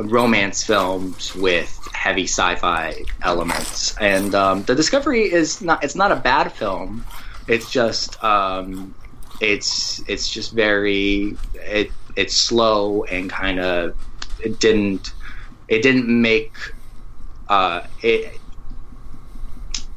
[0.00, 6.16] romance films with heavy sci-fi elements, and um, the Discovery is not it's not a
[6.16, 7.04] bad film.
[7.48, 8.94] It's just um,
[9.40, 13.96] it's it's just very it it's slow and kind of
[14.40, 15.12] it didn't
[15.68, 16.52] it didn't make
[17.48, 18.38] uh, it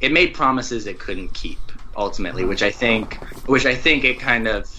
[0.02, 1.60] it made promises it couldn't keep
[1.96, 3.16] ultimately, which I think,
[3.48, 4.70] which I think it kind of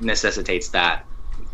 [0.00, 1.06] necessitates that.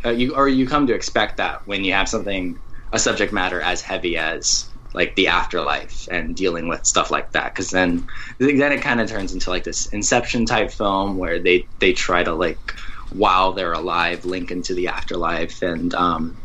[0.05, 2.59] Uh, you or you come to expect that when you have something
[2.93, 7.53] a subject matter as heavy as like the afterlife and dealing with stuff like that
[7.53, 8.07] because then
[8.39, 12.24] then it kind of turns into like this inception type film where they they try
[12.24, 12.73] to like
[13.11, 16.37] while they're alive link into the afterlife and um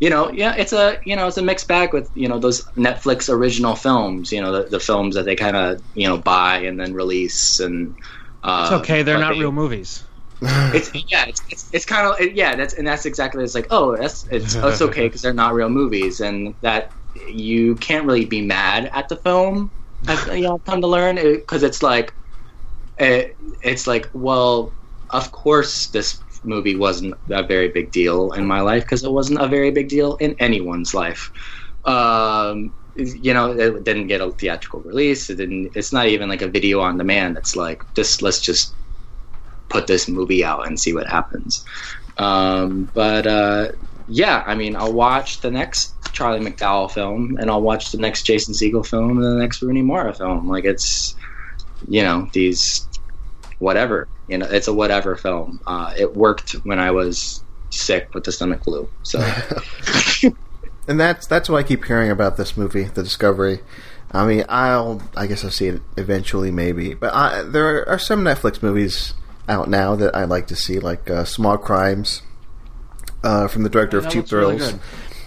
[0.00, 2.64] you know, yeah, it's a you know it's a mixed bag with you know those
[2.76, 4.32] Netflix original films.
[4.32, 7.60] You know, the, the films that they kind of you know buy and then release
[7.60, 7.94] and.
[8.42, 9.02] Uh, It's okay.
[9.02, 10.02] They're not they- real movies.
[10.74, 12.56] It's yeah, it's it's, it's kind of yeah.
[12.56, 15.68] That's and that's exactly it's like oh that's it's it's okay because they're not real
[15.68, 16.90] movies and that
[17.28, 19.70] you can't really be mad at the film.
[20.08, 22.12] I've you know come to learn because it's like
[22.98, 24.72] it, it's like well
[25.10, 29.40] of course this movie wasn't a very big deal in my life because it wasn't
[29.40, 31.30] a very big deal in anyone's life.
[31.84, 35.30] Um you know it didn't get a theatrical release.
[35.30, 37.36] It didn't it's not even like a video on demand.
[37.36, 38.74] It's like just let's just
[39.68, 41.64] put this movie out and see what happens.
[42.18, 43.68] Um but uh
[44.06, 48.24] yeah i mean i'll watch the next charlie mcdowell film and i'll watch the next
[48.24, 50.48] jason Segel film and the next rooney mara film.
[50.48, 51.14] Like it's
[51.88, 52.88] you know these
[53.58, 58.24] whatever you know it's a whatever film uh, it worked when i was sick with
[58.24, 59.18] the stomach flu so
[60.88, 63.60] and that's that's what I keep hearing about this movie, The Discovery.
[64.10, 66.94] I mean, I'll I guess I'll see it eventually, maybe.
[66.94, 69.14] But I, there are some Netflix movies
[69.48, 72.22] out now that I like to see, like uh, Small Crimes,
[73.22, 74.74] uh, from the director of Cheap looks really Thrills.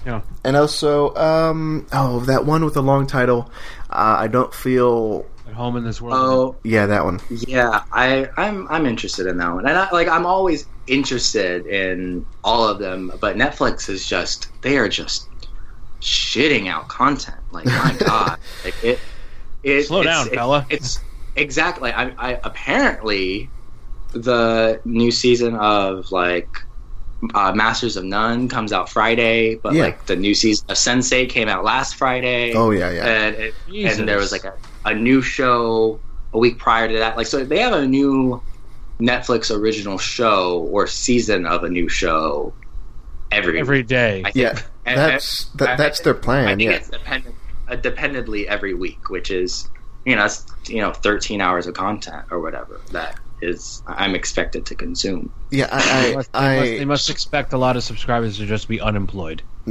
[0.06, 0.22] Yeah.
[0.44, 3.50] and also um, oh that one with the long title.
[3.90, 6.16] Uh, I don't feel At home in this world.
[6.18, 7.20] oh yeah that one.
[7.30, 12.26] Yeah, I, I'm I'm interested in that one, and I, like I'm always interested in
[12.44, 13.12] all of them.
[13.20, 15.28] But Netflix is just they are just
[16.02, 17.38] shitting out content.
[17.52, 19.00] Like my god, like it.
[19.64, 20.66] it Slow it's- down, it- fella.
[20.70, 21.00] It's
[21.36, 21.92] exactly.
[21.92, 23.50] I, I apparently
[24.12, 26.48] the new season of like
[27.34, 29.84] uh, Masters of None comes out Friday, but Yeah.
[29.86, 32.54] like the new season of Sense8 came out last Friday.
[32.54, 33.06] Oh yeah yeah.
[33.06, 33.54] and it,
[34.00, 34.54] and there was like a,
[34.86, 36.00] a new show
[36.34, 37.18] a week prior to that.
[37.18, 38.42] Like, so they have a new
[39.00, 42.54] Netflix original show or season of a new show
[43.32, 44.20] every every day.
[44.26, 46.58] I think- Yeah, and- that's and- that, that's their I plan.
[46.58, 47.36] think Yeah, it's dependent,
[47.68, 49.70] uh, dependently every week, which is
[50.06, 54.66] you know that's you know 13 hours of content or whatever that is I'm expected
[54.68, 55.30] to consume.
[55.52, 55.68] yeah.
[55.72, 58.68] I must, I, they, must, I, they must expect a lot of subscribers to just
[58.70, 59.42] be unemployed.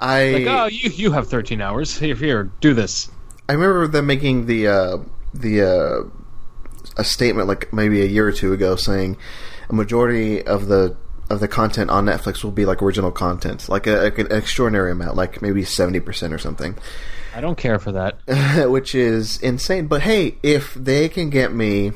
[0.00, 1.96] I Like, oh, you you have 13 hours.
[1.98, 3.10] Here, here, do this.
[3.48, 4.98] I remember them making the uh,
[5.34, 9.16] the uh, a statement like maybe a year or two ago saying
[9.68, 10.96] a majority of the
[11.28, 14.92] of the content on Netflix will be like original content, like, a, like an extraordinary
[14.92, 16.76] amount, like maybe seventy percent or something,
[17.34, 18.18] I don't care for that.
[18.70, 19.86] which is insane.
[19.88, 21.92] But hey, if they can get me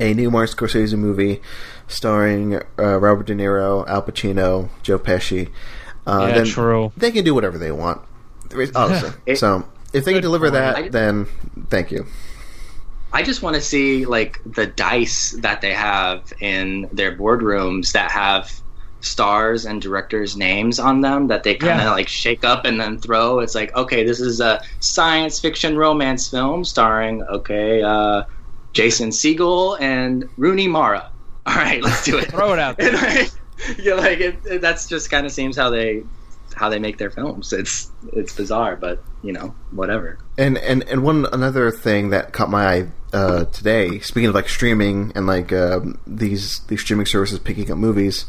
[0.00, 1.40] a new Martin Scorsese movie
[1.88, 5.50] starring uh, Robert De Niro, Al Pacino, Joe Pesci,
[6.06, 6.92] uh, Yeah, then true.
[6.96, 8.00] they can do whatever they want.
[8.74, 9.66] Honestly, It- so
[9.96, 11.26] if they can deliver that, I- then
[11.70, 12.06] thank you.
[13.12, 18.10] I just want to see like the dice that they have in their boardrooms that
[18.10, 18.50] have
[19.00, 21.90] stars and directors' names on them that they kind of Yeah.
[21.92, 23.38] like shake up and then throw.
[23.40, 28.24] It's like, okay, this is a science fiction romance film starring okay, uh,
[28.72, 31.08] Jason Segel and Rooney Mara.
[31.46, 32.30] All right, let's do it.
[32.30, 32.92] Throw it out there.
[32.96, 33.30] And, like,
[33.78, 36.02] yeah, like it, it- that's just kind of seems how they
[36.56, 37.52] how they make their films.
[37.52, 40.18] It's it's bizarre, but you know, whatever.
[40.38, 44.48] And and and one another thing that caught my eye uh, today, speaking of like
[44.48, 48.24] streaming and like um, these these streaming services picking up movies,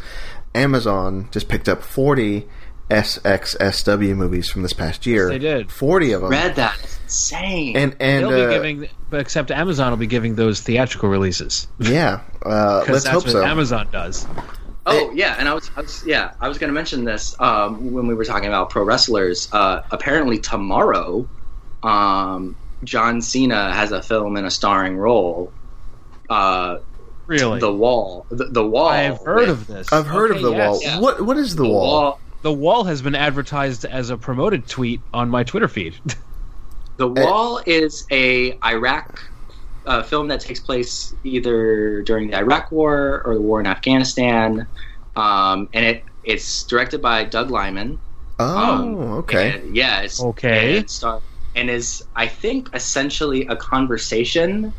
[0.54, 2.48] Amazon just picked up forty
[2.90, 5.30] SXSW movies from this past year.
[5.30, 5.72] they did.
[5.72, 6.30] forty of them.
[6.30, 6.78] Read that.
[6.84, 7.78] It's insane.
[7.78, 11.68] and and They'll uh, be giving, but except Amazon will be giving those theatrical releases
[11.80, 13.46] yeah, uh, let's that's hope what so.
[13.46, 14.28] Amazon does.
[14.90, 17.92] Oh yeah, and I was, I was yeah, I was going to mention this um,
[17.92, 19.50] when we were talking about pro wrestlers.
[19.52, 21.28] Uh, apparently tomorrow,
[21.84, 25.52] um, John Cena has a film in a starring role.
[26.30, 26.80] Uh,
[27.28, 28.88] Really, the Wall, the, the Wall.
[28.88, 29.92] I have heard with- of this.
[29.92, 30.70] I've heard Okay, of the yes.
[30.70, 30.80] wall.
[30.82, 31.00] Yeah.
[31.02, 31.82] What what is the, The wall?
[32.04, 32.20] Wall.
[32.42, 35.96] The wall has been advertised as a promoted tweet on my Twitter feed.
[36.96, 39.22] The Wall is a Iraq
[39.88, 44.68] uh, film that takes place either during the Iraq War or the war in Afghanistan,
[45.16, 47.98] um, and it it's directed by Doug Liman.
[48.40, 49.60] Oh, Um, okay.
[49.60, 50.02] And, yeah.
[50.02, 50.76] It's, Okay.
[50.76, 51.04] And, it's,
[51.56, 54.74] and is I think essentially a conversation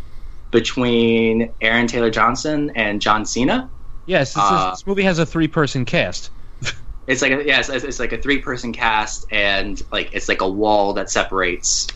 [0.51, 3.69] between Aaron Taylor Johnson and John Cena.
[4.07, 6.31] yes, this, Uh, is, this movie has a three-person cast.
[7.09, 10.43] It's like a, yeah, it's, it's like a three person cast, and like it's like
[10.43, 11.87] a wall that separates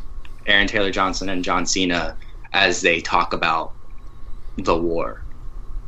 [0.46, 2.16] Aaron Taylor Johnson and John Cena
[2.52, 3.72] as they talk about
[4.58, 5.22] the war.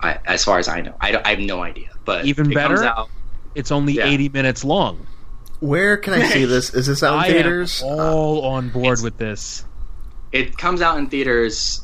[0.01, 1.89] I, as far as I know, I, I have no idea.
[2.05, 2.85] But Even it comes better?
[2.85, 3.09] out-
[3.55, 4.07] It's only Yeah.
[4.07, 5.07] 80 minutes long.
[5.61, 6.74] Where can I see this?
[6.74, 7.82] Is this out I in theaters?
[7.82, 9.65] am all on board with this.
[10.32, 11.81] It comes out in theaters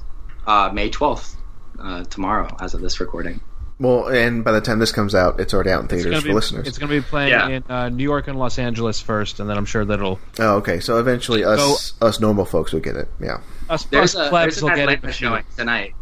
[0.47, 1.37] uh, May twelfth,
[1.81, 3.41] uh, tomorrow, as of this recording.
[3.79, 6.29] well, and by the time this comes out, it's already out in theaters gonna for
[6.29, 6.67] be, listeners.
[6.67, 7.49] It's going to be playing Yeah.
[7.49, 10.19] in uh, New York and Los Angeles first, and then I'm sure that it'll.
[10.41, 10.81] Oh, okay.
[10.81, 13.09] So eventually, us us normal folks will get it.
[13.21, 13.39] Yeah.
[13.71, 14.93] Us, There's us a plebs there's will an get it.
[14.95, 15.95] Atlanta showing tonight.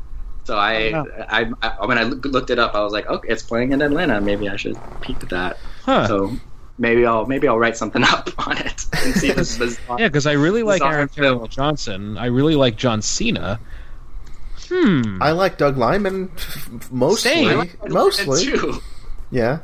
[0.45, 3.43] So I, Oh, I, I, when I looked it up, I was like, "Oh, it's
[3.43, 4.21] playing in Atlanta.
[4.21, 6.09] Maybe I should peek at that." Huh.
[6.09, 6.33] So
[6.79, 10.01] maybe I'll maybe I'll write something up on it and see this bizarre.
[10.01, 11.47] Yeah, because I really like Aaron Taylor.
[11.49, 12.17] Johnson.
[12.17, 13.61] I really like John Cena.
[14.71, 15.23] Hmm.
[15.23, 17.31] I like Doug Liman f- f- mostly.
[17.31, 17.49] Same.
[17.49, 18.81] I like mostly, too.
[19.31, 19.59] yeah.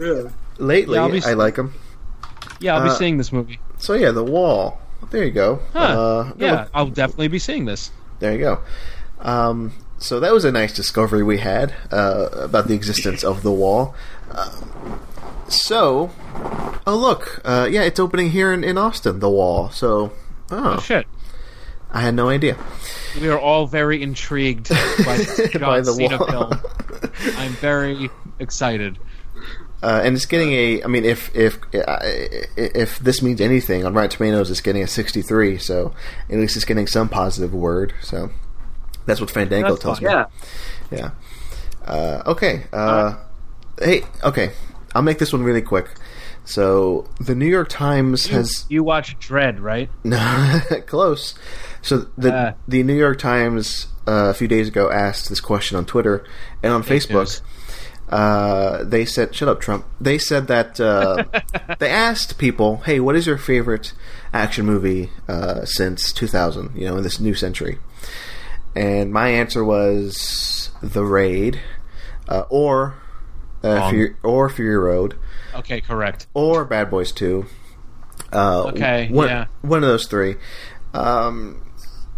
[0.00, 0.22] Yeah.
[0.58, 1.74] Lately, Yeah, I'll be- I like him.
[2.60, 3.58] Yeah, I'll be uh, seeing this movie.
[3.78, 4.80] So yeah, the wall.
[5.10, 5.60] There you go.
[5.72, 5.78] Huh.
[5.78, 7.90] Uh, yeah, look- I'll definitely be seeing this.
[8.20, 8.60] there you go.
[9.20, 13.50] Um, so that was a nice discovery we had uh, about the existence of the
[13.52, 13.94] wall.
[14.30, 15.00] Um,
[15.48, 16.10] so,
[16.86, 19.18] oh look, uh, yeah, it's opening here in, in Austin.
[19.20, 19.70] The wall.
[19.70, 20.12] So,
[20.52, 21.06] Oh, oh, shit.
[21.92, 22.56] I had no idea.
[23.20, 24.76] We are all very intrigued by
[25.60, 26.26] By the Cena wall.
[26.28, 27.34] film.
[27.36, 28.08] I'm very
[28.38, 28.98] excited.
[29.82, 30.82] Uh, and it's getting a.
[30.82, 31.98] I mean, if if uh,
[32.56, 35.56] if this means anything, on Rotten Tomatoes, it's getting a 63.
[35.58, 35.94] So
[36.28, 37.94] at least it's getting some positive word.
[38.02, 38.30] So
[39.06, 40.08] that's what Fandango That's tells fine.
[40.08, 40.12] me.
[40.12, 40.26] Yeah.
[40.98, 41.10] Yeah.
[41.86, 42.64] Uh, okay.
[42.72, 43.16] Uh,
[43.80, 44.02] hey.
[44.22, 44.52] Okay.
[44.94, 45.88] I'll make this one really quick.
[46.44, 49.88] So the New York Times You, has you watch Dredd, right?
[50.04, 51.34] No, close.
[51.80, 52.54] So the Ah.
[52.66, 56.24] the New York Times uh, a few days ago asked this question on Twitter
[56.62, 57.10] and on Facebook.
[57.20, 57.42] news.
[58.10, 61.24] Uh, they said, "Shut up, Trump." They said that uh,
[61.78, 63.92] they asked people, "Hey, what is your favorite
[64.34, 66.72] action movie uh, since 2000?
[66.76, 67.78] You know, in this new century?"
[68.74, 71.60] And my answer was The Raid,
[72.28, 72.94] uh, or
[73.62, 73.90] uh.
[73.90, 75.16] Fury, or Fury Road,
[75.54, 76.26] Okay, correct.
[76.34, 77.46] or Bad Boys Two.
[78.32, 79.46] Uh, Okay, one, yeah.
[79.62, 80.34] one of those three.
[80.94, 81.64] Um,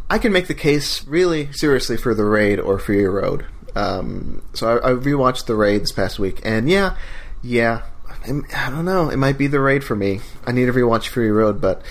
[0.09, 3.47] I can make the case really seriously for The Raid or Fury Road.
[3.74, 6.97] Um, so I, I rewatched The Raid this past week, and yeah,
[7.43, 7.82] yeah,
[8.24, 9.09] I don't know.
[9.09, 10.20] It might be the raid for me.
[10.47, 11.82] I need to rewatch Fury Road, but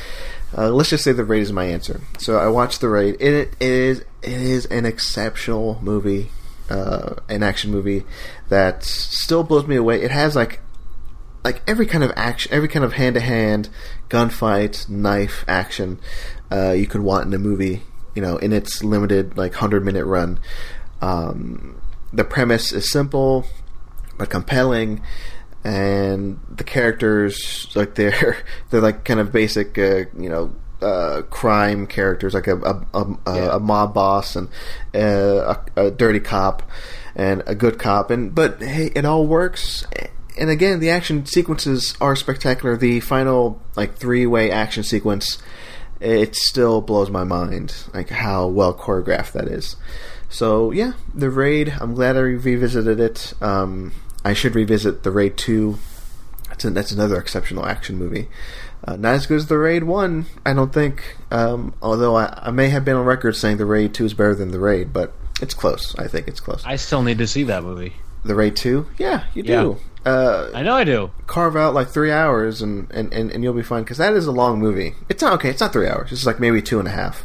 [0.58, 2.02] uh, let's just say the raid is my answer.
[2.20, 3.18] So I watched the raid.
[3.20, 6.30] It, it is it is an exceptional movie,
[6.70, 8.04] uh, an action movie
[8.50, 10.02] that still blows me away.
[10.02, 10.62] It has like
[11.44, 13.70] like every kind of action, every kind of hand to hand
[14.10, 16.00] gunfight, knife action
[16.52, 17.84] uh, you could want in a movie.
[18.16, 20.40] You know, in its limited like hundred minute run.
[21.02, 21.82] Um,
[22.14, 23.46] the premise is simple
[24.18, 25.02] but compelling
[25.64, 28.38] and the characters like they're
[28.70, 33.08] they're like kind of basic uh, you know uh, crime characters like a a, a,
[33.36, 33.56] Yeah.
[33.56, 34.48] a mob boss and
[34.96, 36.64] uh, a, a dirty cop
[37.16, 38.10] and a good cop.
[38.12, 39.86] And but hey it all works.
[40.40, 42.78] And again the action sequences are spectacular.
[42.78, 45.38] The final like three way action sequence
[46.00, 49.76] it still blows my mind like how well choreographed that is
[50.32, 53.34] so yeah the raid i'm glad i revisited it.
[53.42, 53.92] Um,
[54.26, 55.78] i should revisit the raid 2
[56.50, 58.28] that's, a, that's another exceptional action movie.
[58.84, 61.18] Uh, not as good as the raid 1 i don't think.
[61.30, 64.34] Um, although I, I may have been on record saying the raid 2 is better
[64.36, 65.96] than the raid but it's close.
[65.98, 66.64] I think it's close.
[66.66, 67.94] I still need to see that movie.
[68.26, 69.62] the raid 2 yeah you Yeah.
[69.62, 71.12] do uh, I know I do.
[71.28, 74.26] carve out like three hours and, and, and, and you'll be fine because that is
[74.26, 74.96] a long movie.
[75.10, 76.12] It's not okay it's not three hours.
[76.12, 77.24] It's like maybe two and a half.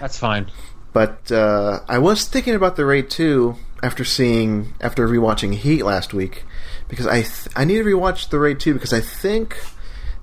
[0.00, 0.50] That's fine.
[0.96, 6.14] But uh, I was thinking about the Raid 2 after seeing after rewatching Heat last
[6.14, 6.44] week
[6.88, 9.58] because I th- I need to rewatch the Raid 2 because I think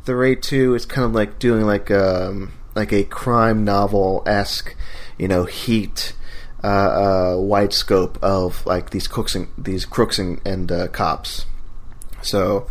[0.05, 4.75] the Raid 2 is kind of like doing like um like a crime novel esque
[5.19, 6.13] you know Heat
[6.63, 6.67] uh,
[7.35, 11.45] uh, wide scope of like these cooks and these crooks and, and uh, cops.
[12.23, 12.67] So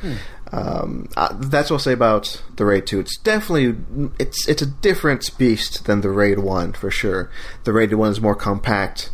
[0.52, 3.00] um, uh, that's what I'll say about the Raid Two.
[3.00, 3.74] It's definitely
[4.18, 7.30] it's it's a different beast than the Raid One for sure.
[7.64, 9.10] The Raid One is more compact,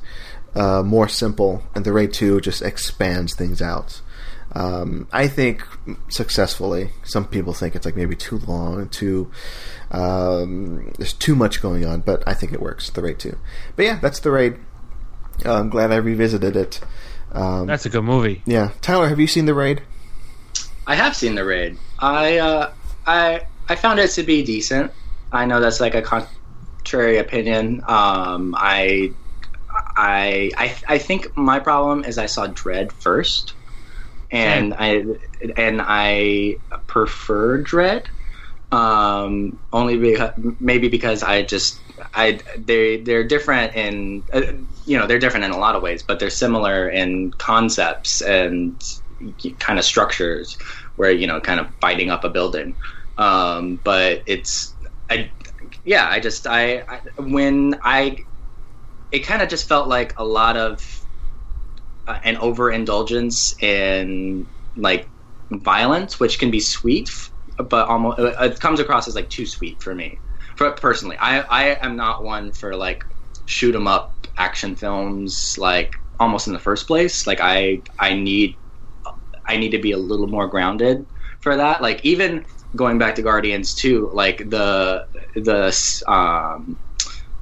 [0.55, 4.01] uh, more simple, and the Raid Two just expands things out.
[4.52, 5.62] Um, I think
[6.09, 6.90] successfully.
[7.05, 9.31] Some people think it's like maybe too long, too
[9.90, 12.90] um, there's too much going on, but I think it works.
[12.90, 13.39] The Raid Two,
[13.77, 14.56] but yeah, that's the Raid.
[15.44, 16.81] Uh, I'm glad I revisited it.
[17.31, 18.43] Um, That's a good movie.
[18.44, 19.82] yeah, Tyler, have you seen the Raid?
[20.89, 21.77] I have seen the raid.
[21.98, 22.73] I uh,
[23.06, 24.90] I I found it to be decent.
[25.31, 27.85] I know that's like a contrary opinion.
[27.86, 29.12] Um, I
[29.69, 33.52] I I I think my problem is I saw Dredd first,
[34.31, 35.05] and I
[35.59, 36.56] and I
[36.86, 38.06] prefer Dredd.
[38.73, 41.81] Um, only because maybe because I just
[42.15, 44.40] I they they're different in uh,
[44.86, 48.82] you know they're different in a lot of ways, but they're similar in concepts and
[49.59, 50.57] kind of structures
[50.97, 52.77] where you know kind of fighting up a building.
[53.16, 54.77] Um, but it's
[55.11, 55.32] I,
[55.85, 58.19] yeah i just I, I when i
[59.11, 60.81] it kind of just felt like a lot of
[62.07, 65.11] uh, an overindulgence in like
[65.51, 67.11] violence which can be sweet
[67.57, 70.20] but almost it comes across as like too sweet for me.
[70.57, 73.03] For personally i i am not one for like
[73.47, 77.27] shoot 'em up action films like almost in the first place.
[77.27, 78.59] Like i i need
[79.49, 81.07] I need to be a little more grounded
[81.41, 81.83] for that.
[81.83, 82.45] Like even
[82.77, 86.79] going back to Guardians too, like the the um,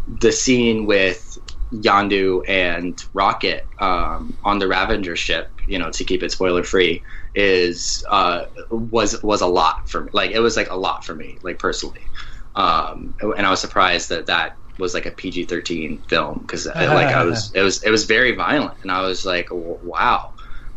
[0.07, 1.39] the scene with
[1.73, 7.03] Yondu and Rocket um, on the Ravager ship, you know, to keep it spoiler free,
[7.35, 10.11] is uh, was was a lot for me.
[10.13, 12.09] Like it was like a lot for me, like personally.
[12.55, 17.13] Um, and I was surprised that that was like a PG thirteen film because like
[17.13, 20.33] I was it was it was very violent, and I was like, wow.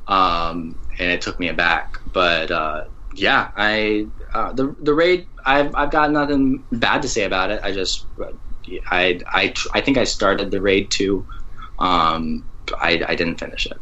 [0.08, 1.98] Um, and it took me aback.
[2.14, 2.86] But uh,
[3.16, 5.28] yeah, I uh, the the raid.
[5.46, 7.62] I've I've got nothing bad to say about it.
[7.64, 8.06] I just
[8.90, 11.26] I I I think I started the raid too.
[11.80, 12.46] Um,
[12.78, 13.80] I I didn't finish it.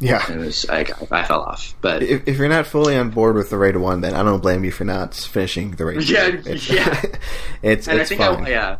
[0.00, 0.30] Yeah.
[0.30, 1.74] It was I, I fell off.
[1.80, 4.40] But If, if you're not fully on board with the Raid One, then I don't
[4.40, 6.08] blame you for not finishing the Raid.
[6.08, 6.54] Yeah, two.
[6.54, 7.02] Yeah.
[7.62, 8.20] it's and it's I think.
[8.20, 8.76] I yeah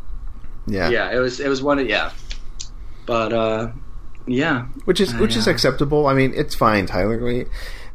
[0.69, 2.13] yeah, yeah it was it was one of yeah.
[3.07, 3.73] But uh,
[4.27, 6.07] yeah, which is which is acceptable.
[6.07, 7.19] I mean, it's fine, Tyler.
[7.19, 7.47] We,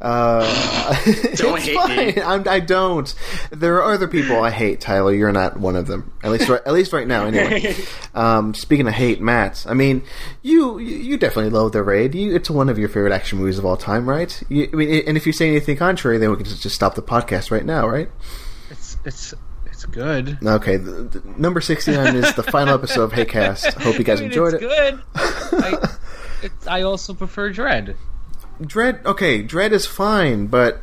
[0.03, 0.43] uh,
[1.35, 1.97] Don't it's hate fine.
[1.97, 2.21] me.
[2.21, 3.13] I'm, I don't.
[3.51, 5.13] There are other people I hate, Tyler.
[5.13, 6.11] You're not one of them.
[6.21, 7.75] At least, right, at least right now, anyway.
[8.15, 9.65] Um, speaking of hate, Matt.
[9.67, 10.03] I mean,
[10.43, 12.13] you you you definitely love the raid.
[12.13, 14.39] You, it's one of your favorite action movies of all time, right?
[14.49, 16.93] You, I mean, and if you say anything contrary, then we can just, just stop
[16.93, 18.09] the podcast right now, right?
[18.69, 19.33] It's it's
[19.65, 20.37] it's good.
[20.45, 23.81] Okay, the, the, number sixty nine is the final episode of Haycast.
[23.81, 24.67] Hope you guys I mean, enjoyed it's it.
[24.67, 25.01] good.
[25.15, 25.95] I,
[26.43, 27.95] it's, I also prefer Dredd.
[28.67, 30.81] Dredd, okay, Dredd is fine, but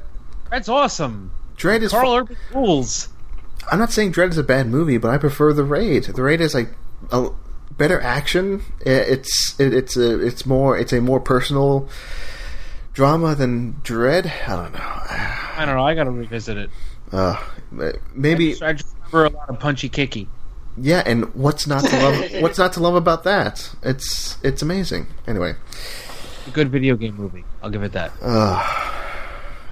[0.50, 1.30] Dredd's awesome.
[1.56, 1.90] Dredd is.
[1.90, 3.08] Karl fi- Urban rules.
[3.70, 6.04] I'm not saying Dredd is a bad movie, but I prefer the Raid.
[6.04, 6.70] The Raid is like
[7.12, 7.28] a
[7.76, 8.62] better action.
[8.80, 11.88] It's it, it's a it's more it's a more personal
[12.94, 14.26] drama than Dredd.
[14.48, 14.80] I don't know.
[14.80, 15.84] I don't know.
[15.84, 16.70] I gotta revisit it.
[17.12, 17.36] Uh,
[18.14, 20.28] maybe I just remember a lot of punchy kicky.
[20.76, 21.02] yeah.
[21.04, 22.32] And what's not to love?
[22.42, 23.70] what's not to love about that?
[23.82, 25.06] It's it's amazing.
[25.26, 25.54] Anyway,
[26.50, 27.44] A good video game movie.
[27.62, 28.10] I'll give it that.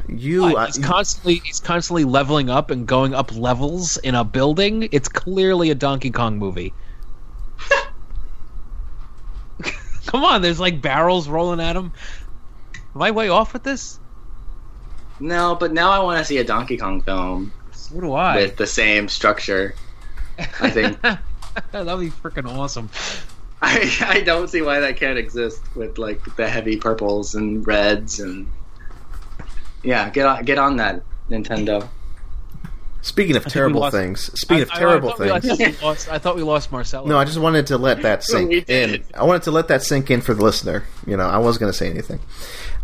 [0.09, 4.23] you But I- he's constantly he's constantly leveling up and going up levels in a
[4.23, 4.89] building.
[4.93, 6.73] It's clearly a Donkey Kong movie.
[10.07, 11.93] Come on, there's like barrels rolling at him.
[12.95, 13.99] Am I way off with this?
[15.21, 18.37] No, but now I want to see a Donkey Kong film So do I.
[18.37, 19.75] with the same structure.
[20.61, 21.01] I think
[21.73, 22.89] That'd be freaking awesome.
[23.62, 28.20] I I don't see why that can't exist with like the heavy purples and reds
[28.20, 28.47] and
[29.82, 31.89] yeah, get on get on that Nintendo.
[33.02, 34.32] speaking of think terrible lost- things.
[34.40, 35.59] Speaking of I- I- terrible I thought we- I things.
[35.59, 37.06] thought we lost, I thought we lost Marcelo.
[37.06, 39.05] No, I just wanted to let that sink in.
[39.14, 40.85] I wanted to let that sink in for the listener.
[41.06, 42.20] You know, I wasn't going to say anything.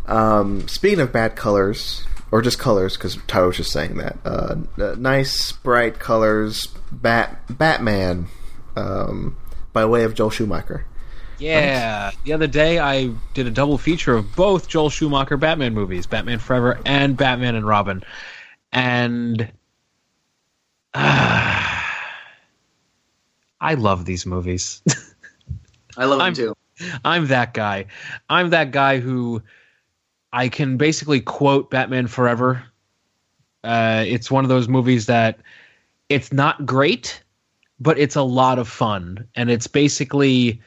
[0.06, 4.16] Um, speaking of bad colors, or just colors, because Tyler was just saying that.
[4.24, 6.68] Uh, uh, nice, bright colors.
[6.92, 8.26] Bat Batman,
[8.76, 9.36] um,
[9.74, 10.86] by way of Joel Schumacher.
[11.38, 16.06] Yeah, the other day I did a double feature of both Joel Schumacher Batman movies,
[16.06, 18.02] Batman Forever and Batman and Robin,
[18.72, 19.50] and
[20.94, 21.84] ah,
[23.60, 24.80] I love these movies.
[25.96, 26.56] I love I'm- them too.
[27.04, 27.86] I'm that guy.
[28.28, 29.42] I'm that guy who
[30.32, 32.64] I can basically quote Batman Forever.
[33.62, 35.38] Uh, it's one of those movies that
[36.08, 37.22] it's not great,
[37.84, 40.60] but it's a lot of fun, and it's basically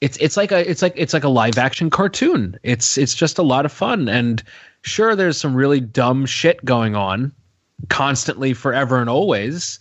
[0.00, 2.58] it's it's like a it's like it's like a live action cartoon.
[2.62, 4.42] It's it's just a lot of fun, and
[4.82, 7.30] sure, there's some really dumb shit going on
[7.88, 9.78] constantly, forever and always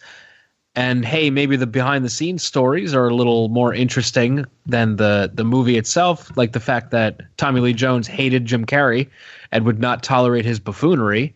[0.77, 5.31] and hey, maybe the behind the scenes stories are a little more interesting than the
[5.33, 9.09] the movie itself, like the fact that Tommy Lee Jones hated Jim Carrey
[9.51, 11.35] and would not tolerate his buffoonery.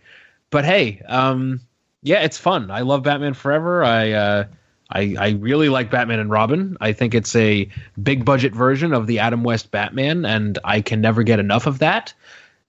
[0.52, 1.60] But hey, um,
[2.04, 2.70] yeah, it's fun.
[2.70, 3.84] I love Batman Forever.
[3.84, 4.46] I uh,
[4.92, 6.78] I I really like Batman and Robin.
[6.82, 7.68] I think it's a
[8.02, 11.80] big budget version of the Adam West Batman, and I can never get enough of
[11.80, 12.14] that.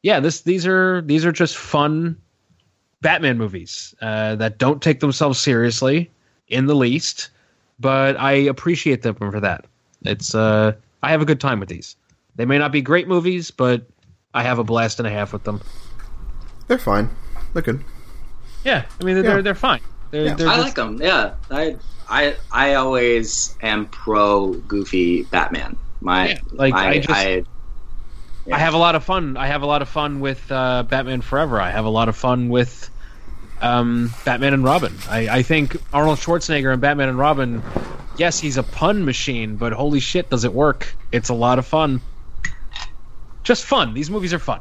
[0.03, 2.17] Yeah, this these are these are just fun
[3.01, 6.11] Batman movies uh, that don't take themselves seriously
[6.49, 7.31] in the least,
[7.81, 9.65] but I appreciate them for that.
[10.03, 10.73] It's uh,
[11.03, 11.97] I have a good time with these.
[12.37, 13.83] They may not be great movies, but
[14.35, 15.61] I have a blast and a half with them.
[16.69, 17.11] They're fine.
[17.53, 17.85] They're good.
[18.65, 19.31] Yeah, I mean they're Yeah.
[19.35, 19.81] they're, they're fine.
[20.11, 20.35] They're, Yeah.
[20.35, 20.99] they're I just- like them.
[21.03, 21.77] Yeah, I
[22.13, 25.77] I I always am pro goofy Batman.
[26.01, 27.45] My Yeah, like, I, I just- I
[28.53, 29.37] I have a lot of fun.
[29.37, 31.61] I have a lot of fun with uh, Batman Forever.
[31.61, 32.91] I have a lot of fun with
[33.61, 34.93] um, Batman and Robin.
[35.09, 37.63] I, I think Arnold Schwarzenegger and Batman and Robin.
[38.19, 40.93] Yes, he's a pun machine, but holy shit, does it work?
[41.13, 42.01] It's a lot of fun.
[43.45, 43.95] Just fun.
[43.95, 44.61] These movies are fun.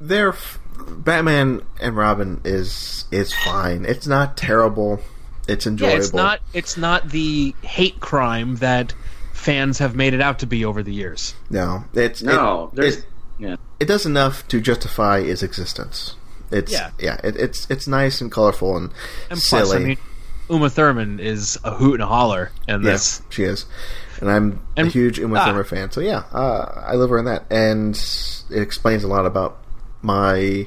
[0.00, 3.84] They're f- Batman and Robin is is fine.
[3.84, 5.00] It's not terrible.
[5.48, 5.94] It's enjoyable.
[5.94, 6.40] Yeah, it's not.
[6.52, 8.94] It's not the hate crime that
[9.32, 11.34] fans have made it out to be over the years.
[11.50, 12.70] No, it's no.
[12.72, 13.04] It, There's it,
[13.38, 13.56] yeah.
[13.80, 16.16] it does enough to justify its existence.
[16.50, 16.90] It's Yeah.
[16.98, 17.20] yeah.
[17.24, 18.90] It, it's it's nice and colorful and,
[19.30, 19.62] And silly.
[19.62, 19.98] plus, I mean,
[20.50, 23.22] Uma Thurman is a hoot and a holler in yes, this.
[23.30, 23.66] she is,
[24.20, 25.44] and I'm a huge Uma ah.
[25.46, 25.90] Thurman fan.
[25.92, 27.94] So yeah, uh, I love her in that, and
[28.50, 29.58] it explains a lot about
[30.02, 30.66] my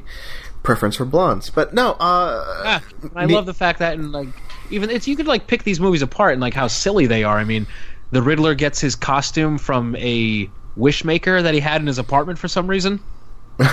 [0.63, 1.49] preference for blondes.
[1.49, 2.83] But no, uh, Ah,
[3.15, 4.27] I me- love the fact that and like
[4.71, 7.37] even it's you could like pick these movies apart and like how silly they are.
[7.37, 7.67] I mean,
[8.11, 12.39] the Riddler gets his costume from a wish maker that he had in his apartment
[12.39, 12.99] for some reason.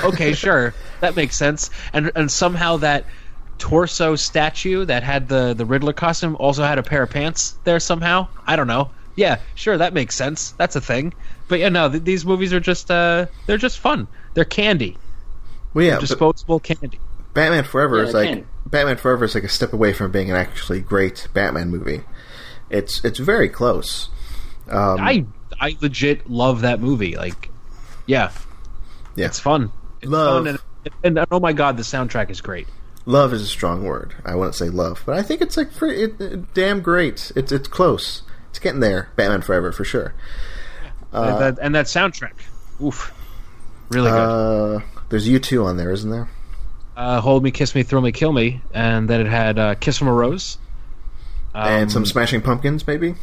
[0.05, 1.71] Okay, sure, that makes sense.
[1.93, 3.07] And and somehow that
[3.59, 7.81] torso statue that had the the Riddler costume also had a pair of pants there
[7.81, 8.29] somehow.
[8.47, 8.91] I don't know.
[9.17, 10.53] Yeah, sure, that makes sense.
[10.53, 11.13] That's a thing.
[11.49, 14.07] But yeah, no, th- these movies are just uh they're just fun.
[14.35, 14.97] They're candy,
[15.75, 17.01] well, yeah, but disposable candy.
[17.35, 18.49] Batman Forever Yeah, is like can.
[18.71, 22.03] Batman Forever is like a step away from being an actually great Batman movie.
[22.71, 24.09] It's it's very close.
[24.69, 25.25] Um, I
[25.61, 27.17] I legit love that movie.
[27.17, 27.49] Like,
[28.07, 28.31] yeah,
[29.17, 29.73] yeah, it's fun.
[30.03, 30.45] It's Love.
[30.45, 30.59] fun
[31.03, 32.69] and, and oh my god, the soundtrack is great.
[33.07, 34.15] love is a strong word.
[34.25, 37.33] I wouldn't say love, but I think it's like pretty, it, it- damn great.
[37.35, 38.23] It's it's close.
[38.51, 39.09] It's getting there.
[39.17, 40.15] Batman Forever for sure.
[41.13, 42.33] and, that, and that soundtrack,
[42.83, 43.13] oof,
[43.89, 44.77] really good.
[44.77, 46.29] Uh, there's U two on there, isn't there?
[46.99, 49.97] Uh, Hold me, kiss me, Throw me, kill me, and then it had uh, Kiss
[49.99, 50.59] from a Rose.
[51.55, 53.15] Um, and some Smashing Pumpkins, maybe.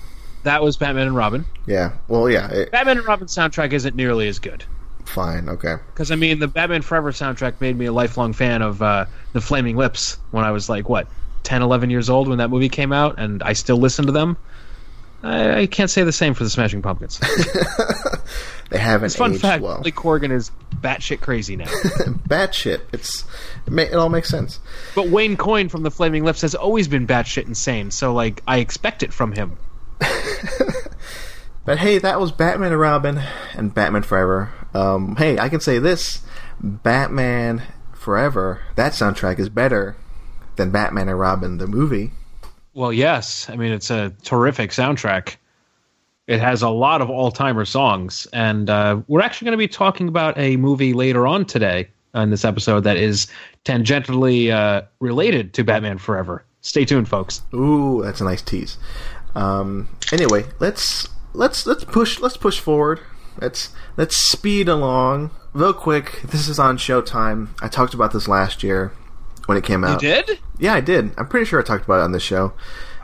[0.44, 1.46] that was Batman and Robin.
[1.66, 1.92] Yeah.
[2.08, 2.50] Well, yeah.
[2.52, 4.64] It, Batman and Robin soundtrack isn't nearly as good
[5.08, 5.50] fine.
[5.50, 5.76] Okay.
[5.94, 9.42] because I mean the Batman Forever soundtrack made me a lifelong fan of uh, the
[9.42, 11.08] Flaming Lips when I was like what
[11.44, 14.36] 10, 11 years old when that movie came out, and I still listen to them.
[15.24, 17.20] I, I can't say the same for the Smashing Pumpkins.
[18.70, 19.78] they haven't Fun aged fact: well.
[19.78, 20.52] Billy Corgan is
[20.82, 21.66] batshit crazy now.
[22.28, 22.82] Batshit.
[22.92, 23.24] It's
[23.66, 24.60] it, ma- it all makes sense.
[24.96, 27.92] but Wayne Coyne from the Flaming Lips has always been batshit insane.
[27.92, 29.58] So like, I expect it from him.
[31.66, 33.22] But hey, that was Batman and Robin
[33.56, 34.52] and Batman Forever.
[34.76, 36.22] Um, hey, I can say this:
[36.62, 37.64] Batman
[37.94, 38.62] Forever.
[38.76, 39.98] That soundtrack is better
[40.58, 42.12] than Batman and Robin the movie.
[42.76, 43.50] Well, yes.
[43.50, 45.38] I mean, it's a terrific soundtrack.
[46.28, 48.28] It has a lot of all timer songs.
[48.34, 52.30] And uh, we're actually going to be talking about a movie later on today in
[52.30, 53.28] this episode that is
[53.64, 56.44] tangentially uh, related to Batman Forever.
[56.62, 57.44] Stay tuned, folks.
[57.54, 58.78] Ooh, that's a nice tease.
[59.36, 63.02] Um, anyway, let's let's let's push let's push forward.
[63.40, 66.22] Let's let's speed along real quick.
[66.24, 67.50] This is on Showtime.
[67.62, 68.94] I talked about this last year
[69.46, 70.02] when it came out.
[70.02, 70.40] You did?
[70.58, 71.12] Yeah, I did.
[71.18, 72.54] I'm pretty sure I talked about it on this show.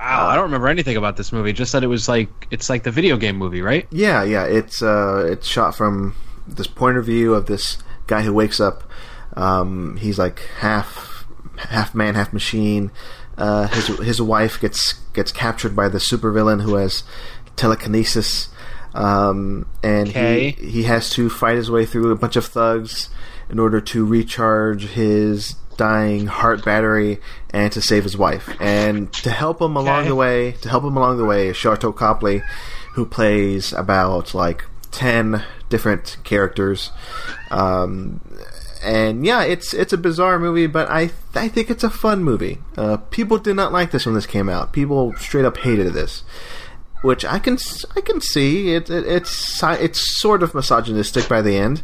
[0.02, 1.54] Wow, I don't remember anything about this movie.
[1.54, 3.86] Just that it was like it's like the video game movie, right?
[3.92, 4.46] Yeah, yeah.
[4.46, 6.16] It's uh, it's shot from
[6.48, 8.84] this point of view of this guy who wakes up.
[9.38, 11.26] Um, he's like half
[11.58, 12.92] half man, half machine.
[13.38, 17.04] Uh, his his wife gets gets captured by the supervillain who has
[17.56, 18.50] telekinesis,
[18.96, 20.52] um, and Okay.
[20.60, 23.10] he he has to fight his way through a bunch of thugs
[23.52, 27.20] in order to recharge his dying heart battery
[27.52, 28.48] and to save his wife.
[28.60, 30.10] And to help him along Okay.
[30.10, 32.44] the way, to help him along the way, is Sharlto Copley,
[32.96, 34.60] who plays about like
[34.92, 36.92] ten different characters.
[37.50, 38.22] Um,
[38.84, 42.60] and yeah, it's it's a bizarre movie, but I I think it's a fun movie.
[42.78, 44.74] Uh, people did not like this when this came out.
[44.74, 46.24] People straight up hated this,
[47.02, 47.58] which I can
[47.96, 48.74] I can see.
[48.76, 51.84] It, it it's it's sort of misogynistic by the end,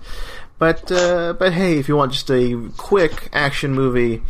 [0.59, 4.21] but uh, but hey, if you want just a quick action movie.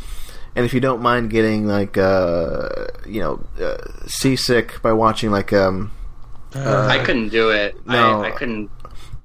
[0.56, 3.78] And if you don't mind getting like uh, you know uh,
[4.08, 5.91] seasick by watching like um,
[6.56, 7.76] I couldn't do it.
[7.86, 8.24] no.
[8.24, 8.72] I, I couldn't.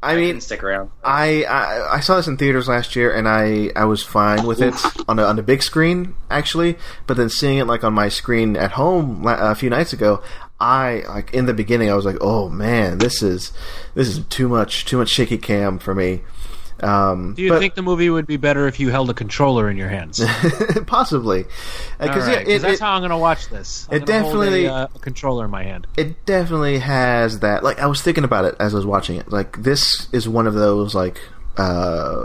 [0.02, 0.90] I I mean couldn't stick around.
[1.04, 4.60] I, I I saw this in theaters last year, and I, I was fine with
[4.60, 4.74] it
[5.08, 6.76] on a, on a big screen actually.
[7.06, 10.22] But then seeing it like on my screen at home a few nights ago,
[10.58, 13.52] I like in the beginning I was like, oh man, this is
[13.94, 16.22] this is too much too much shaky cam for me.
[16.82, 19.70] Um, Do you but- think the movie would be better if you held a controller
[19.70, 20.20] in your hands?
[20.86, 21.44] possibly
[22.00, 23.86] because right, yeah, that's it, how I'm going to watch this.
[23.90, 25.86] I'm it definitely- a, uh, a controller in my hand.
[25.96, 29.30] it definitely has that like i was thinking about it as i was watching it
[29.30, 31.20] like this is one of those like
[31.56, 32.24] uh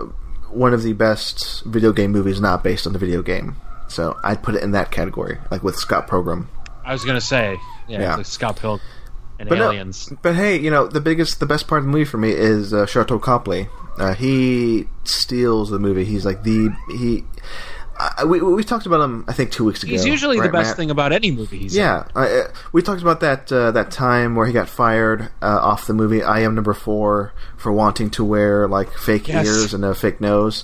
[0.50, 3.56] one of the best video game movies not based on the video game
[3.88, 6.50] so i'd put it in that category like with scott Pilgrim.
[6.86, 7.58] I was going to say,
[7.90, 8.16] yeah, Yeah.
[8.16, 8.80] like Scott Pilgrim
[9.39, 9.91] and but no-
[10.22, 12.73] but hey you know the biggest the best part of the movie for me is
[12.73, 17.23] uh, Sharlto Copley uh, he steals the movie he's like the he
[17.99, 20.69] I, we, we talked about him i think two weeks ago He's usually the best
[20.69, 20.77] Matt?
[20.77, 21.76] thing about any movie he's.
[21.76, 25.45] Yeah, I, uh, we talked about that uh, that time where he got fired uh,
[25.61, 29.47] off the movie I Am Number Four for wanting to wear like fake Yes.
[29.47, 30.64] ears and a fake nose.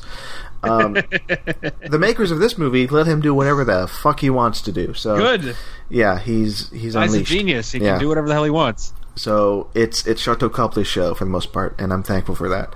[0.63, 4.71] Um, the makers of this movie let him do whatever the fuck he wants to
[4.71, 4.93] do.
[4.93, 5.55] So Good.
[5.89, 7.31] yeah, he's he's Guy's a unleashed.
[7.31, 7.71] genius.
[7.71, 7.91] He Yeah.
[7.93, 8.93] can do whatever the hell he wants.
[9.15, 12.73] So it's it's Sharlto Copley's show for the most part, and I'm thankful for that.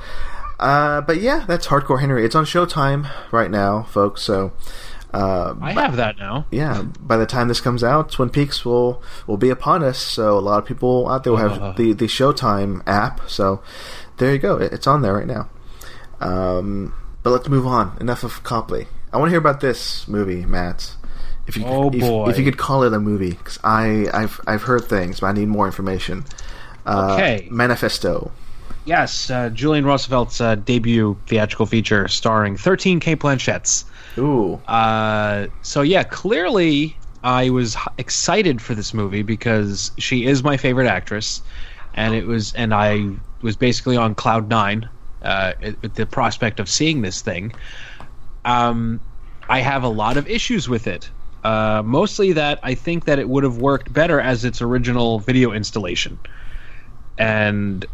[0.59, 2.25] Uh, but yeah, that's Hardcore Henry.
[2.25, 4.21] It's on Showtime right now, folks.
[4.23, 4.51] So.
[5.13, 6.45] Uh, I have that now.
[6.51, 9.97] yeah, by the time this comes out, Twin Peaks will will be upon us.
[9.97, 11.71] So a lot of people out there will have Uh.
[11.71, 13.21] the the Showtime app.
[13.27, 13.61] So
[14.17, 14.57] there you go.
[14.57, 15.47] It- It's on there right now.
[16.19, 16.93] Um,
[17.23, 17.97] but let's move on.
[17.99, 18.87] Enough of Copley.
[19.11, 20.95] I want to hear about this movie, Matt.
[21.47, 22.29] If you Oh, if, boy.
[22.29, 25.31] if you could call it a movie, because I I've I've heard things, but I
[25.33, 26.25] need more information.
[26.85, 27.47] Uh, Okay.
[27.51, 28.31] Manifesto.
[28.85, 33.83] Yes, uh, Julian Rosefeldt's uh, debut theatrical feature starring 13 Cate Blanchetts.
[34.17, 34.55] Ooh.
[34.67, 40.87] Uh, so yeah, clearly I was excited for this movie because she is my favorite
[40.87, 41.41] actress,
[41.95, 43.09] and it was, and I
[43.41, 44.87] was basically on cloud nine
[45.21, 47.53] uh, the prospect of seeing this thing.
[48.45, 48.99] Um,
[49.49, 51.09] I have a lot of issues with it.
[51.43, 55.53] Uh, mostly that I think that it would have worked better as its original video
[55.53, 56.19] installation,
[57.17, 57.85] and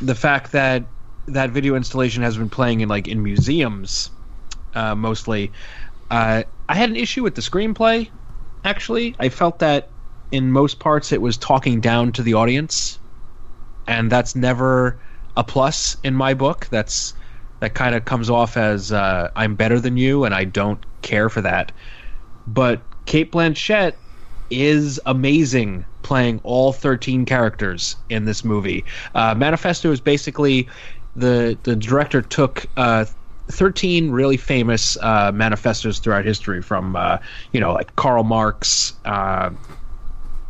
[0.00, 0.84] the fact that
[1.26, 4.10] that video installation has been playing in like in museums
[4.74, 5.52] uh, mostly.
[6.10, 8.10] Uh, I had an issue with the screenplay.
[8.64, 9.90] Actually, I felt that
[10.32, 12.98] in most parts it was talking down to the audience,
[13.86, 15.00] and that's never
[15.40, 16.68] a plus in my book.
[16.70, 17.14] That's
[17.60, 21.30] that kind of comes off as uh, I'm better than you, and I don't care
[21.30, 21.72] for that.
[22.46, 23.94] But Cate Blanchett
[24.50, 28.84] is amazing playing all 13 characters in this movie.
[29.14, 30.68] Uh, Manifesto is basically
[31.16, 33.06] the the director took uh,
[33.48, 37.16] 13 really famous uh, manifestos throughout history from uh,
[37.52, 39.50] you know like Karl Marx uh,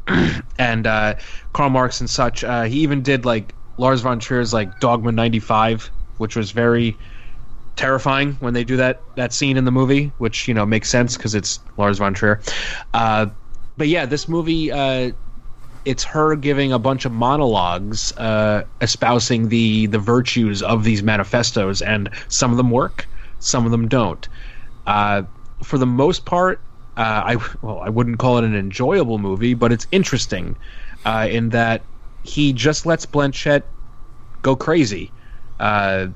[0.58, 1.14] and uh,
[1.52, 2.40] Karl Marx and such.
[2.40, 6.96] He even did like Lars von Trier's like Dogma '95, which was very
[7.76, 11.16] terrifying when they do that that scene in the movie, which you know makes sense
[11.16, 12.40] because it's Lars von Trier.
[12.94, 13.26] Uh,
[13.76, 14.70] but yeah, this movie.
[14.70, 15.12] Uh,
[15.86, 21.80] it's her giving a bunch of monologues uh, espousing the the virtues of these manifestos,
[21.80, 24.28] and some of them work, some of them don't.
[24.86, 25.22] Uh,
[25.62, 26.60] for the most part,
[26.96, 30.56] uh, I well, I wouldn't call it an enjoyable movie, but it's interesting
[31.04, 31.82] uh, in that
[32.22, 33.62] he just lets Blanchett
[34.42, 35.10] go crazy.
[35.58, 36.08] Uh,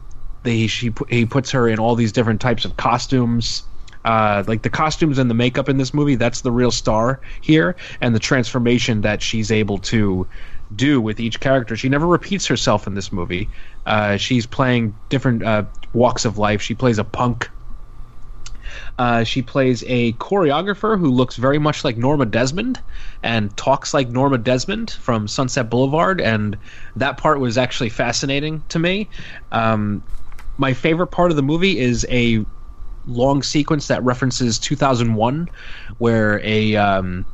[0.42, 3.64] they she he puts her in all these different types of costumes.
[4.04, 7.74] Uh, like the costumes and the makeup in this movie, that's the real star here,
[8.02, 10.26] and the transformation that she's able to
[10.76, 11.74] do with each character.
[11.74, 13.48] She never repeats herself in this movie.
[13.86, 15.64] Uh, she's playing different uh,
[15.94, 16.60] walks of life.
[16.60, 17.50] She plays a punk.
[18.98, 22.80] Uh, she plays a choreographer who looks very much like Norma Desmond
[23.22, 26.56] and talks like Norma Desmond from Sunset Boulevard, and
[26.96, 29.08] that part was actually fascinating to me.
[29.50, 30.02] Um,
[30.58, 32.44] my favorite part of the movie is a
[33.06, 35.48] long sequence that references 2001
[35.98, 37.26] where a um,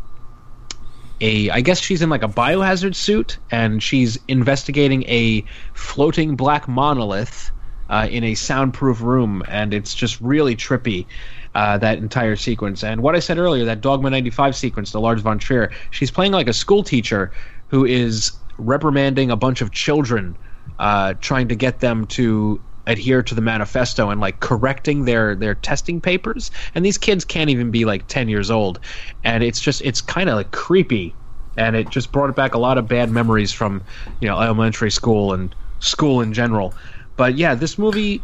[1.20, 6.66] a I guess she's in like a biohazard suit and she's investigating a floating black
[6.66, 7.51] monolith
[7.89, 11.07] uh, in a soundproof room and it's just really trippy
[11.55, 12.85] uh, that entire sequence.
[12.85, 16.32] And what I said earlier that Dogma 95 sequence the Lars von Trier she's playing
[16.32, 17.32] like a school teacher
[17.68, 20.36] who is reprimanding a bunch of children
[20.78, 25.55] uh, trying to get them to adhere to the manifesto and like correcting their their
[25.55, 26.51] testing papers.
[26.74, 28.81] And these kids can't even be like 10 years old.
[29.24, 31.14] And it's just it's kind of like creepy.
[31.56, 33.82] And it just brought back a lot of bad memories from
[34.20, 36.74] you know elementary school and school in general.
[37.16, 38.22] But yeah this movie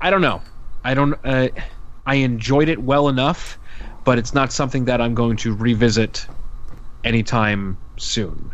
[0.00, 0.42] i don't know.
[0.84, 1.48] I don't uh,
[2.06, 3.58] i enjoyed it well enough
[4.04, 6.26] but it's not something that i'm going to revisit
[7.04, 8.50] anytime soon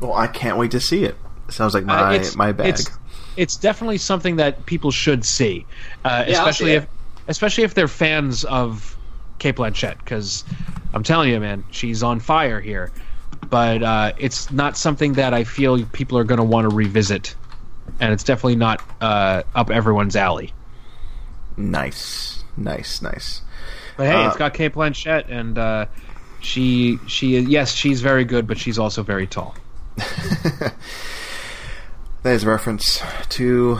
[0.00, 1.16] Well, I can't wait to see it.
[1.48, 2.68] Sounds like Uh, my it's- my bag.
[2.68, 2.88] It's,
[3.36, 5.66] it's definitely something that people should see,
[6.04, 6.86] uh, Yeah, especially see if
[7.26, 8.96] especially if they're fans of
[9.40, 9.98] Cate Blanchett.
[9.98, 10.44] Because
[10.94, 12.92] I'm telling you, man, she's on fire here.
[13.50, 17.34] But uh, it's not something that I feel people are going to want to revisit,
[17.98, 20.52] and it's definitely not uh, up everyone's alley.
[21.58, 23.42] Nice, nice, nice.
[23.96, 25.86] But hey, Uh, it's got Cate Blanchett, and uh,
[26.40, 29.54] she she is yes, she's very good, but she's also very tall.
[32.24, 33.78] That is a reference to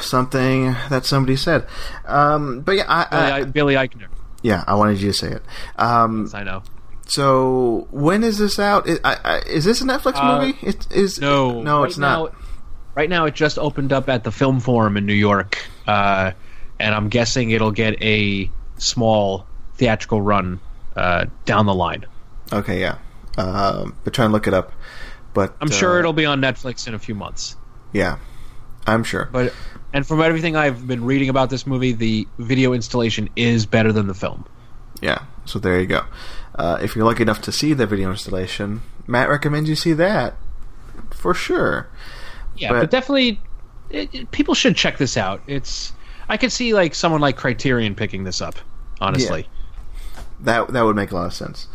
[0.00, 1.66] something that somebody said.
[2.06, 4.06] Um, but yeah, I, Billy, I, I, Billy Eichner,
[4.42, 5.42] yeah, I wanted you to say it.
[5.76, 6.62] Um, I know.
[7.06, 8.88] so when is this out?
[8.88, 10.58] Is, I, I, is this a Netflix Uh, movie?
[10.66, 12.34] It is No, no, right it's not.
[12.94, 16.32] Right now, it just opened up at the Film Forum in New York, uh,
[16.80, 19.46] and I'm guessing it'll get a small
[19.76, 20.60] theatrical run
[20.96, 22.06] uh, down the line.
[22.52, 22.98] Okay, yeah.
[23.38, 24.72] Um, but try and look it up.
[25.32, 27.56] But I'm sure uh, it'll be on Netflix in a few months.
[27.92, 28.18] Yeah,
[28.86, 29.28] I'm sure.
[29.32, 29.52] But
[29.92, 34.06] and from everything I've been reading about this movie, the video installation is better than
[34.06, 34.44] the film.
[35.00, 36.02] Yeah, so there you go.
[36.54, 40.34] Uh, if you're lucky enough to see the video installation, Matt recommends you see that
[41.10, 41.88] for sure.
[42.56, 43.40] Yeah, But- but, definitely,
[43.90, 45.42] it, it- people should check this out.
[45.48, 45.92] It's
[46.28, 48.54] I could see like someone like Criterion picking this up.
[49.00, 49.48] Honestly,
[50.40, 51.68] That that would make a lot of sense.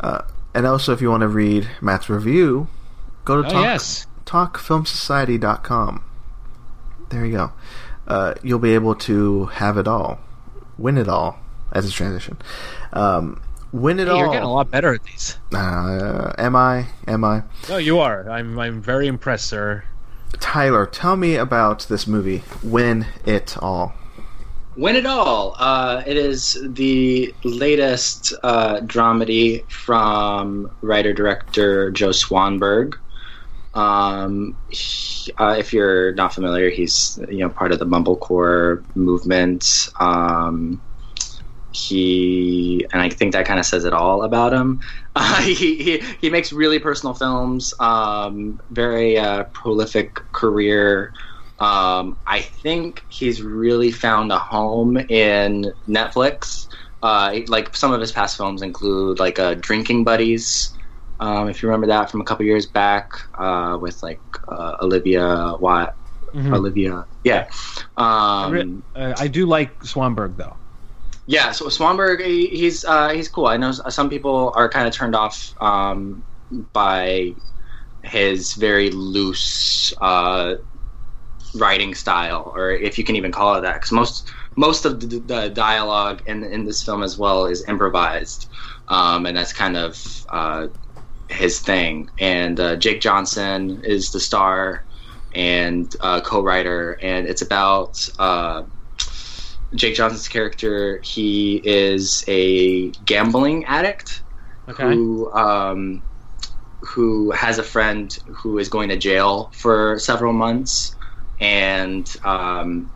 [0.00, 0.22] Uh,
[0.54, 2.68] and also, if you want to read Matt's review,
[3.24, 4.06] go to Oh, talk, yes.
[4.26, 6.04] talkfilmsociety.com.
[7.10, 7.52] There you go.
[8.06, 10.20] Uh, you'll be able to have it all,
[10.76, 11.38] win it all
[11.72, 12.36] as a transition.
[12.92, 13.40] Um,
[13.72, 14.18] win it Hey, all.
[14.18, 15.38] you're getting a lot better at these.
[15.54, 16.86] Uh, am I?
[17.06, 17.42] Am I?
[17.68, 18.28] No, you are.
[18.28, 19.84] I'm I'm very impressed, sir.
[20.40, 22.42] Tyler, tell me about this movie.
[22.62, 23.94] Win it all.
[24.76, 25.54] Win It All.
[25.56, 32.94] Uh, it is the latest uh, dramedy from writer director Joe Swanberg.
[33.74, 39.88] Um, he- uh, if you're not familiar, he's you know part of the mumblecore movement.
[40.00, 40.80] Um,
[41.74, 44.80] he and I think that kind of says it all about him.
[45.16, 47.74] Uh, he, he he makes really personal films.
[47.80, 51.12] Um, very uh, prolific career.
[51.58, 56.66] Um, I think he's really found a home in Netflix.
[57.02, 60.72] Uh, like some of his past films include like uh, Drinking Buddies.
[61.20, 65.54] Um, if you remember that from a couple years back, uh, with like uh, Olivia
[65.60, 65.96] Watt,
[66.54, 67.48] Olivia, yeah,
[67.96, 70.56] um, Uh, I do like Swanberg though.
[71.26, 73.46] Yeah, so Swanberg, he, he's uh, he's cool.
[73.46, 76.22] I know some people are kind of turned off um,
[76.72, 77.34] by
[78.02, 80.56] his very loose uh,
[81.54, 85.18] writing style, or if you can even call it that, because most most of the,
[85.20, 88.48] the dialogue in in this film as well is improvised,
[88.88, 90.66] um, and that's kind of uh,
[91.28, 92.10] his thing.
[92.18, 94.84] And uh, Jake Johnson is the star
[95.34, 98.64] and uh, co-writer, and it's about uh,
[99.74, 101.00] Jake Johnson's character.
[101.04, 104.22] He is a gambling addict
[104.68, 104.82] Okay.
[104.84, 106.02] who um,
[106.82, 110.94] who has a friend who is going to jail for several months
[111.40, 112.90] and um,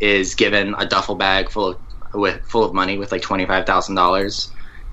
[0.00, 1.78] is given a duffel bag full of
[2.14, 4.52] with full of money with like twenty five thousand dollars,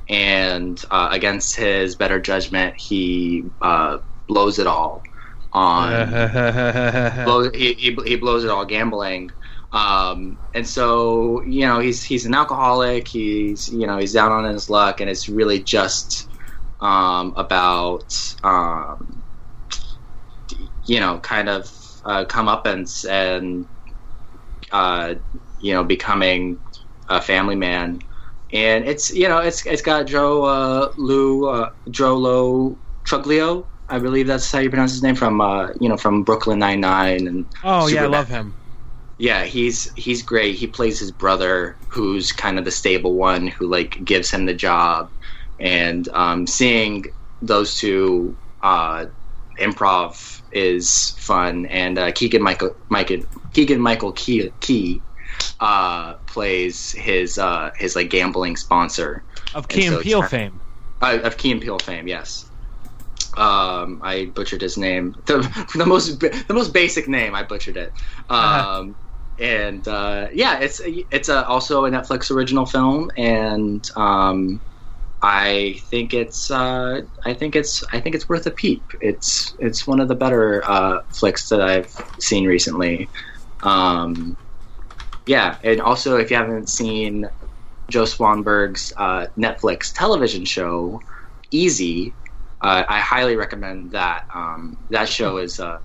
[0.10, 5.04] and uh, against his better judgment, he uh, blows it all
[5.54, 6.18] on
[7.24, 9.30] blow, he, he, he blows it all gambling.
[9.74, 13.08] Um, and so you know he's he's an alcoholic.
[13.08, 16.28] He's you know he's down on his luck, and it's really just
[16.82, 19.24] um, about um,
[20.86, 21.66] you know kind of
[22.04, 23.66] uh, comeuppance and
[24.72, 25.16] uh,
[25.62, 26.60] you know becoming
[27.08, 28.02] a family man.
[28.52, 33.66] And it's you know it's it's got Joe uh, Lou uh, Joe Lo Truglio.
[33.88, 36.82] I believe that's how you pronounce his name from uh, you know from Brooklyn Nine
[36.82, 38.54] Nine and oh yeah, I love him.
[39.22, 40.56] Yeah, he's he's great.
[40.56, 44.54] He plays his brother, who's kind of the stable one, who like gives him the
[44.56, 45.12] job.
[45.60, 47.06] And um, seeing
[47.40, 49.06] those two uh,
[49.60, 51.68] improv is fun.
[51.68, 53.24] And uh, Keegan Michael Michael
[53.54, 55.04] Keegan Michael Key, Key
[55.60, 59.24] uh, plays his uh, his like gambling sponsor
[59.54, 60.60] Of Key so and it's Peele fame.
[61.00, 62.08] uh, of Key and Peele fame.
[62.08, 62.48] Yes.
[63.38, 65.16] Um, I butchered his name.
[65.28, 65.38] The,
[65.78, 67.36] the most the most basic name.
[67.36, 67.94] I butchered it.
[68.28, 68.96] Um,
[69.42, 74.62] and uh, yeah, it's it's a, also a Netflix original film, and um,
[75.22, 78.92] I think it's uh, I think it's I think it's worth a peep.
[79.02, 83.10] It's it's one of the better uh, flicks that I've seen recently.
[83.64, 84.38] Um,
[85.26, 87.30] yeah, and also if you haven't seen
[87.90, 91.02] Joe Swanberg's uh, Netflix television show,
[91.52, 92.16] Easy,
[92.62, 94.24] uh, I highly recommend that.
[94.34, 95.80] Um, that show is uh,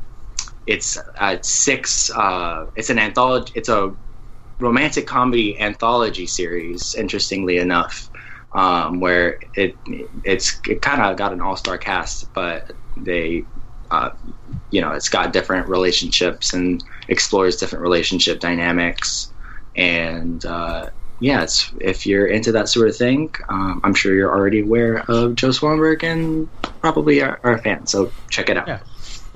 [0.67, 2.11] it's uh, six.
[2.11, 3.53] Uh, it's an anthology.
[3.55, 3.95] It's a
[4.59, 6.95] romantic comedy anthology series.
[6.95, 8.11] Interestingly enough,
[8.53, 9.77] um, where it
[10.25, 13.45] it's it kind of got an all star cast, but they.
[13.89, 14.11] Uh,
[14.73, 19.33] you know, it's got different relationships and explores different relationship dynamics,
[19.77, 20.91] and uh,
[21.21, 21.47] yeah,
[21.81, 25.49] if you're into that sort of thing, um, I'm sure you're already aware of Joe
[25.49, 26.49] Swanberg and
[26.81, 27.87] probably are, are a fan.
[27.87, 28.69] So check it out.
[28.69, 28.81] Yeah.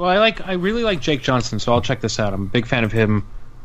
[0.00, 2.32] Well, I like I really like Jake Johnson, so I'll check this out.
[2.32, 3.22] I'm a big fan of him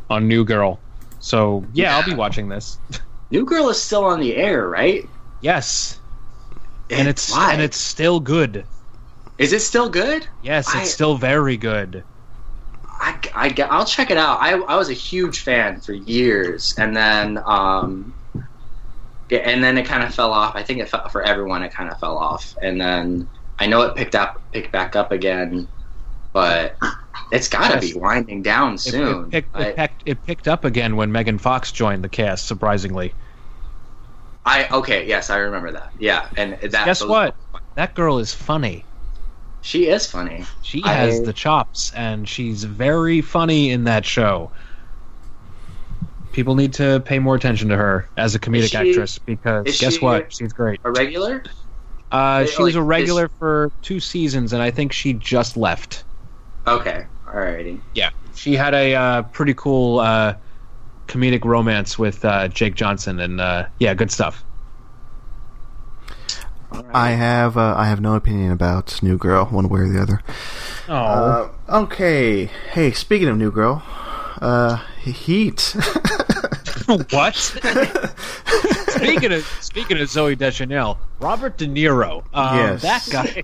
[0.10, 0.82] on New Girl.
[1.22, 2.78] So yeah, I'll be watching this.
[3.32, 5.08] New Girl is still on the air, right?
[5.40, 5.98] yes,
[6.90, 7.54] and it's Why?
[7.54, 8.66] and it's still good.
[9.38, 10.28] is it still good?
[10.44, 12.04] Yes, it's I- still very good.
[13.00, 14.40] I, I, I'll check it out.
[14.42, 18.14] I, I was a huge fan for years, and then um,
[19.30, 20.54] yeah, and then it kind of fell off.
[20.54, 23.84] I think it fell, for everyone, it kind of fell off, and then I know
[23.84, 25.70] it picked up, picked back up again,
[26.36, 26.76] but
[27.32, 27.94] it's got to Yes.
[27.94, 29.26] be winding down soon.
[29.28, 32.46] it, picked, I, it, picked, it picked up again when Megan Fox joined the cast.
[32.46, 33.14] Surprisingly,
[34.46, 35.94] I okay, yes, I remember that.
[35.98, 36.86] Yeah, and that.
[36.86, 37.36] guess what?
[37.76, 38.84] That girl is funny.
[39.62, 40.44] She is funny.
[40.62, 44.52] She I- has the chops, and she's very funny in that show.
[46.34, 49.94] People need to pay more attention to her as a comedic she- actress because guess
[49.94, 50.34] she- what?
[50.34, 50.82] She's great.
[50.84, 51.44] A regular?
[52.12, 56.04] Uh, she was like, a regular for two seasons, and I think she just left.
[56.68, 57.80] Okay, alrighty.
[57.94, 60.36] Yeah, she had a uh, pretty cool uh,
[61.08, 64.44] comedic romance with uh, Jake Johnson, and uh, yeah, good stuff.
[66.94, 70.22] I have uh, I have no opinion about New Girl, one way or the other.
[70.90, 71.50] Oh, Uh,
[71.84, 72.46] okay.
[72.46, 73.82] Hey, speaking of New Girl,
[74.42, 75.76] uh, Heat.
[77.12, 77.36] what?
[77.36, 82.82] speaking of speaking of Zooey Deschanel, Robert De Niro, um, Yes.
[82.82, 83.44] that guy.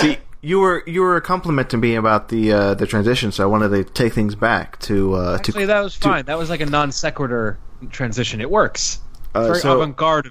[0.00, 3.68] See, you were you were complimenting me about the uh, the transition, so I wanted
[3.70, 6.24] to take things back to uh, Actually, to that was to- fine.
[6.26, 7.58] That was like a non sequitur
[7.90, 8.40] transition.
[8.40, 9.00] It works.
[9.34, 10.30] Uh, Very so- avant garde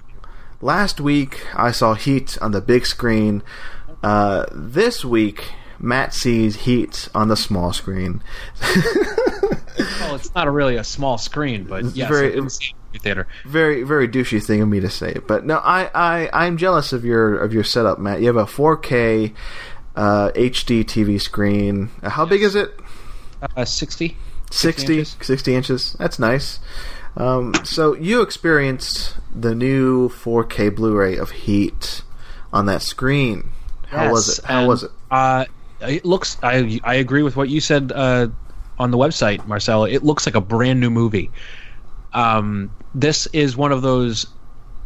[0.60, 1.46] last week.
[1.54, 3.42] I saw Heat on the big screen.
[4.02, 8.22] Uh, this week, Matt sees Heat on the small screen.
[10.00, 12.66] Well, it's not a really a small screen, but It's yes, very- I can see
[12.92, 13.26] it in theater.
[13.46, 17.04] very very douchey thing of me to say, but no, I I I'm jealous of
[17.04, 18.20] your of your setup, Matt.
[18.20, 19.32] You have a 4K
[19.96, 21.90] uh, HD TV screen.
[22.02, 22.78] Uh, how big is it?
[23.56, 24.16] Uh, 60?
[24.50, 25.16] 60, inches.
[25.20, 25.92] 60 inches.
[25.98, 26.60] That's nice.
[27.16, 32.02] Um, so you experienced the new 4K Blu-ray of Heat
[32.52, 33.50] on that screen.
[33.86, 34.44] How was it?
[34.44, 34.90] How and, was it?
[35.10, 35.44] Uh,
[35.80, 36.36] it looks.
[36.42, 38.28] I I agree with what you said uh,
[38.78, 39.84] on the website, Marcelo.
[39.84, 41.30] It looks like a brand new movie.
[42.12, 44.26] Um, this is one of those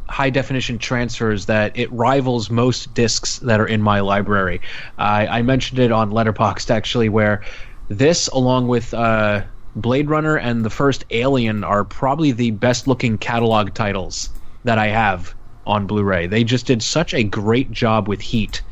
[0.09, 4.61] high definition transfers that it rivals most discs that are in my library.
[4.99, 7.43] I, I mentioned it on Letterboxd actually, where
[7.89, 9.43] this, along with uh,
[9.77, 14.31] Blade Runner and the first Alien, are probably the best looking catalog titles
[14.65, 15.35] that I have
[15.67, 16.27] on Blu-ray.
[16.27, 18.63] They just did such a great job with Heat.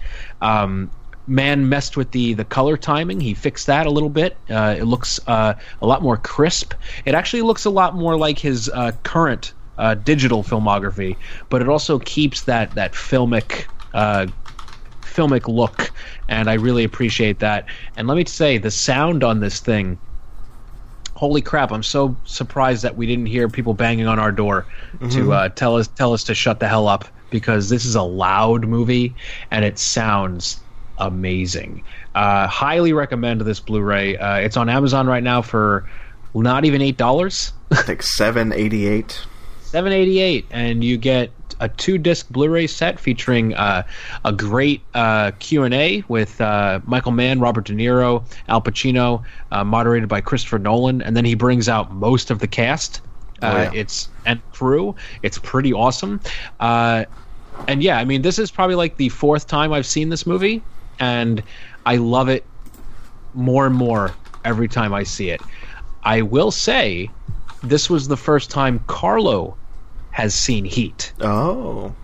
[0.41, 0.91] Um,
[1.27, 3.21] Mann messed with the the color timing.
[3.21, 4.37] He fixed that a little bit.
[4.51, 6.75] Uh, it looks uh, a lot more crisp.
[7.05, 9.53] It actually looks a lot more like his uh, current
[9.83, 11.17] uh, digital filmography,
[11.51, 13.67] but it also keeps that that filmic.
[13.93, 14.27] Uh,
[15.03, 15.91] filmic look
[16.31, 17.67] and i really appreciate that
[17.99, 19.99] and let me say the sound on this thing
[21.13, 24.65] holy crap i'm so surprised that we didn't hear people banging on our door
[25.11, 28.03] to uh, tell us tell us to shut the hell up because this is a
[28.03, 29.15] loud movie
[29.51, 30.61] and it sounds
[30.97, 31.85] amazing
[32.15, 35.87] uh, highly recommend this blu-ray uh, it's on amazon right now for
[36.35, 39.27] not even eight dollars I think seven eighty eight.
[39.73, 41.31] 788 and you get
[41.61, 43.83] a two disc blu-ray set featuring uh,
[44.23, 50.11] a great uh, q&a with uh, michael mann robert de niro al pacino uh, moderated
[50.11, 53.01] by christopher nolan and then he brings out most of the cast.
[53.01, 53.71] Uh, Oh, yeah.
[53.75, 54.95] it's and crew.
[55.23, 56.21] It's pretty awesome.
[56.61, 57.07] Uh,
[57.67, 60.63] and yeah i mean this is probably like the fourth time i've seen this movie
[61.01, 61.43] and
[61.87, 62.45] i love it
[63.35, 64.13] more and more
[64.45, 65.41] every time i see it.
[66.05, 67.09] I will say
[67.63, 69.57] this was the first time Carlo
[70.13, 71.13] has seen Heat.
[71.21, 71.95] Oh,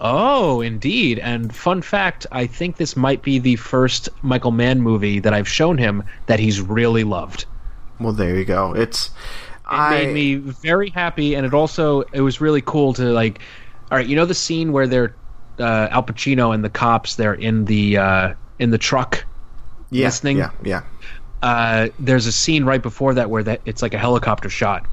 [0.00, 1.18] Oh, indeed.
[1.18, 5.48] And fun fact, I think this might be the first Michael Mann movie that I've
[5.48, 7.44] shown him that he's really loved.
[7.98, 8.72] well, there you go.
[8.74, 9.10] It's It
[9.66, 13.40] I made me very happy and it also it was really cool to like
[13.90, 15.14] all right, you know the scene where they're
[15.58, 19.24] uh, Al Pacino and the cops they're in the uh, in the truck
[19.90, 20.38] yeah, listening.
[20.38, 20.82] Yeah, yeah.
[21.42, 24.86] uh, there's a scene right before that where that it's like a helicopter shot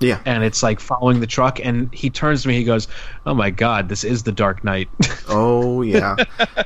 [0.00, 0.20] Yeah.
[0.24, 2.88] and it's like following the truck and he turns to me he goes
[3.26, 4.88] oh my god this is the dark knight
[5.28, 6.16] Oh yeah.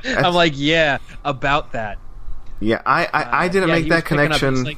[0.05, 1.97] i'm like yeah about that
[2.61, 4.63] Yeah, I I, I didn't Uh, Yeah, make he that up, connection.
[4.63, 4.77] like,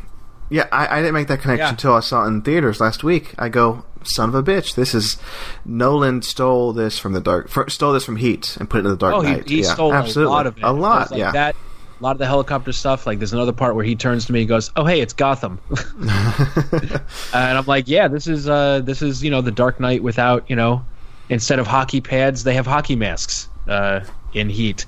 [0.50, 1.70] yeah, I, I didn't make that connection Yeah.
[1.70, 3.36] until I saw it in theaters last week.
[3.38, 4.76] I go, son of a bitch!
[4.76, 5.18] This is
[5.66, 8.98] Nolan stole this from the dark, stole this from Heat and put it in the
[8.98, 9.50] Dark oh he, Knight.
[9.50, 10.32] he yeah, stole absolutely.
[10.32, 11.32] a lot of it A lot, like yeah.
[11.34, 11.56] that
[12.00, 14.42] a lot of the helicopter stuff like there's another part where he turns to me
[14.42, 15.60] and goes oh hey it's gotham
[16.00, 20.48] and i'm like yeah this is uh this is you know the dark knight without
[20.50, 20.84] you know
[21.30, 24.00] instead of hockey pads they have hockey masks uh
[24.34, 24.86] in heat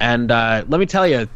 [0.00, 1.28] and uh let me tell you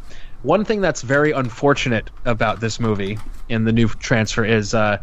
[0.43, 3.17] one thing that's very unfortunate about this movie
[3.49, 4.97] in the new transfer is uh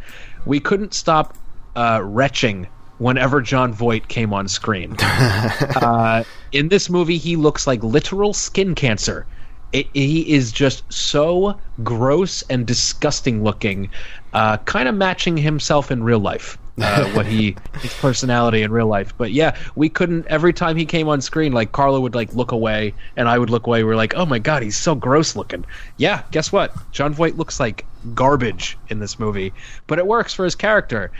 [0.46, 1.36] we couldn't stop
[1.74, 2.66] uh retching
[3.02, 4.94] whenever Jon Voight came on screen.
[5.00, 6.22] uh,
[6.52, 9.26] in this movie, he looks like literal skin cancer.
[9.72, 13.90] It, he is just so gross and disgusting looking,
[14.32, 16.58] uh, kind of matching himself in real life.
[16.80, 20.26] Uh, what he his personality in real life, but yeah, we couldn't.
[20.26, 23.50] Every time he came on screen, like Carlo would like look away, and I would
[23.50, 23.84] look away.
[23.84, 25.66] We're like, oh my god, he's so gross looking.
[25.98, 26.72] Yeah, guess what?
[26.90, 27.84] Jon Voight looks like
[28.14, 29.52] garbage in this movie,
[29.86, 31.10] but it works for his character.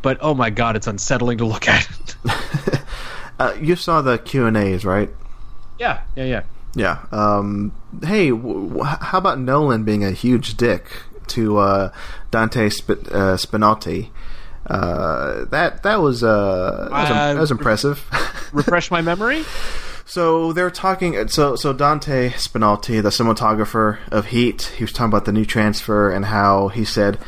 [0.00, 1.86] But oh my god, it's unsettling to look at.
[3.38, 5.10] uh, you saw the Q and A's, right?
[5.78, 6.42] yeah, yeah, yeah.
[6.74, 7.04] Yeah.
[7.12, 7.72] Um,
[8.04, 10.90] hey, w- w- how about Nolan being a huge dick
[11.28, 11.92] to uh,
[12.30, 14.10] Dante Sp- uh, Spinotti?
[14.66, 18.04] Uh, that that was uh, that was, Uh, that was impressive.
[18.52, 19.44] Refresh my memory.
[20.10, 21.28] So they're talking.
[21.28, 26.10] So so Dante Spinotti, the cinematographer of Heat, he was talking about the new transfer
[26.10, 27.18] and how he said,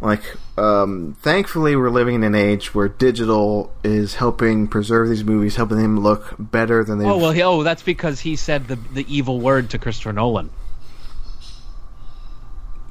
[0.00, 0.22] like,
[0.56, 5.78] um, thankfully we're living in an age where digital is helping preserve these movies, helping
[5.78, 7.04] them look better than they.
[7.04, 10.50] Oh well, he, oh that's because he said the the evil word to Christopher Nolan.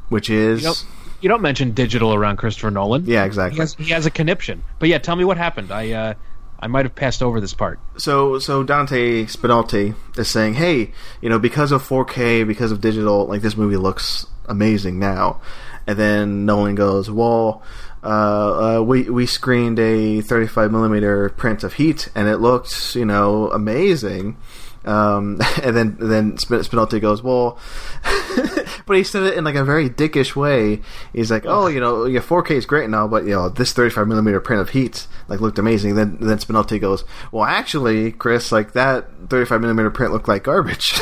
[0.09, 0.85] which is You don't,
[1.21, 3.05] you don't mention digital around Christopher Nolan.
[3.05, 3.59] yeah, he exactly.
[3.59, 4.63] has, he has a conniption.
[4.79, 5.71] But yeah, tell me what happened.
[5.71, 6.13] I uh,
[6.59, 7.79] I might have passed over this part.
[7.97, 13.27] so so Dante Spinotti is saying, hey, you know, because of 4K, because of digital,
[13.27, 15.39] like this movie looks amazing now.
[15.88, 17.64] And then Nolan goes, well,
[18.03, 23.05] uh, uh, we we screened a 35 millimeter print of Heat, and it looked, you
[23.05, 24.38] know, amazing.
[24.85, 27.59] Um, and then then Spin- Spinotti goes, well,
[28.85, 30.81] but he said it in like a very dickish way.
[31.14, 34.07] He's like, oh, you know, yeah, 4K is great now, but you know, this 35
[34.07, 35.95] millimeter print of Heat like looked amazing.
[35.95, 40.93] Then then Spinotti goes, well, actually, Chris, like that 35 millimeter print looked like garbage.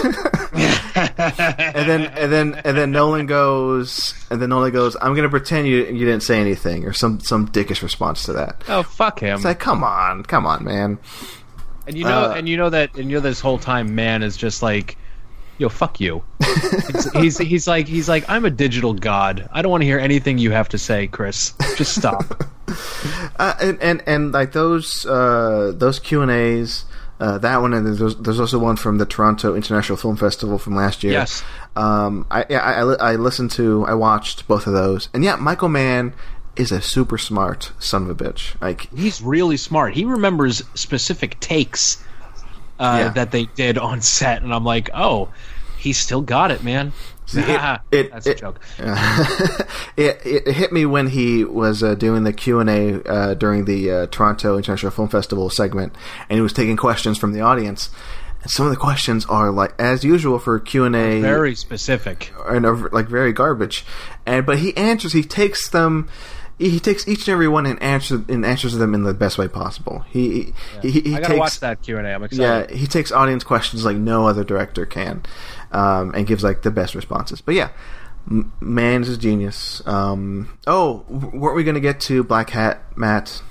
[1.38, 5.68] and then and then and then Nolan goes, and then Nolan goes, I'm gonna pretend
[5.68, 8.64] you you didn't say anything, or some some dickish response to that.
[8.68, 9.36] Oh fuck him!
[9.36, 11.00] It's like, come on, come on, man.
[11.88, 14.24] and you know, uh, and you know that, and you know this whole time, Mann
[14.24, 14.98] is just like
[15.58, 16.24] yo, fuck you.
[17.14, 19.50] he's, he's like he's like I'm a digital god.
[19.52, 21.54] I don't want to hear anything you have to say, Chris.
[21.76, 22.44] Just stop.
[23.38, 26.86] Uh, and, and and like those uh, those Q and A's.
[27.20, 30.76] Uh, that one and there's, there's also one from the Toronto International Film Festival from
[30.76, 31.14] last year.
[31.14, 31.44] Yes.
[31.76, 35.36] Um, I, yeah, I, I, I listened to, I watched both of those, and yeah,
[35.38, 36.14] Michael Mann
[36.58, 38.60] is a super smart son of a bitch.
[38.62, 39.94] Like, He's really smart.
[39.94, 42.04] He remembers specific takes
[42.80, 43.10] uh, Yeah.
[43.10, 45.30] that they did on set, and I'm like, oh,
[45.78, 46.92] he still got it, man.
[47.34, 48.60] It- it- That's a it- joke.
[49.98, 53.66] it, it hit me when he was uh, doing the Q and A uh, during
[53.66, 55.96] the uh, Toronto International Film Festival segment,
[56.30, 57.90] and he was taking questions from the audience.
[58.42, 62.32] And some of the questions are like, as usual for Q and A, Very specific.
[62.48, 63.86] and are like very garbage.
[64.26, 66.08] And but he answers, he takes them.
[66.58, 69.48] He takes each and every one and answers and answers them in the best way
[69.50, 70.06] possible.
[70.10, 72.14] He he, he, he I gotta takes watch that Q and A.
[72.14, 72.72] I'm excited.
[72.72, 75.24] yeah, he takes audience questions like no other director can,
[75.74, 77.42] um, and gives like the best responses.
[77.42, 77.72] But yeah,
[78.30, 79.86] M- Mann's a genius.
[79.86, 83.42] Um, oh, weren't we going to get to Blackhat, Matt?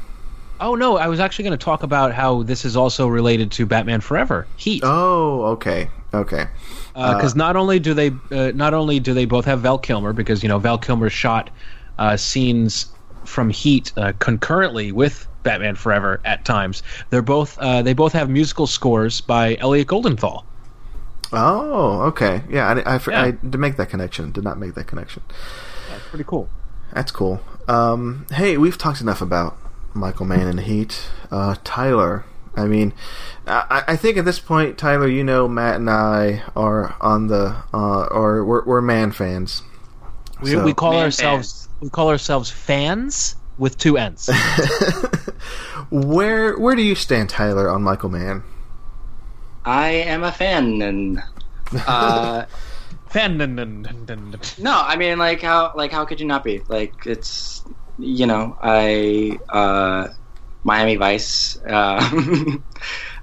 [0.60, 3.66] Oh no, I was actually going to talk about how this is also related to
[3.66, 4.82] Batman Forever, Heat.
[4.84, 6.46] Oh, okay, okay.
[6.94, 10.42] because not only do they uh, not only do they both have Val Kilmer because
[10.42, 11.50] you know Val Kilmer shot
[11.98, 12.86] uh, scenes
[13.24, 16.82] from Heat uh, concurrently with Batman Forever at times.
[17.10, 20.44] They're both uh, they both have musical scores by Elliot Goldenthal.
[21.32, 22.42] Oh, okay.
[22.48, 23.22] Yeah, I, I, Yeah.
[23.22, 24.30] I did make that connection.
[24.32, 25.22] Did not make that connection.
[25.90, 26.48] That's pretty cool.
[26.92, 27.40] That's cool.
[27.66, 29.56] Um, hey, we've talked enough about
[29.94, 31.08] Michael Mann and Heat.
[31.30, 32.92] Uh, Tyler, I mean,
[33.46, 37.56] I, I think at this point, Tyler, you know, Matt and I are on the,
[37.72, 39.62] uh, or we're, we're Mann fans.
[40.40, 44.30] We, So- we call Man ourselves we call ourselves fans with two N's.
[45.90, 48.42] Where where do you stand, Tyler, on Michael Mann?
[49.66, 51.22] I am a fan, and
[51.86, 52.46] uh,
[53.08, 53.36] Fan.
[54.58, 56.62] no, I mean, like how like how could you not be?
[56.68, 57.62] Like it's
[57.98, 60.08] you know, I uh,
[60.64, 61.58] Miami Vice.
[61.58, 62.00] Uh,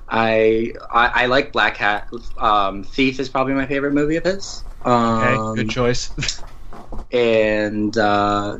[0.07, 2.05] I, I I like Blackhat.
[2.41, 4.63] Um, Thief is probably my favorite movie of his.
[4.85, 6.11] Okay, Um, good choice.
[7.11, 8.59] And uh,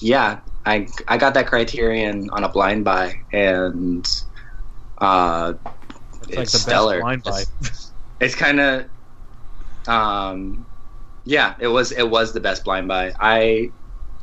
[0.00, 4.06] yeah, I I got that Criterion on a blind buy, and
[4.98, 5.54] uh,
[6.28, 6.96] It's like stellar.
[6.96, 7.44] best blind buy.
[7.60, 8.86] It's, it's kind of,
[9.88, 10.66] um,
[11.24, 13.12] yeah, it was it was the best blind buy.
[13.20, 13.70] I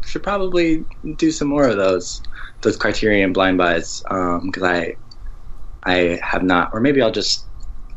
[0.05, 0.85] should probably
[1.15, 2.21] do some more of those
[2.61, 4.95] those Criterion blind buys because I
[5.83, 7.45] I have not, or maybe I'll just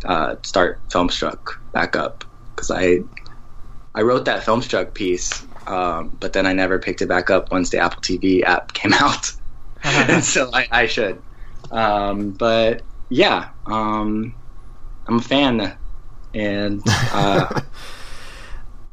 [0.04, 1.38] uh, start Filmstruck
[1.72, 2.24] back up
[2.54, 3.00] because I
[3.94, 7.70] I wrote that Filmstruck piece, um, but then I never picked it back up once
[7.70, 9.32] the Apple TV app came out,
[9.84, 11.22] and so I, I should.
[11.70, 14.34] Um, but yeah, um,
[15.06, 15.76] I'm a fan,
[16.34, 17.60] and uh,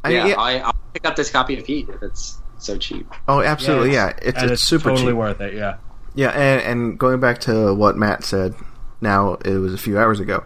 [0.04, 0.36] I- yeah, yeah.
[0.40, 3.08] I, I'll pick up this copy of Heat if it's so cheap.
[3.28, 4.10] Oh, absolutely, yeah.
[4.10, 5.16] it's- It's and it's, super totally cheap.
[5.18, 5.54] worth it.
[5.54, 5.78] Yeah.
[6.16, 8.56] Yeah, and, and going back to what Matt said,
[9.02, 10.44] now it was a few hours ago.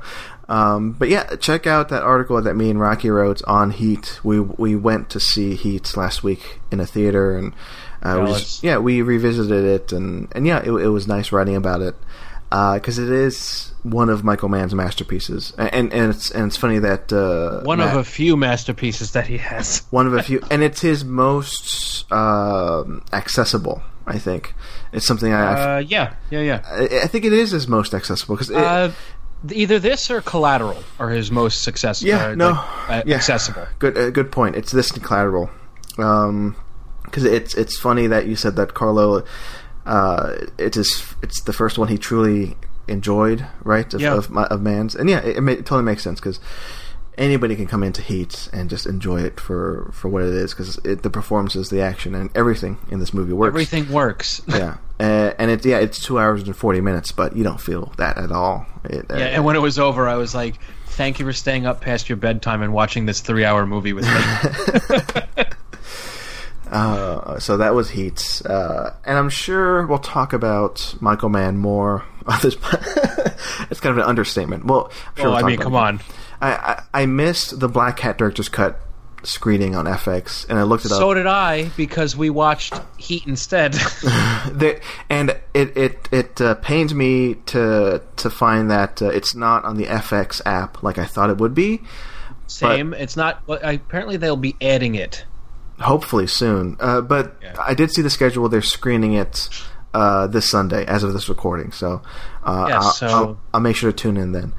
[0.52, 4.19] Um, but yeah, check out that article that me and Rocky wrote on Heat.
[4.22, 7.53] We we went to see Heat last week in a theater, and
[8.03, 11.56] uh, we just, yeah, we revisited it, and and yeah, it, it was nice writing
[11.56, 11.95] about it
[12.49, 17.14] because it is one of Michael Mann's masterpieces, and and, it's and it's funny that
[17.14, 19.86] uh, One Matt- of a few masterpieces that he has.
[19.90, 23.82] one of a few, and it's his most um accessible.
[24.06, 24.53] I think
[24.91, 26.61] it's something I, Uh, yeah, yeah, yeah.
[26.65, 28.91] I I think it is his most accessible because Uh,
[29.49, 32.07] either this or Collateral are his most successful.
[32.07, 33.15] Yeah, uh, no, like, uh, yeah.
[33.15, 33.68] accessible.
[33.80, 34.55] good uh, good point.
[34.55, 35.49] It's this and collateral.
[35.97, 36.55] Um,
[37.05, 39.23] because it's it's funny that you said that Carlo.
[39.85, 42.55] Uh, it is it's the first one he truly
[42.88, 43.91] enjoyed, right?
[43.93, 44.15] Of Yeah.
[44.15, 46.39] of, my, of Mann's, and yeah, it, it totally makes sense because
[47.18, 50.76] anybody can come into Heat and just enjoy it for for what it is because
[50.76, 53.49] the performances, the action, and everything in this movie works.
[53.49, 54.41] Everything works.
[54.47, 57.91] yeah, uh, and it yeah, it's two hours and forty minutes, but you don't feel
[57.98, 58.68] that at all.
[58.84, 61.65] It, uh, Yeah, and when it was over, I was like, "Thank you for staying
[61.65, 65.44] up past your bedtime and watching this three-hour movie with me."
[66.72, 72.06] Uh, so that was Heats, uh, and I'm sure we'll talk about Michael Mann more.
[72.28, 72.56] On this,
[73.69, 74.64] it's kind of an understatement.
[74.64, 75.78] Well, I'm sure oh, we'll I mean, come it.
[75.78, 75.99] on.
[76.40, 76.53] I,
[76.94, 78.80] I I missed the Blackhat Director's Cut
[79.23, 81.02] screening on FX, and I looked it So up.
[81.02, 83.76] So did I because we watched Heat instead.
[84.52, 89.64] There- and it it it uh, pains me to to find that uh, it's not
[89.65, 91.81] on the FX app like I thought it would be.
[92.48, 92.93] Same.
[92.93, 93.41] it's not.
[93.48, 95.23] Apparently, they'll be adding it.
[95.80, 96.76] Hopefully soon.
[96.80, 97.56] Uh, but Yeah.
[97.60, 98.49] I did see the schedule.
[98.49, 99.48] They're screening it
[99.93, 101.72] uh, this Sunday as of this recording.
[101.72, 102.02] So,
[102.43, 104.53] uh, Yeah, I'll, so- I'll, I'll make sure to tune in then.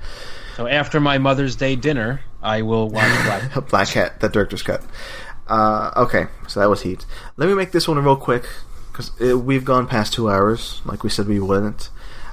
[0.56, 3.42] So after my Mother's Day dinner, I will watch Black.
[3.68, 4.82] Blackhat, the director's cut.
[5.46, 7.04] Uh, okay, so that was Heat.
[7.36, 8.44] Let me make this one real quick
[8.90, 11.90] because we've gone past two hours, like we said we wouldn't.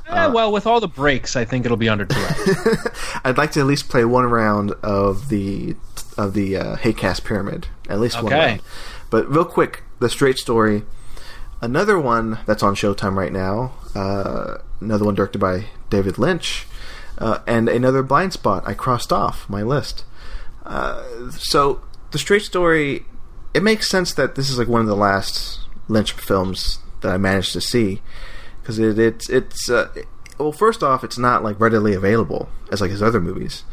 [0.10, 2.88] Eh, well, with all the breaks, I think it'll be under two hours.
[3.23, 5.76] I'd like to at least play one round of the
[6.18, 8.48] of the uh, Haycast Pyramid, at least one Okay.
[8.48, 8.61] round.
[9.11, 10.84] But real quick, the straight story.
[11.61, 13.73] Another one that's on Showtime right now.
[13.94, 16.65] Uh, another one directed by David Lynch,
[17.19, 20.05] uh, and another blind spot I crossed off my list.
[20.65, 21.81] Uh, so
[22.11, 23.05] the straight story,
[23.53, 27.17] it makes sense that this is like one of the last Lynch films that I
[27.17, 28.01] managed to see
[28.61, 29.89] because it, it's it's uh,
[30.37, 33.63] well, first off, it's not like readily available as like his other movies.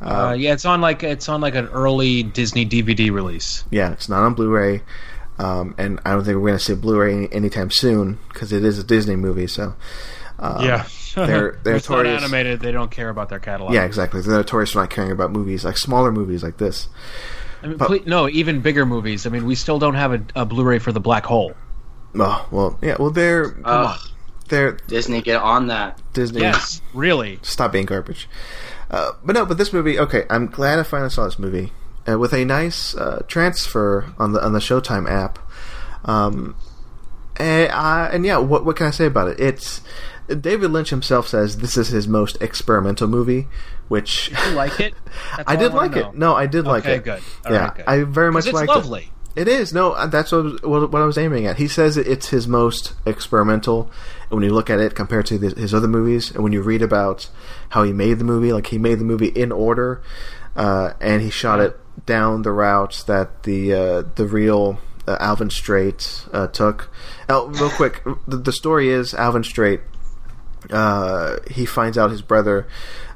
[0.00, 3.64] uh, yeah, it's on like it's on like an early Disney DVD release.
[3.70, 4.82] Yeah, it's not on Blu-ray,
[5.38, 8.64] um, and I don't think we're going to see Blu-ray any, anytime soon because it
[8.64, 9.46] is a Disney movie.
[9.46, 9.74] So
[10.38, 10.86] um, yeah,
[11.26, 12.22] they're they're it's not notorious.
[12.22, 12.60] animated.
[12.60, 13.72] They don't care about their catalog.
[13.72, 14.20] Yeah, exactly.
[14.20, 16.88] They're notorious for not caring about movies like smaller movies like this.
[17.62, 19.26] I mean, ple- no, even bigger movies.
[19.26, 21.54] I mean, we still don't have a, a Blu-ray for the Black Hole.
[22.16, 22.96] Oh well, yeah.
[22.98, 23.98] Well, they're Ugh,
[24.48, 26.00] they're Disney, get on that.
[26.12, 26.40] Disney.
[26.42, 27.38] Yes, really.
[27.42, 28.28] stop being garbage.
[28.90, 29.98] Uh, but no, but this movie.
[29.98, 31.72] Okay, I'm glad I finally saw this movie
[32.08, 35.38] uh, with a nice uh, transfer on the on the Showtime app.
[36.04, 36.54] Um,
[37.36, 39.40] and, I, and yeah, what what can I say about it?
[39.40, 39.80] It's
[40.28, 43.46] David Lynch himself says this is his most experimental movie,
[43.88, 44.94] which You like it?
[45.36, 46.14] That's I did wanna like it.
[46.14, 47.04] No, I did like Okay, it.
[47.04, 47.22] good.
[47.44, 47.84] All yeah, right, good.
[47.86, 49.02] I very much it's liked lovely.
[49.02, 49.08] it.
[49.36, 49.74] It is.
[49.74, 51.56] No, uh, that's what, I was- what, I was aiming at.
[51.56, 53.90] He says it's his most experimental.
[54.30, 56.62] And when you look at it compared to the, his other movies, and when you
[56.62, 57.28] read about
[57.70, 60.00] how he made the movie, like he made the movie in order,
[60.56, 61.76] uh, and he shot it
[62.06, 64.78] down the routes that the uh, the real
[65.08, 66.88] uh, Alvin Straight uh, took.
[67.28, 69.80] Real quick, the, the story is Alvin Straight
[70.70, 72.66] uh, he finds out his brother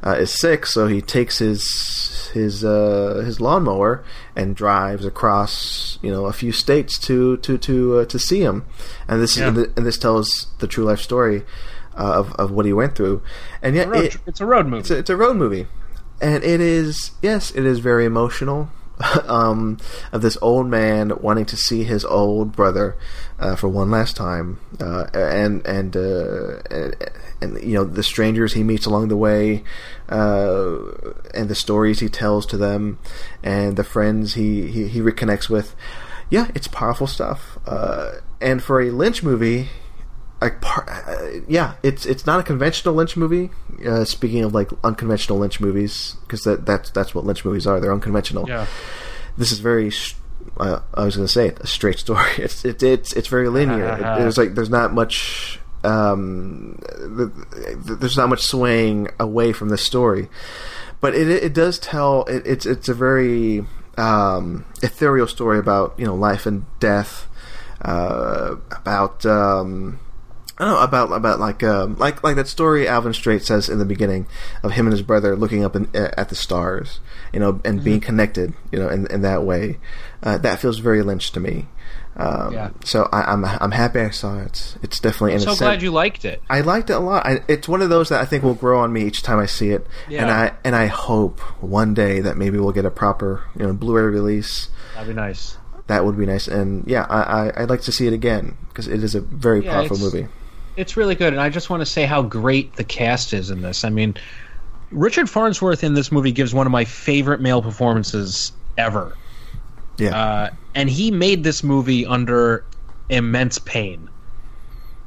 [0.05, 4.05] uh, is sick, so he takes his his uh, his lawnmower
[4.37, 8.65] and drives across you know a few states to to to uh, to see him,
[9.09, 9.51] and this Yeah.
[9.57, 11.45] is and this tells the true life story
[11.97, 13.23] uh, of of what he went through,
[13.63, 14.81] and yet Road it, it's a road movie.
[14.81, 15.67] it's a, it's a road movie,
[16.21, 18.71] and it is yes, it is very emotional.
[19.27, 19.79] um,
[20.13, 22.97] of this old man wanting to see his old brother
[23.39, 26.61] uh, for one last time, uh, and and, uh,
[27.41, 29.63] and you know the strangers he meets along the way,
[30.09, 30.77] uh,
[31.35, 32.99] and the stories he tells to them,
[33.43, 35.75] and the friends he he, he reconnects with.
[36.31, 37.59] Yeah, it's powerful stuff.
[37.67, 39.69] Uh, and for a Lynch movie,
[40.41, 43.51] like par- uh, yeah it's it's not a conventional lynch movie
[43.87, 47.81] uh, speaking of like unconventional lynch movies because that that's that's what lynch movies are
[47.81, 48.49] they're unconventional.
[48.49, 48.67] Yeah.
[49.37, 49.91] this is very
[50.59, 52.31] uh, i was going to say it, a straight story.
[52.39, 53.89] It's it, it's it's very linear.
[53.99, 56.79] It, there's like there's not much um
[57.17, 57.31] th-
[57.87, 60.29] th- there's not much swaying away from the story.
[61.01, 63.65] But it it does tell it, it's it's a very
[63.97, 67.29] um ethereal story about you know life and death
[67.83, 69.99] uh about um
[70.59, 73.79] I don't know about about like um, like like that story Alvin Straight says in
[73.79, 74.27] the beginning
[74.63, 76.99] of him and his brother looking up in, at the stars,
[77.33, 79.79] you know, and being connected, you know, in, in that way.
[80.23, 81.67] Uh, that feels very Lynch to me.
[82.17, 82.71] Um, Yeah.
[82.85, 84.77] So I, I'm I'm happy I saw it.
[84.83, 86.43] It's definitely in So glad you liked it.
[86.51, 87.25] I liked it a lot.
[87.25, 89.47] I, it's one of those that I think will grow on me each time I
[89.47, 90.23] see it, Yeah.
[90.23, 93.73] and I and I hope one day that maybe we'll get a proper you know
[93.73, 94.71] Blu-ray release.
[94.95, 95.57] That'd be nice.
[95.87, 98.89] That would be nice, and yeah, I, I I'd like to see it again because
[98.89, 100.27] it is a very Yeah, powerful movie.
[100.79, 103.63] It's really good, and I just want to say how great the cast is in
[103.63, 103.85] this.
[103.85, 104.15] I mean,
[104.93, 109.17] Richard Farnsworth in this movie gives one of my favorite male performances ever.
[109.99, 112.65] Yeah, Uh, and he made this movie under
[113.09, 114.09] immense pain.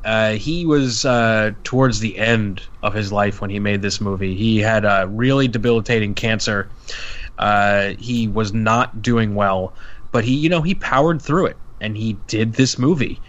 [0.03, 4.35] Uh, he was uh, towards the end of his life when he made this movie.
[4.35, 6.69] He had a really debilitating cancer.
[7.38, 9.73] Uh, he was not doing well,
[10.11, 13.22] but he, you know, he powered through it, and he did this movie.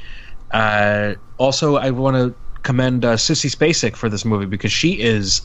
[0.53, 5.43] Uh, also, I want to commend uh, Sissy Spacek for this movie because she is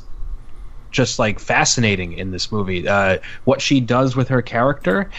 [0.91, 2.88] just like fascinating in this movie.
[2.88, 5.09] Uh, what she does with her character,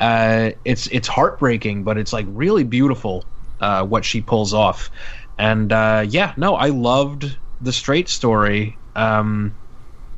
[0.00, 3.26] uh, it's it's heartbreaking, but it's like really beautiful.
[3.60, 4.90] Uh, what she pulls off,
[5.38, 8.80] and uh, yeah, no, I loved the straight story.
[8.96, 9.56] Um,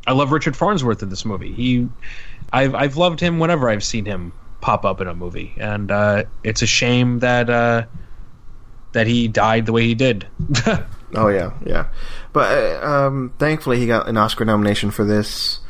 [0.07, 1.53] I love Richard Farnsworth in this movie.
[1.55, 1.89] He,
[2.53, 6.25] I've I've loved him whenever I've seen him pop up in a movie, and uh,
[6.43, 7.87] it's a shame that uh,
[8.97, 10.27] that he died the way he did.
[11.15, 11.87] Oh yeah, yeah.
[12.33, 15.61] But uh, um, thankfully, he got an Oscar nomination for this.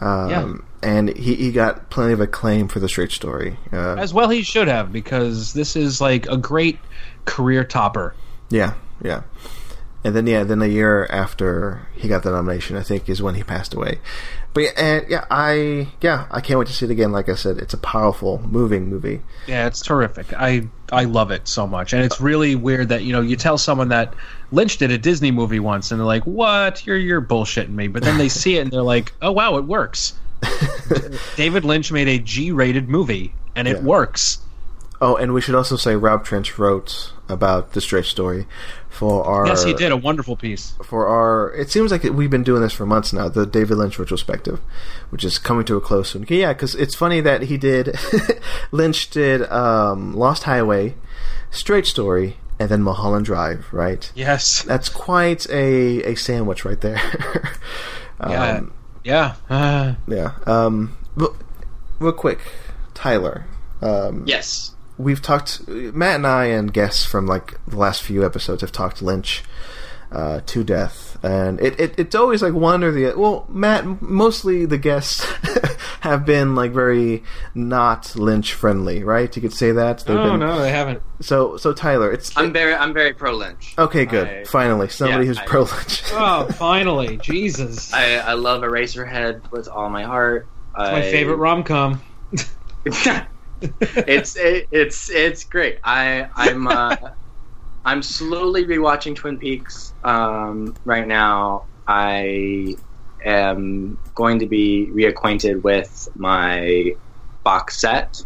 [0.00, 0.54] Um, Yeah.
[0.82, 3.58] and he, he got plenty of acclaim for the straight story.
[3.70, 6.78] Uh, As well, he should have because this is like a great
[7.26, 8.14] career topper.
[8.48, 8.72] yeah,
[9.04, 9.22] yeah.
[10.02, 13.34] and then yeah, then a year after he got the nomination, I think is when
[13.34, 13.98] he passed away.
[14.54, 17.12] But yeah, and yeah, I yeah, I can't wait to see it again.
[17.12, 19.20] Like I said, it's a powerful, moving movie.
[19.46, 20.32] Yeah, it's terrific.
[20.32, 23.58] I I love it so much, and it's really weird that you know you tell
[23.58, 24.14] someone that
[24.52, 26.86] Lynch did a Disney movie once, and they're like, "What?
[26.86, 29.64] You're you're bullshitting me," but then they see it and they're like, "Oh wow, it
[29.64, 30.14] works."
[31.36, 33.82] David Lynch made a G-rated movie, and it Yeah.
[33.82, 34.38] works.
[35.00, 38.46] Oh, and we should also say Rob Trench wrote about the Straight story
[38.88, 40.74] for our Yes, he did a wonderful piece.
[40.84, 41.52] for our.
[41.54, 43.28] It seems like we've been doing this for months now.
[43.28, 44.60] The David Lynch retrospective,
[45.10, 46.26] which is coming to a close soon.
[46.28, 47.96] Yeah, because it's funny that he did.
[48.72, 50.96] Lynch did um, Lost Highway,
[51.52, 53.66] Straight Story, and then Mulholland Drive.
[53.72, 54.10] Right.
[54.16, 54.62] Yes.
[54.62, 57.00] That's quite a a sandwich right there.
[58.20, 58.42] Yeah.
[58.56, 58.72] um,
[59.04, 59.34] Yeah.
[59.48, 60.32] Uh, yeah.
[60.44, 61.36] Um, real,
[62.00, 62.40] real quick,
[62.94, 63.44] Tyler.
[63.80, 64.74] Um, Yes.
[64.98, 69.00] We've talked Matt and I and guests from like the last few episodes have talked
[69.00, 69.42] Lynch
[70.10, 74.64] uh, to death, and it, it it's always like one or the well, Matt mostly
[74.64, 75.24] the guests
[76.00, 77.22] have been like very
[77.54, 79.34] not Lynch friendly, right?
[79.34, 80.04] You could say that.
[80.06, 81.02] They've oh been, no, they haven't.
[81.20, 83.74] So so Tyler, it's I'm very I'm very pro Lynch.
[83.76, 84.06] okay.
[84.06, 86.02] Good, I- finally somebody yeah, who's pro Lynch.
[86.20, 87.92] Oh, finally, Jesus!
[87.92, 90.48] I, I love Eraserhead with all my heart.
[90.70, 92.00] It's my favorite rom com.
[93.80, 95.78] it's it, it's it's great.
[95.84, 96.96] I I'm uh,
[97.84, 101.64] I'm slowly rewatching Twin Peaks um, right now.
[101.86, 102.76] I
[103.24, 106.94] am going to be reacquainted with my
[107.42, 108.22] box set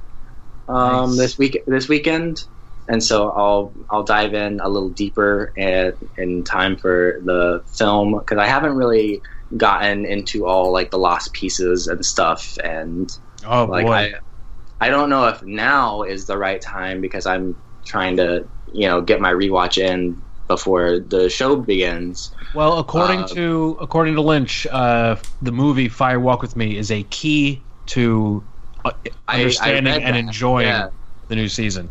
[0.69, 1.17] um, Nice.
[1.17, 2.45] this week this weekend,
[2.89, 8.19] and so I'll I'll dive in a little deeper in, in time for the film
[8.19, 9.23] because I haven't really
[9.57, 13.93] gotten into all like the lost pieces and stuff and Oh like boy.
[13.93, 14.13] I,
[14.83, 17.55] I don't know if now is the right time because I'm
[17.85, 22.35] trying to, you know, get my rewatch in before the show begins.
[22.53, 26.91] Well, according Uh, to according to Lynch, uh, the movie Fire Walk with Me is
[26.91, 27.63] a key
[27.95, 28.43] to
[28.85, 30.89] uh, I- I understanding and enjoying Yeah.
[31.29, 31.89] the new season.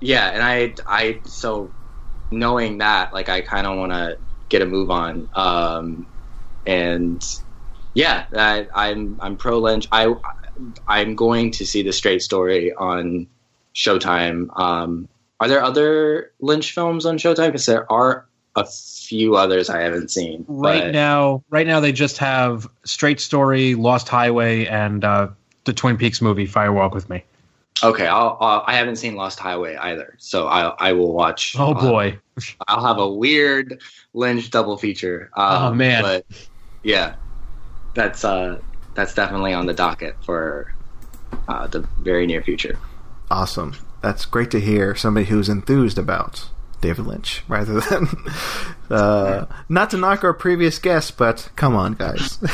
[0.00, 1.70] Yeah, and I, I, so
[2.30, 4.18] knowing that, like, I kind of want to
[4.50, 5.30] get a move on.
[5.34, 6.06] Um,
[6.66, 7.24] and
[7.94, 9.88] yeah, I, I'm, I'm pro Lynch.
[9.90, 10.14] I,
[10.86, 13.26] I'm going to see the straight story on
[13.74, 14.48] Showtime.
[14.58, 15.08] Um,
[15.40, 17.48] are there other Lynch films on Showtime?
[17.48, 20.44] Because there are a few others I haven't seen.
[20.48, 25.28] Right but- now, right now they just have Straight Story, Lost Highway, and uh,
[25.64, 27.22] the Twin Peaks movie Fire Walk with Me.
[27.84, 31.54] Okay, I'll, I'll, I haven't seen Lost Highway either, so I, I will watch.
[31.58, 32.18] Oh I'll- boy,
[32.66, 33.82] I'll have a weird
[34.14, 35.28] Lynch double feature.
[35.34, 36.02] Um, Oh, man.
[36.02, 36.24] But
[36.82, 37.16] yeah,
[37.92, 38.58] that's uh,
[38.96, 40.72] that's definitely on the docket for
[41.48, 42.78] uh, the very near future.
[43.30, 43.74] Awesome.
[44.02, 44.94] That's great to hear.
[44.94, 46.48] Somebody who's enthused about
[46.80, 48.08] David Lynch rather than
[48.90, 52.38] uh, not to knock our previous guests, but come on, guys.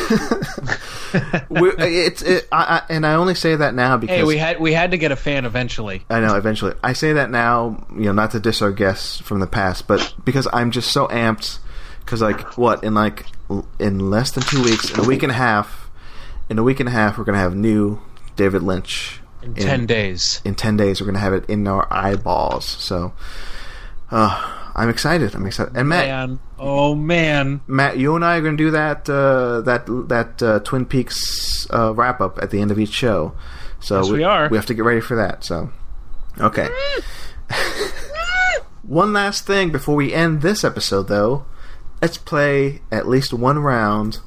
[1.14, 4.72] It's it, I, I, and I only say that now because hey, we had we
[4.72, 6.04] had to get a fan eventually.
[6.08, 6.74] I know eventually.
[6.82, 10.14] I say that now, you know, not to diss our guests from the past, but
[10.24, 11.58] because I'm just so amped.
[12.00, 13.26] Because like what in like
[13.78, 15.81] in less than two weeks, in a week and a half,
[16.52, 17.98] in a week and a half, we're gonna have new
[18.36, 20.42] David Lynch In ten days.
[20.44, 22.64] in 10 days we're going to have it in our eyeballs.
[22.66, 23.12] So
[24.10, 25.34] uh, i'm excited.
[25.34, 25.74] I'm excited.
[25.76, 29.62] And matt Man, oh man, matt you and i are going to do that uh,
[29.62, 33.34] that that uh, twin peaks uh, wrap up at the end of each show.
[33.80, 34.48] So Yes, we are.
[34.50, 35.70] we have to get ready for that so.
[36.38, 36.68] Okay.
[38.82, 41.46] One last thing before we end this episode though.
[42.00, 44.18] Let's play at least one round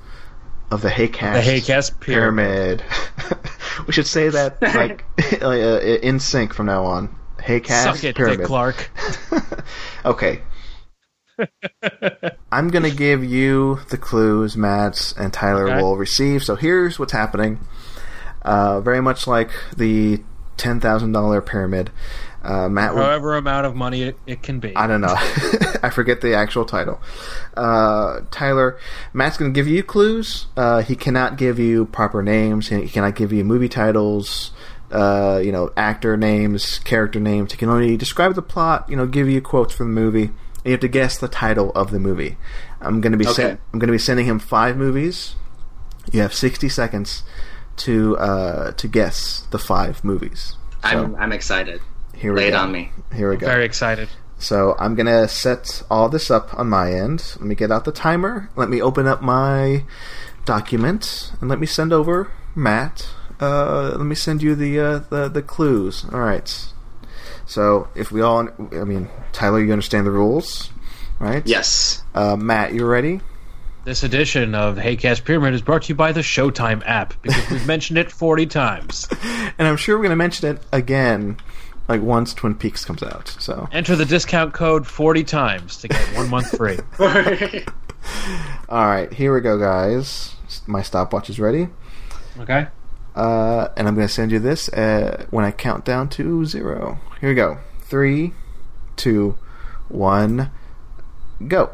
[0.71, 2.83] of the Haycast, The Haycast pyramid.
[3.19, 3.39] pyramid.
[3.87, 5.05] we should say that like
[5.41, 7.15] uh, in sync from now on.
[7.37, 8.39] Haycast suck it, pyramid.
[8.39, 8.89] Dick Clark.
[10.05, 10.41] okay.
[12.51, 15.81] I'm gonna give you the clues Matt and Tyler Okay.
[15.81, 16.43] will receive.
[16.43, 17.59] So here's what's happening.
[18.41, 20.21] Uh, very much like the
[20.57, 21.91] ten thousand dollar pyramid.
[22.45, 24.75] Uh, Matt will However amount of money it, it can be.
[24.75, 25.15] I don't know.
[25.83, 27.01] I forget the actual title.
[27.57, 28.77] Uh, Tyler,
[29.13, 30.45] Matt's going to give you clues.
[30.55, 32.69] Uh, he cannot give you proper names.
[32.69, 34.51] He cannot give you movie titles.
[34.91, 37.51] Uh, you know, actor names, character names.
[37.51, 38.87] He can only describe the plot.
[38.89, 40.25] You know, give you quotes from the movie.
[40.25, 42.37] And you have to guess the title of the movie.
[42.79, 43.33] I'm going to be Okay.
[43.33, 45.35] sen- I'm going to be sending him five movies.
[46.11, 47.23] You have 60 seconds
[47.77, 50.55] to uh, to guess the five movies.
[50.83, 51.81] I'm I'm excited.
[52.25, 52.57] Here we Lay it go.
[52.57, 52.89] on me.
[53.13, 53.45] Here we go.
[53.45, 54.09] Very excited.
[54.39, 57.35] So I'm gonna set all this up on my end.
[57.37, 58.49] Let me get out the timer.
[58.55, 59.83] Let me open up my
[60.43, 63.07] document and let me send over Matt.
[63.39, 66.03] Uh, let me send you the uh, the the clues.
[66.11, 66.65] All right.
[67.45, 70.71] So if we all, I mean, Tyler, you understand the rules.
[71.19, 71.45] right?
[71.45, 72.01] Yes.
[72.15, 73.21] Uh, Matt, you ready?
[73.83, 77.67] This edition of Haycast Pyramid is brought to you by the Showtime app because we've
[77.73, 79.07] mentioned it 40 times.
[79.57, 81.37] And I'm sure we're going to mention it again,
[81.87, 83.35] like once Twin Peaks comes out.
[83.39, 86.77] So, Enter the discount code 40 times to get one month free.
[88.69, 90.35] all right, here we go, guys.
[90.67, 91.69] My stopwatch is ready,
[92.39, 92.67] Okay?
[93.15, 96.99] uh, and I'm going to send you this uh, when I count down to zero.
[97.21, 97.57] Here we go.
[97.81, 98.33] Three,
[98.95, 99.37] two,
[99.89, 100.51] one,
[101.47, 101.71] go.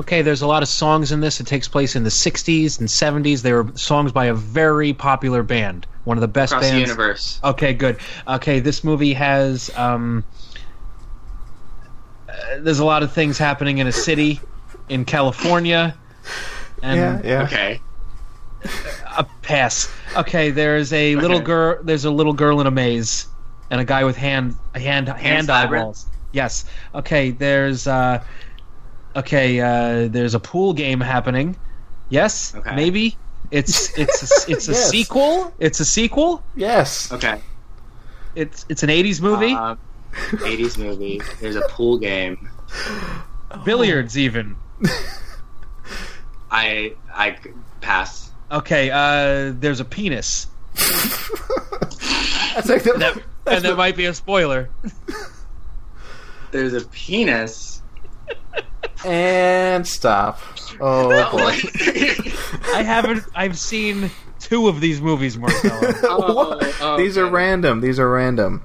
[0.00, 1.40] Okay, there's a lot of songs in this.
[1.40, 3.42] It takes place in the 60s and 70s.
[3.42, 6.66] They were songs by a very popular band, one of the best bands.
[6.66, 7.40] Across the universe.
[7.44, 7.98] Okay, good.
[8.26, 10.24] Okay, this movie has um,
[12.28, 14.40] uh, there's a lot of things happening in a city
[14.88, 15.96] in California,
[16.82, 17.42] and Yeah, yeah.
[17.44, 17.80] Okay.
[19.16, 19.88] a pass.
[20.16, 21.44] Okay, there's a little Okay.
[21.46, 21.78] girl.
[21.82, 23.26] There's a little girl in a maze,
[23.70, 25.82] and a guy with hand hand hand Labyrinth?
[25.82, 26.06] eyeballs.
[26.32, 26.64] Yes.
[26.96, 27.30] Okay.
[27.30, 28.22] There's uh,
[29.16, 29.60] okay.
[29.60, 31.56] Uh, there's a pool game happening.
[32.10, 32.54] Yes.
[32.54, 32.74] Okay.
[32.74, 33.16] Maybe
[33.50, 34.90] it's it's a, it's a Yes.
[34.90, 35.52] sequel.
[35.58, 36.42] It's a sequel.
[36.56, 37.10] Yes.
[37.12, 37.40] Okay.
[38.34, 39.52] It's it's an '80s movie.
[39.54, 39.78] Um,
[40.30, 41.20] 80s movie.
[41.40, 42.48] There's a pool game.
[43.64, 44.56] Billiards even.
[46.50, 47.36] I I
[47.80, 48.30] pass.
[48.50, 48.90] Okay.
[48.90, 50.46] Uh, there's a penis,
[52.54, 54.68] That's like the, and that's that the- might be a spoiler.
[56.52, 57.73] There's a penis.
[59.04, 60.40] And stop.
[60.80, 61.56] Oh boy.
[62.74, 63.24] I haven't.
[63.34, 64.10] I've seen
[64.40, 65.92] two of these movies, Marcelo.
[66.04, 67.80] Oh, oh, These are random.
[67.80, 68.62] These are random.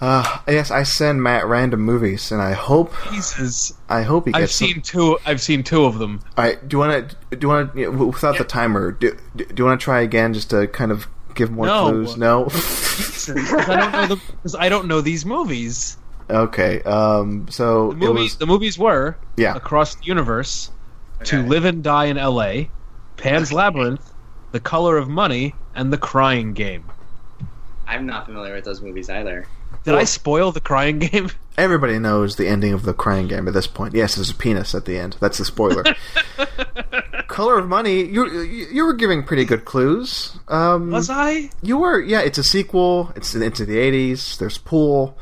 [0.00, 3.72] Uh, yes, I send Matt random movies, and I hope Jesus.
[3.88, 4.42] I hope he gets.
[4.42, 5.18] I've some- seen two.
[5.24, 6.20] I've seen two of them.
[6.36, 7.36] All right, do you want to?
[7.36, 7.88] Do you want to?
[7.90, 11.50] Without the timer, do, do you want to try again just to kind of give
[11.50, 11.84] more No.
[11.90, 12.16] clues?
[12.16, 12.44] No.
[12.44, 13.28] Because
[13.68, 14.16] I don't know the.
[14.32, 15.96] Because I don't know these movies.
[16.30, 16.82] Okay.
[16.82, 17.46] Um.
[17.50, 18.22] So The movies.
[18.32, 18.36] was.
[18.36, 19.54] the movies were Yeah.
[19.54, 20.70] Across the Universe,
[21.24, 22.70] To Live and Die in L.A.,
[23.16, 24.12] Pan's Labyrinth,
[24.52, 26.84] The Color of Money, and The Crying Game.
[27.86, 29.46] I'm not familiar with those movies either.
[29.84, 31.30] Did I spoil The Crying Game?
[31.58, 33.94] Everybody knows the ending of the crying game at this point.
[33.94, 35.16] Yes, there's a penis at the end.
[35.20, 35.84] That's the spoiler.
[37.28, 38.02] Color of Money.
[38.04, 40.36] You you you were giving pretty good clues.
[40.48, 41.50] Um, Was I?
[41.62, 42.20] You were, yeah.
[42.20, 43.12] It's a sequel.
[43.14, 44.36] It's into the '80s.
[44.38, 45.16] There's pool.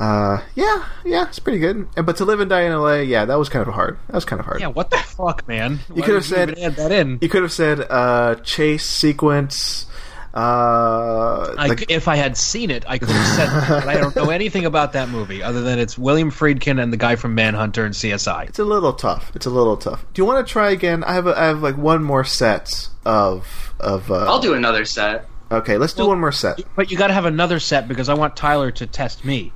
[0.00, 1.88] Uh, yeah, yeah, it's pretty good.
[1.96, 3.98] And but to live and die in LA, yeah, that was kind of hard.
[4.06, 4.60] That was kind of hard.
[4.60, 4.68] Yeah.
[4.68, 5.80] What the fuck, man?
[5.94, 7.18] You could have said- add that in.
[7.20, 9.86] You could have said uh, chase sequence.
[10.34, 13.96] Uh, I like- if I had seen it, I could have said that, but I
[13.96, 17.34] don't know anything about that movie other than it's William Friedkin and the guy from
[17.34, 18.48] Manhunter and CSI.
[18.48, 19.32] it's a little tough.
[19.34, 20.04] It's a little tough.
[20.12, 21.02] Do you want to try again?
[21.02, 24.10] I have a, I have like one more set of of.
[24.10, 25.26] Uh, I'll do another set.
[25.50, 26.60] Okay, let's do Well- one more set.
[26.76, 29.52] But you got to have another set because I want Tyler to test me.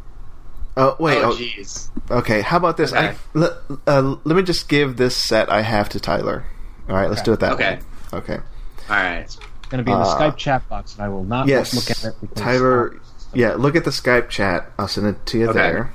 [0.77, 1.19] Oh wait.
[1.19, 1.89] oh oh, jeez.
[2.11, 2.93] okay, how about this?
[2.93, 3.09] Okay.
[3.09, 3.53] I, let,
[3.86, 6.44] uh, let me just give this set I have to Tyler.
[6.89, 7.27] All right, let's Okay.
[7.27, 7.65] do it that Okay.
[7.65, 7.81] way.
[8.15, 8.32] Okay.
[8.35, 8.43] Okay.
[8.90, 9.19] All right.
[9.19, 9.39] It's
[9.70, 11.90] Going to be in the Uh, Skype chat box, and I will not Yes, look
[11.90, 12.15] at it.
[12.20, 12.97] Because, Tyler.
[13.32, 14.70] Yeah, look at the Skype chat.
[14.78, 15.59] I'll send it to you Okay.
[15.59, 15.93] there.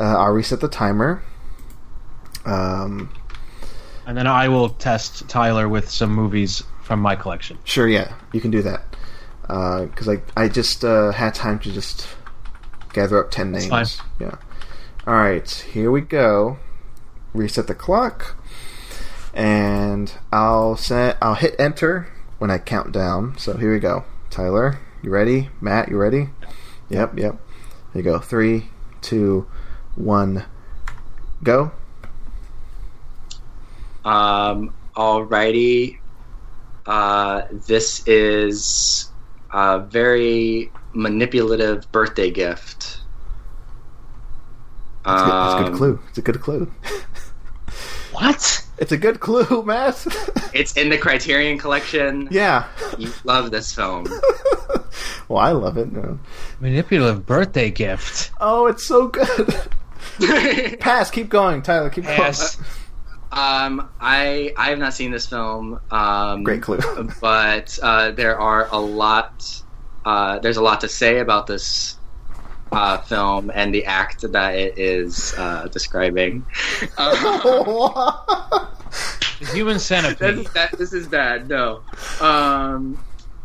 [0.00, 1.22] Uh, I'll reset the timer.
[2.44, 3.12] Um,
[4.06, 7.58] and then I will test Tyler with some movies from my collection.
[7.64, 8.82] sure, yeah, you can do that.
[9.42, 12.08] Because I I just uh, had time to just
[12.92, 13.66] gather up ten names.
[13.66, 13.86] fine.
[14.18, 14.36] Yeah.
[15.06, 16.58] All right, here we go.
[17.32, 18.36] Reset the clock,
[19.34, 21.16] and I'll set.
[21.22, 22.08] I'll hit enter
[22.38, 23.36] when I count down.
[23.38, 24.04] So here we go.
[24.30, 25.50] Tyler, you ready?
[25.60, 26.28] Matt, you ready?
[26.88, 27.36] Yep, yep.
[27.92, 28.18] Here you go.
[28.18, 28.68] Three,
[29.00, 29.46] two,
[29.94, 30.44] one,
[31.42, 31.72] go.
[34.04, 34.74] Um.
[34.96, 35.98] Alrighty.
[36.84, 39.12] Uh, this is
[39.52, 43.00] a very manipulative birthday gift.
[45.04, 46.00] That's, good, that's a good Um, clue.
[46.08, 46.72] It's a good clue.
[48.12, 48.64] What?
[48.78, 50.04] it's a good clue, Matt.
[50.52, 52.28] It's in the Criterion Collection.
[52.30, 52.66] yeah.
[52.98, 54.06] You love this film.
[55.28, 55.92] well, I love it.
[55.92, 56.18] No.
[56.60, 58.30] Manipulative birthday gift.
[58.40, 59.54] Oh, it's so good.
[60.80, 61.10] Pass.
[61.10, 61.90] Keep going, Tyler.
[61.90, 62.16] Keep going.
[62.16, 62.56] Pass.
[63.30, 65.78] Um, I I have not seen this film.
[65.90, 66.78] Um, Great clue.
[67.20, 69.62] but uh, there are a lot.
[70.08, 71.98] Uh, there's a lot to say about this
[72.72, 76.44] uh, film and the act that it is uh, describing.
[76.96, 78.66] Uh,
[79.52, 80.36] Human Centipede.
[80.38, 81.46] this, that, this is bad.
[81.46, 81.82] No.
[82.20, 82.98] Um,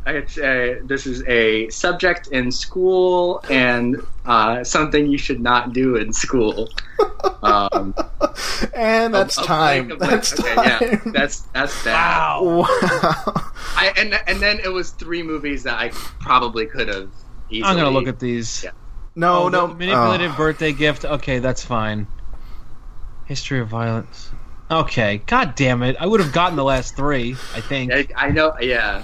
[0.06, 5.96] it's a, this is a subject in school and uh, something you should not do
[5.96, 6.70] in school.
[7.42, 7.94] Um,
[8.74, 9.88] and that's a- a time.
[9.88, 10.66] blank That's okay, time.
[11.06, 12.40] Yeah, that's that's bad.
[12.40, 12.44] Wow.
[12.62, 13.52] wow.
[13.76, 15.90] I, and and then it was three movies that I
[16.20, 17.10] probably could have.
[17.50, 17.70] Easily.
[17.70, 18.64] I'm gonna look at these.
[18.64, 18.72] Yeah.
[19.16, 19.68] No, Oh, no.
[19.68, 20.38] the manipulative oh.
[20.38, 21.06] birthday gift.
[21.06, 22.08] Okay, that's fine.
[23.26, 24.32] History of violence.
[24.72, 25.96] Okay, god damn it!
[26.00, 27.34] I would have gotten the last three.
[27.54, 27.94] I think.
[27.94, 28.54] I, I know.
[28.60, 29.04] Yeah,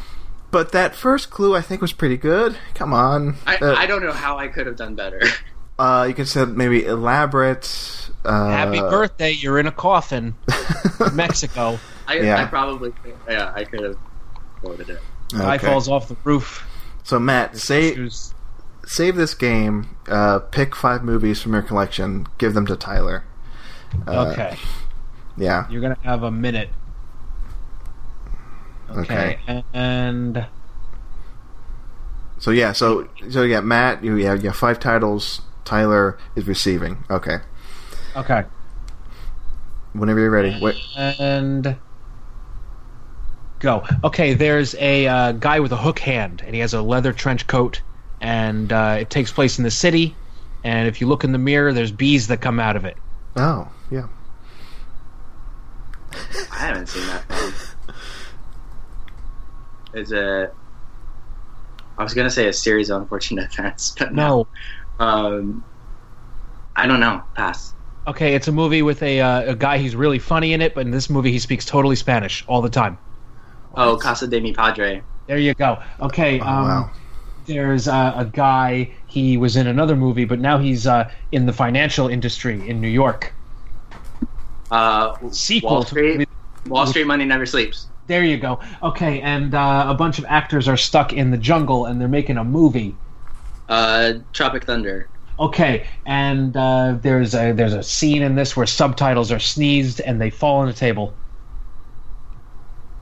[0.52, 2.58] But that first clue I think was pretty good.
[2.74, 3.36] Come on.
[3.46, 5.22] I, Uh, I don't know how I could have done better.
[5.80, 8.10] uh, you could say maybe elaborate.
[8.26, 9.32] Uh, Happy birthday!
[9.32, 10.36] You're in a coffin,
[11.14, 11.80] Mexico.
[12.08, 12.42] I, Yeah.
[12.42, 12.92] I probably
[13.30, 13.98] yeah I could have
[14.62, 15.00] quoted it.
[15.32, 16.66] Guy falls off the roof.
[17.04, 18.34] So Matt, say, Shoes.
[18.86, 19.96] save this game.
[20.08, 22.26] Uh, pick five movies from your collection.
[22.40, 23.24] Give them to Tyler.
[24.08, 24.58] Uh, Okay,
[25.38, 25.66] Yeah.
[25.70, 26.70] you're gonna have a minute.
[28.91, 30.45] Okay, and
[32.40, 32.72] So yeah.
[32.72, 34.03] So so yeah, Matt.
[34.03, 34.34] You yeah.
[34.34, 35.41] You have five titles.
[35.66, 37.03] Tyler is receiving.
[37.11, 37.38] Okay.
[38.16, 38.44] okay,
[39.94, 40.57] Whenever you're ready.
[40.60, 40.76] Wait.
[40.98, 41.78] and
[43.60, 43.86] go.
[44.03, 47.45] Okay, there's a uh, guy with a hook hand, and he has a leather trench
[47.45, 47.82] coat,
[48.20, 50.16] and uh, it takes place in the city.
[50.64, 52.98] And if you look in the mirror, there's bees that come out of it.
[53.36, 54.07] Oh yeah.
[56.52, 57.53] I haven't seen that film.
[59.94, 60.52] Is a
[61.98, 64.48] I was gonna say a series of unfortunate events, but No.
[64.99, 65.64] Um,
[66.76, 67.24] I don't know.
[67.36, 67.74] Pass.
[68.07, 70.82] Okay, it's a movie with a uh, a guy who's really funny in it, but
[70.82, 72.98] in this movie he speaks totally Spanish all the time.
[73.76, 75.02] Oh, Casa de mi Padre.
[75.28, 75.82] There you go.
[75.99, 76.91] Okay, Oh, um, wow.
[77.45, 78.91] there's uh, a guy.
[79.07, 82.88] He was in another movie, but now he's uh, in the financial industry in New
[82.90, 83.32] York.
[84.72, 86.30] Uh, Sequel Wall to- Street.
[86.68, 87.88] Wall Street Money Never Sleeps.
[88.10, 88.60] There you go.
[88.81, 92.38] Okay, and uh, a bunch of actors are stuck in the jungle, and they're making
[92.38, 92.95] a movie.
[93.69, 95.07] Uh, Tropic Thunder.
[95.40, 100.19] Okay, and uh, there's a there's a scene in this where subtitles are sneezed and
[100.19, 101.14] they fall on the table.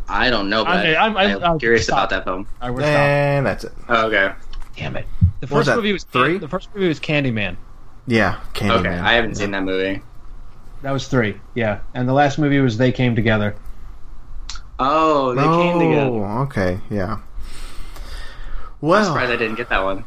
[0.10, 1.98] I don't know, but I'm- I'm- I'm, I'm- curious stop.
[2.00, 2.46] about that film.
[2.60, 2.82] I we're.
[2.82, 3.72] And that's it.
[3.88, 4.34] Oh, okay.
[4.76, 5.08] Damn it!
[5.40, 6.38] The What was first movie was three?
[6.38, 7.56] The first movie was Candyman.
[8.08, 8.40] Yeah.
[8.54, 8.80] Candyman.
[8.80, 10.02] Okay, I haven't seen that movie.
[10.82, 11.40] That was three.
[11.56, 13.56] Yeah, and the last movie was They Came Together.
[14.80, 16.26] Oh, they oh, came together.
[16.44, 16.80] okay.
[16.90, 17.14] Yeah.
[17.14, 17.24] I'm
[18.82, 20.06] Well, surprised I didn't get that one.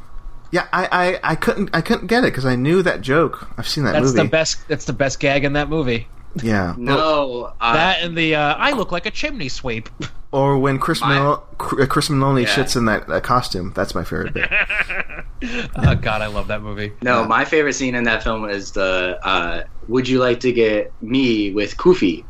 [0.53, 0.89] yeah, I,
[1.23, 3.49] I, I couldn't I couldn't get it because I knew that joke.
[3.59, 4.23] I've seen that That's movie.
[4.23, 4.69] the best.
[4.69, 6.07] That's the best gag in that movie.
[6.43, 6.75] Yeah.
[6.79, 9.89] No, uh, that and the uh, I look like a chimney sweep.
[10.33, 12.55] Or when Chris My- Mal- uh, Chris Meloni Yeah.
[12.55, 13.73] shits in that uh, costume.
[13.75, 14.49] That's my favorite bit.
[15.75, 16.93] oh God, I love that movie.
[17.03, 17.23] no.
[17.23, 17.27] Yeah.
[17.27, 21.51] My favorite scene in that film is the uh, "Would you like to get me
[21.53, 22.25] with Kofi?"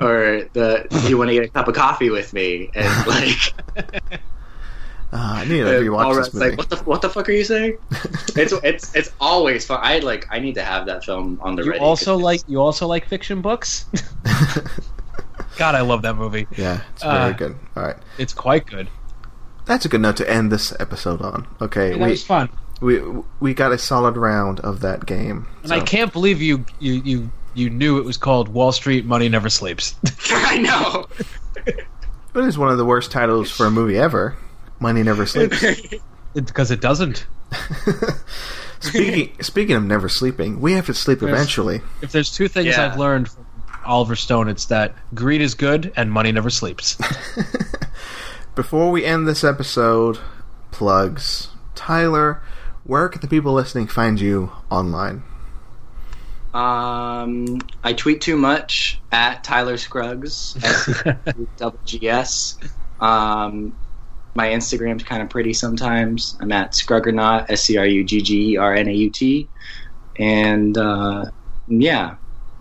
[0.00, 3.54] Or the "Do you want to get a cup of coffee with me?" And like,
[5.12, 6.48] Uh, I need to rewatch this movie.
[6.50, 7.78] like, "What the what the fuck are you saying?"
[8.36, 9.78] it's it's it's always fun.
[9.82, 10.26] I like.
[10.30, 11.80] I need to have that film on the You ready.
[11.84, 13.86] also 'cause like you also like fiction books.
[15.56, 16.48] God, I love that movie.
[16.56, 17.56] yeah, it's very Uh, good.
[17.76, 18.88] All right, It's quite good.
[19.66, 21.46] that's a good note to end this episode on.
[21.60, 22.48] Okay, that we, was fun,
[22.80, 23.00] we
[23.38, 25.46] we got a solid round of that game.
[25.62, 29.04] and so- I can't believe you you you you knew it was called Wall Street
[29.04, 29.94] Money Never Sleeps.
[30.30, 31.06] I know.
[31.66, 34.36] It is one of the worst titles for a movie ever.
[34.80, 35.64] Money Never Sleeps.
[36.34, 37.26] because it doesn't.
[38.80, 41.30] speaking speaking of never sleeping, we have to sleep Yes.
[41.30, 41.80] eventually.
[42.02, 42.86] If there's two things Yeah.
[42.86, 43.46] I've learned from
[43.84, 46.96] Oliver Stone, it's that greed is good and money never sleeps.
[48.54, 50.18] Before we end this episode,
[50.70, 51.48] plugs.
[51.74, 52.40] Tyler,
[52.84, 55.22] where can the people listening find you online?
[56.54, 62.58] Um, I tweet too much at Tyler Scruggs, S-C-W-G-S.
[63.00, 63.76] Um,
[64.34, 66.36] my Instagram's kind of pretty sometimes.
[66.40, 69.48] I'm at Scruggernaut, S C R U G G E R N A U T,
[70.16, 71.26] and uh,
[71.68, 72.14] yeah,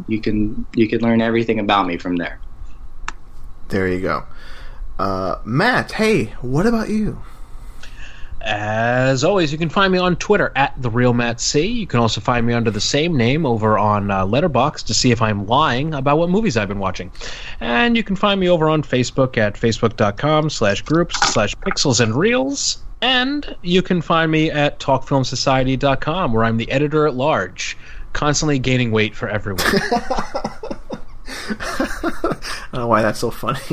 [0.08, 2.40] you can you can learn everything about me from there.
[3.70, 4.24] There you go.
[5.00, 7.22] Uh, Matt, hey, what about you?
[8.44, 11.66] As always, you can find me on Twitter at the real Matt C.
[11.66, 15.12] You can also find me under the same name over on uh, Letterboxd to see
[15.12, 17.10] if I'm lying about what movies I've been watching.
[17.62, 22.14] And you can find me over on Facebook at facebook.com slash groups slash pixels and
[22.14, 22.84] reels.
[23.02, 27.78] And you can find me at talkfilmsociety.com where I'm the editor at large,
[28.12, 29.66] constantly gaining weight for everyone.
[31.60, 32.40] I
[32.72, 33.60] don't know why that's so funny.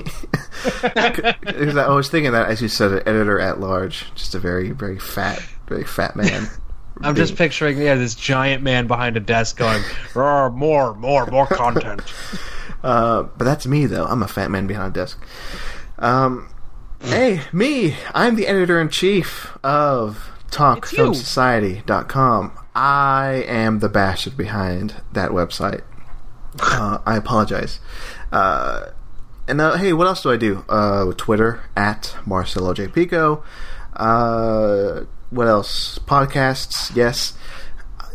[0.63, 4.73] Because I was thinking that as you said, an editor at large, just a very,
[4.73, 6.49] very fat, very fat man.
[7.01, 9.83] I'm just picturing, yeah, this giant man behind a desk going,
[10.15, 12.03] "Roar, more, more, more content.
[12.83, 14.05] Uh, but that's me, though.
[14.05, 15.23] I'm a fat man behind a desk.
[15.99, 16.49] Um,
[17.01, 17.97] hey, me.
[18.15, 20.57] I'm the editor in chief of It's.
[20.57, 22.53] TalkFilmSociety.com.
[22.75, 25.83] I am the bastard behind that website.
[26.59, 27.79] Uh, I apologize.
[28.33, 28.87] Uh,
[29.47, 30.65] and uh, hey, what else do I do?
[30.69, 33.45] Uh, Twitter at Marcelo J Pico.
[33.95, 35.99] Uh, what else?
[36.01, 37.35] Podcasts, yes.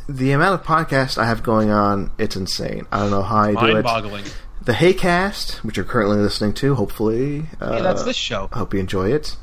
[0.08, 2.86] the amount of podcasts I have going on, it's insane.
[2.92, 3.74] I don't know how I do it.
[3.74, 4.26] Mind-boggling.
[4.62, 7.46] The Haycast, which you're currently listening to, hopefully.
[7.62, 8.50] Uh, Hey, that's this show.
[8.52, 9.36] I hope you enjoy it.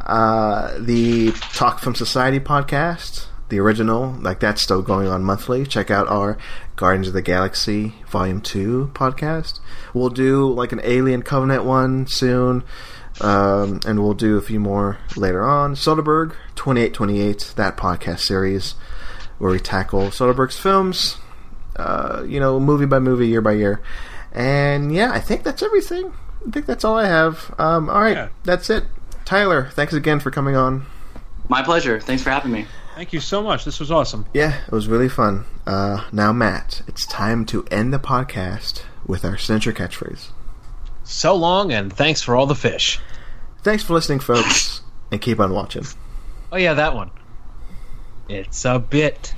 [0.00, 5.64] Uh, the Talk Film Society podcast, the original, like that's still going on monthly.
[5.66, 6.36] Check out our
[6.76, 9.60] Guardians of the Galaxy Volume 2 podcast.
[9.94, 12.64] We'll do like an Alien Covenant one soon,
[13.20, 15.74] um, and we'll do a few more later on.
[15.74, 18.74] Soderbergh 2828, that podcast series
[19.38, 21.16] where we tackle Soderbergh's films,
[21.76, 23.80] uh, you know, movie by movie, year by year.
[24.32, 26.12] And yeah, I think that's everything.
[26.46, 27.54] I think that's all I have.
[27.58, 28.28] Um, all right, Yeah.
[28.44, 28.84] that's it.
[29.24, 30.86] Tyler, thanks again for coming on.
[31.48, 32.00] My pleasure.
[32.00, 32.66] Thanks for having me.
[32.96, 33.66] Thank you so much.
[33.66, 34.24] This was awesome.
[34.32, 35.44] Yeah, it was really fun.
[35.66, 40.30] Uh, now, Matt, it's time to end the podcast with our signature catchphrase.
[41.04, 42.98] So long, and thanks for all the fish.
[43.62, 44.80] Thanks for listening, folks,
[45.12, 45.84] and keep on watching.
[46.50, 47.10] Oh yeah, that one.
[48.30, 49.34] It's a bit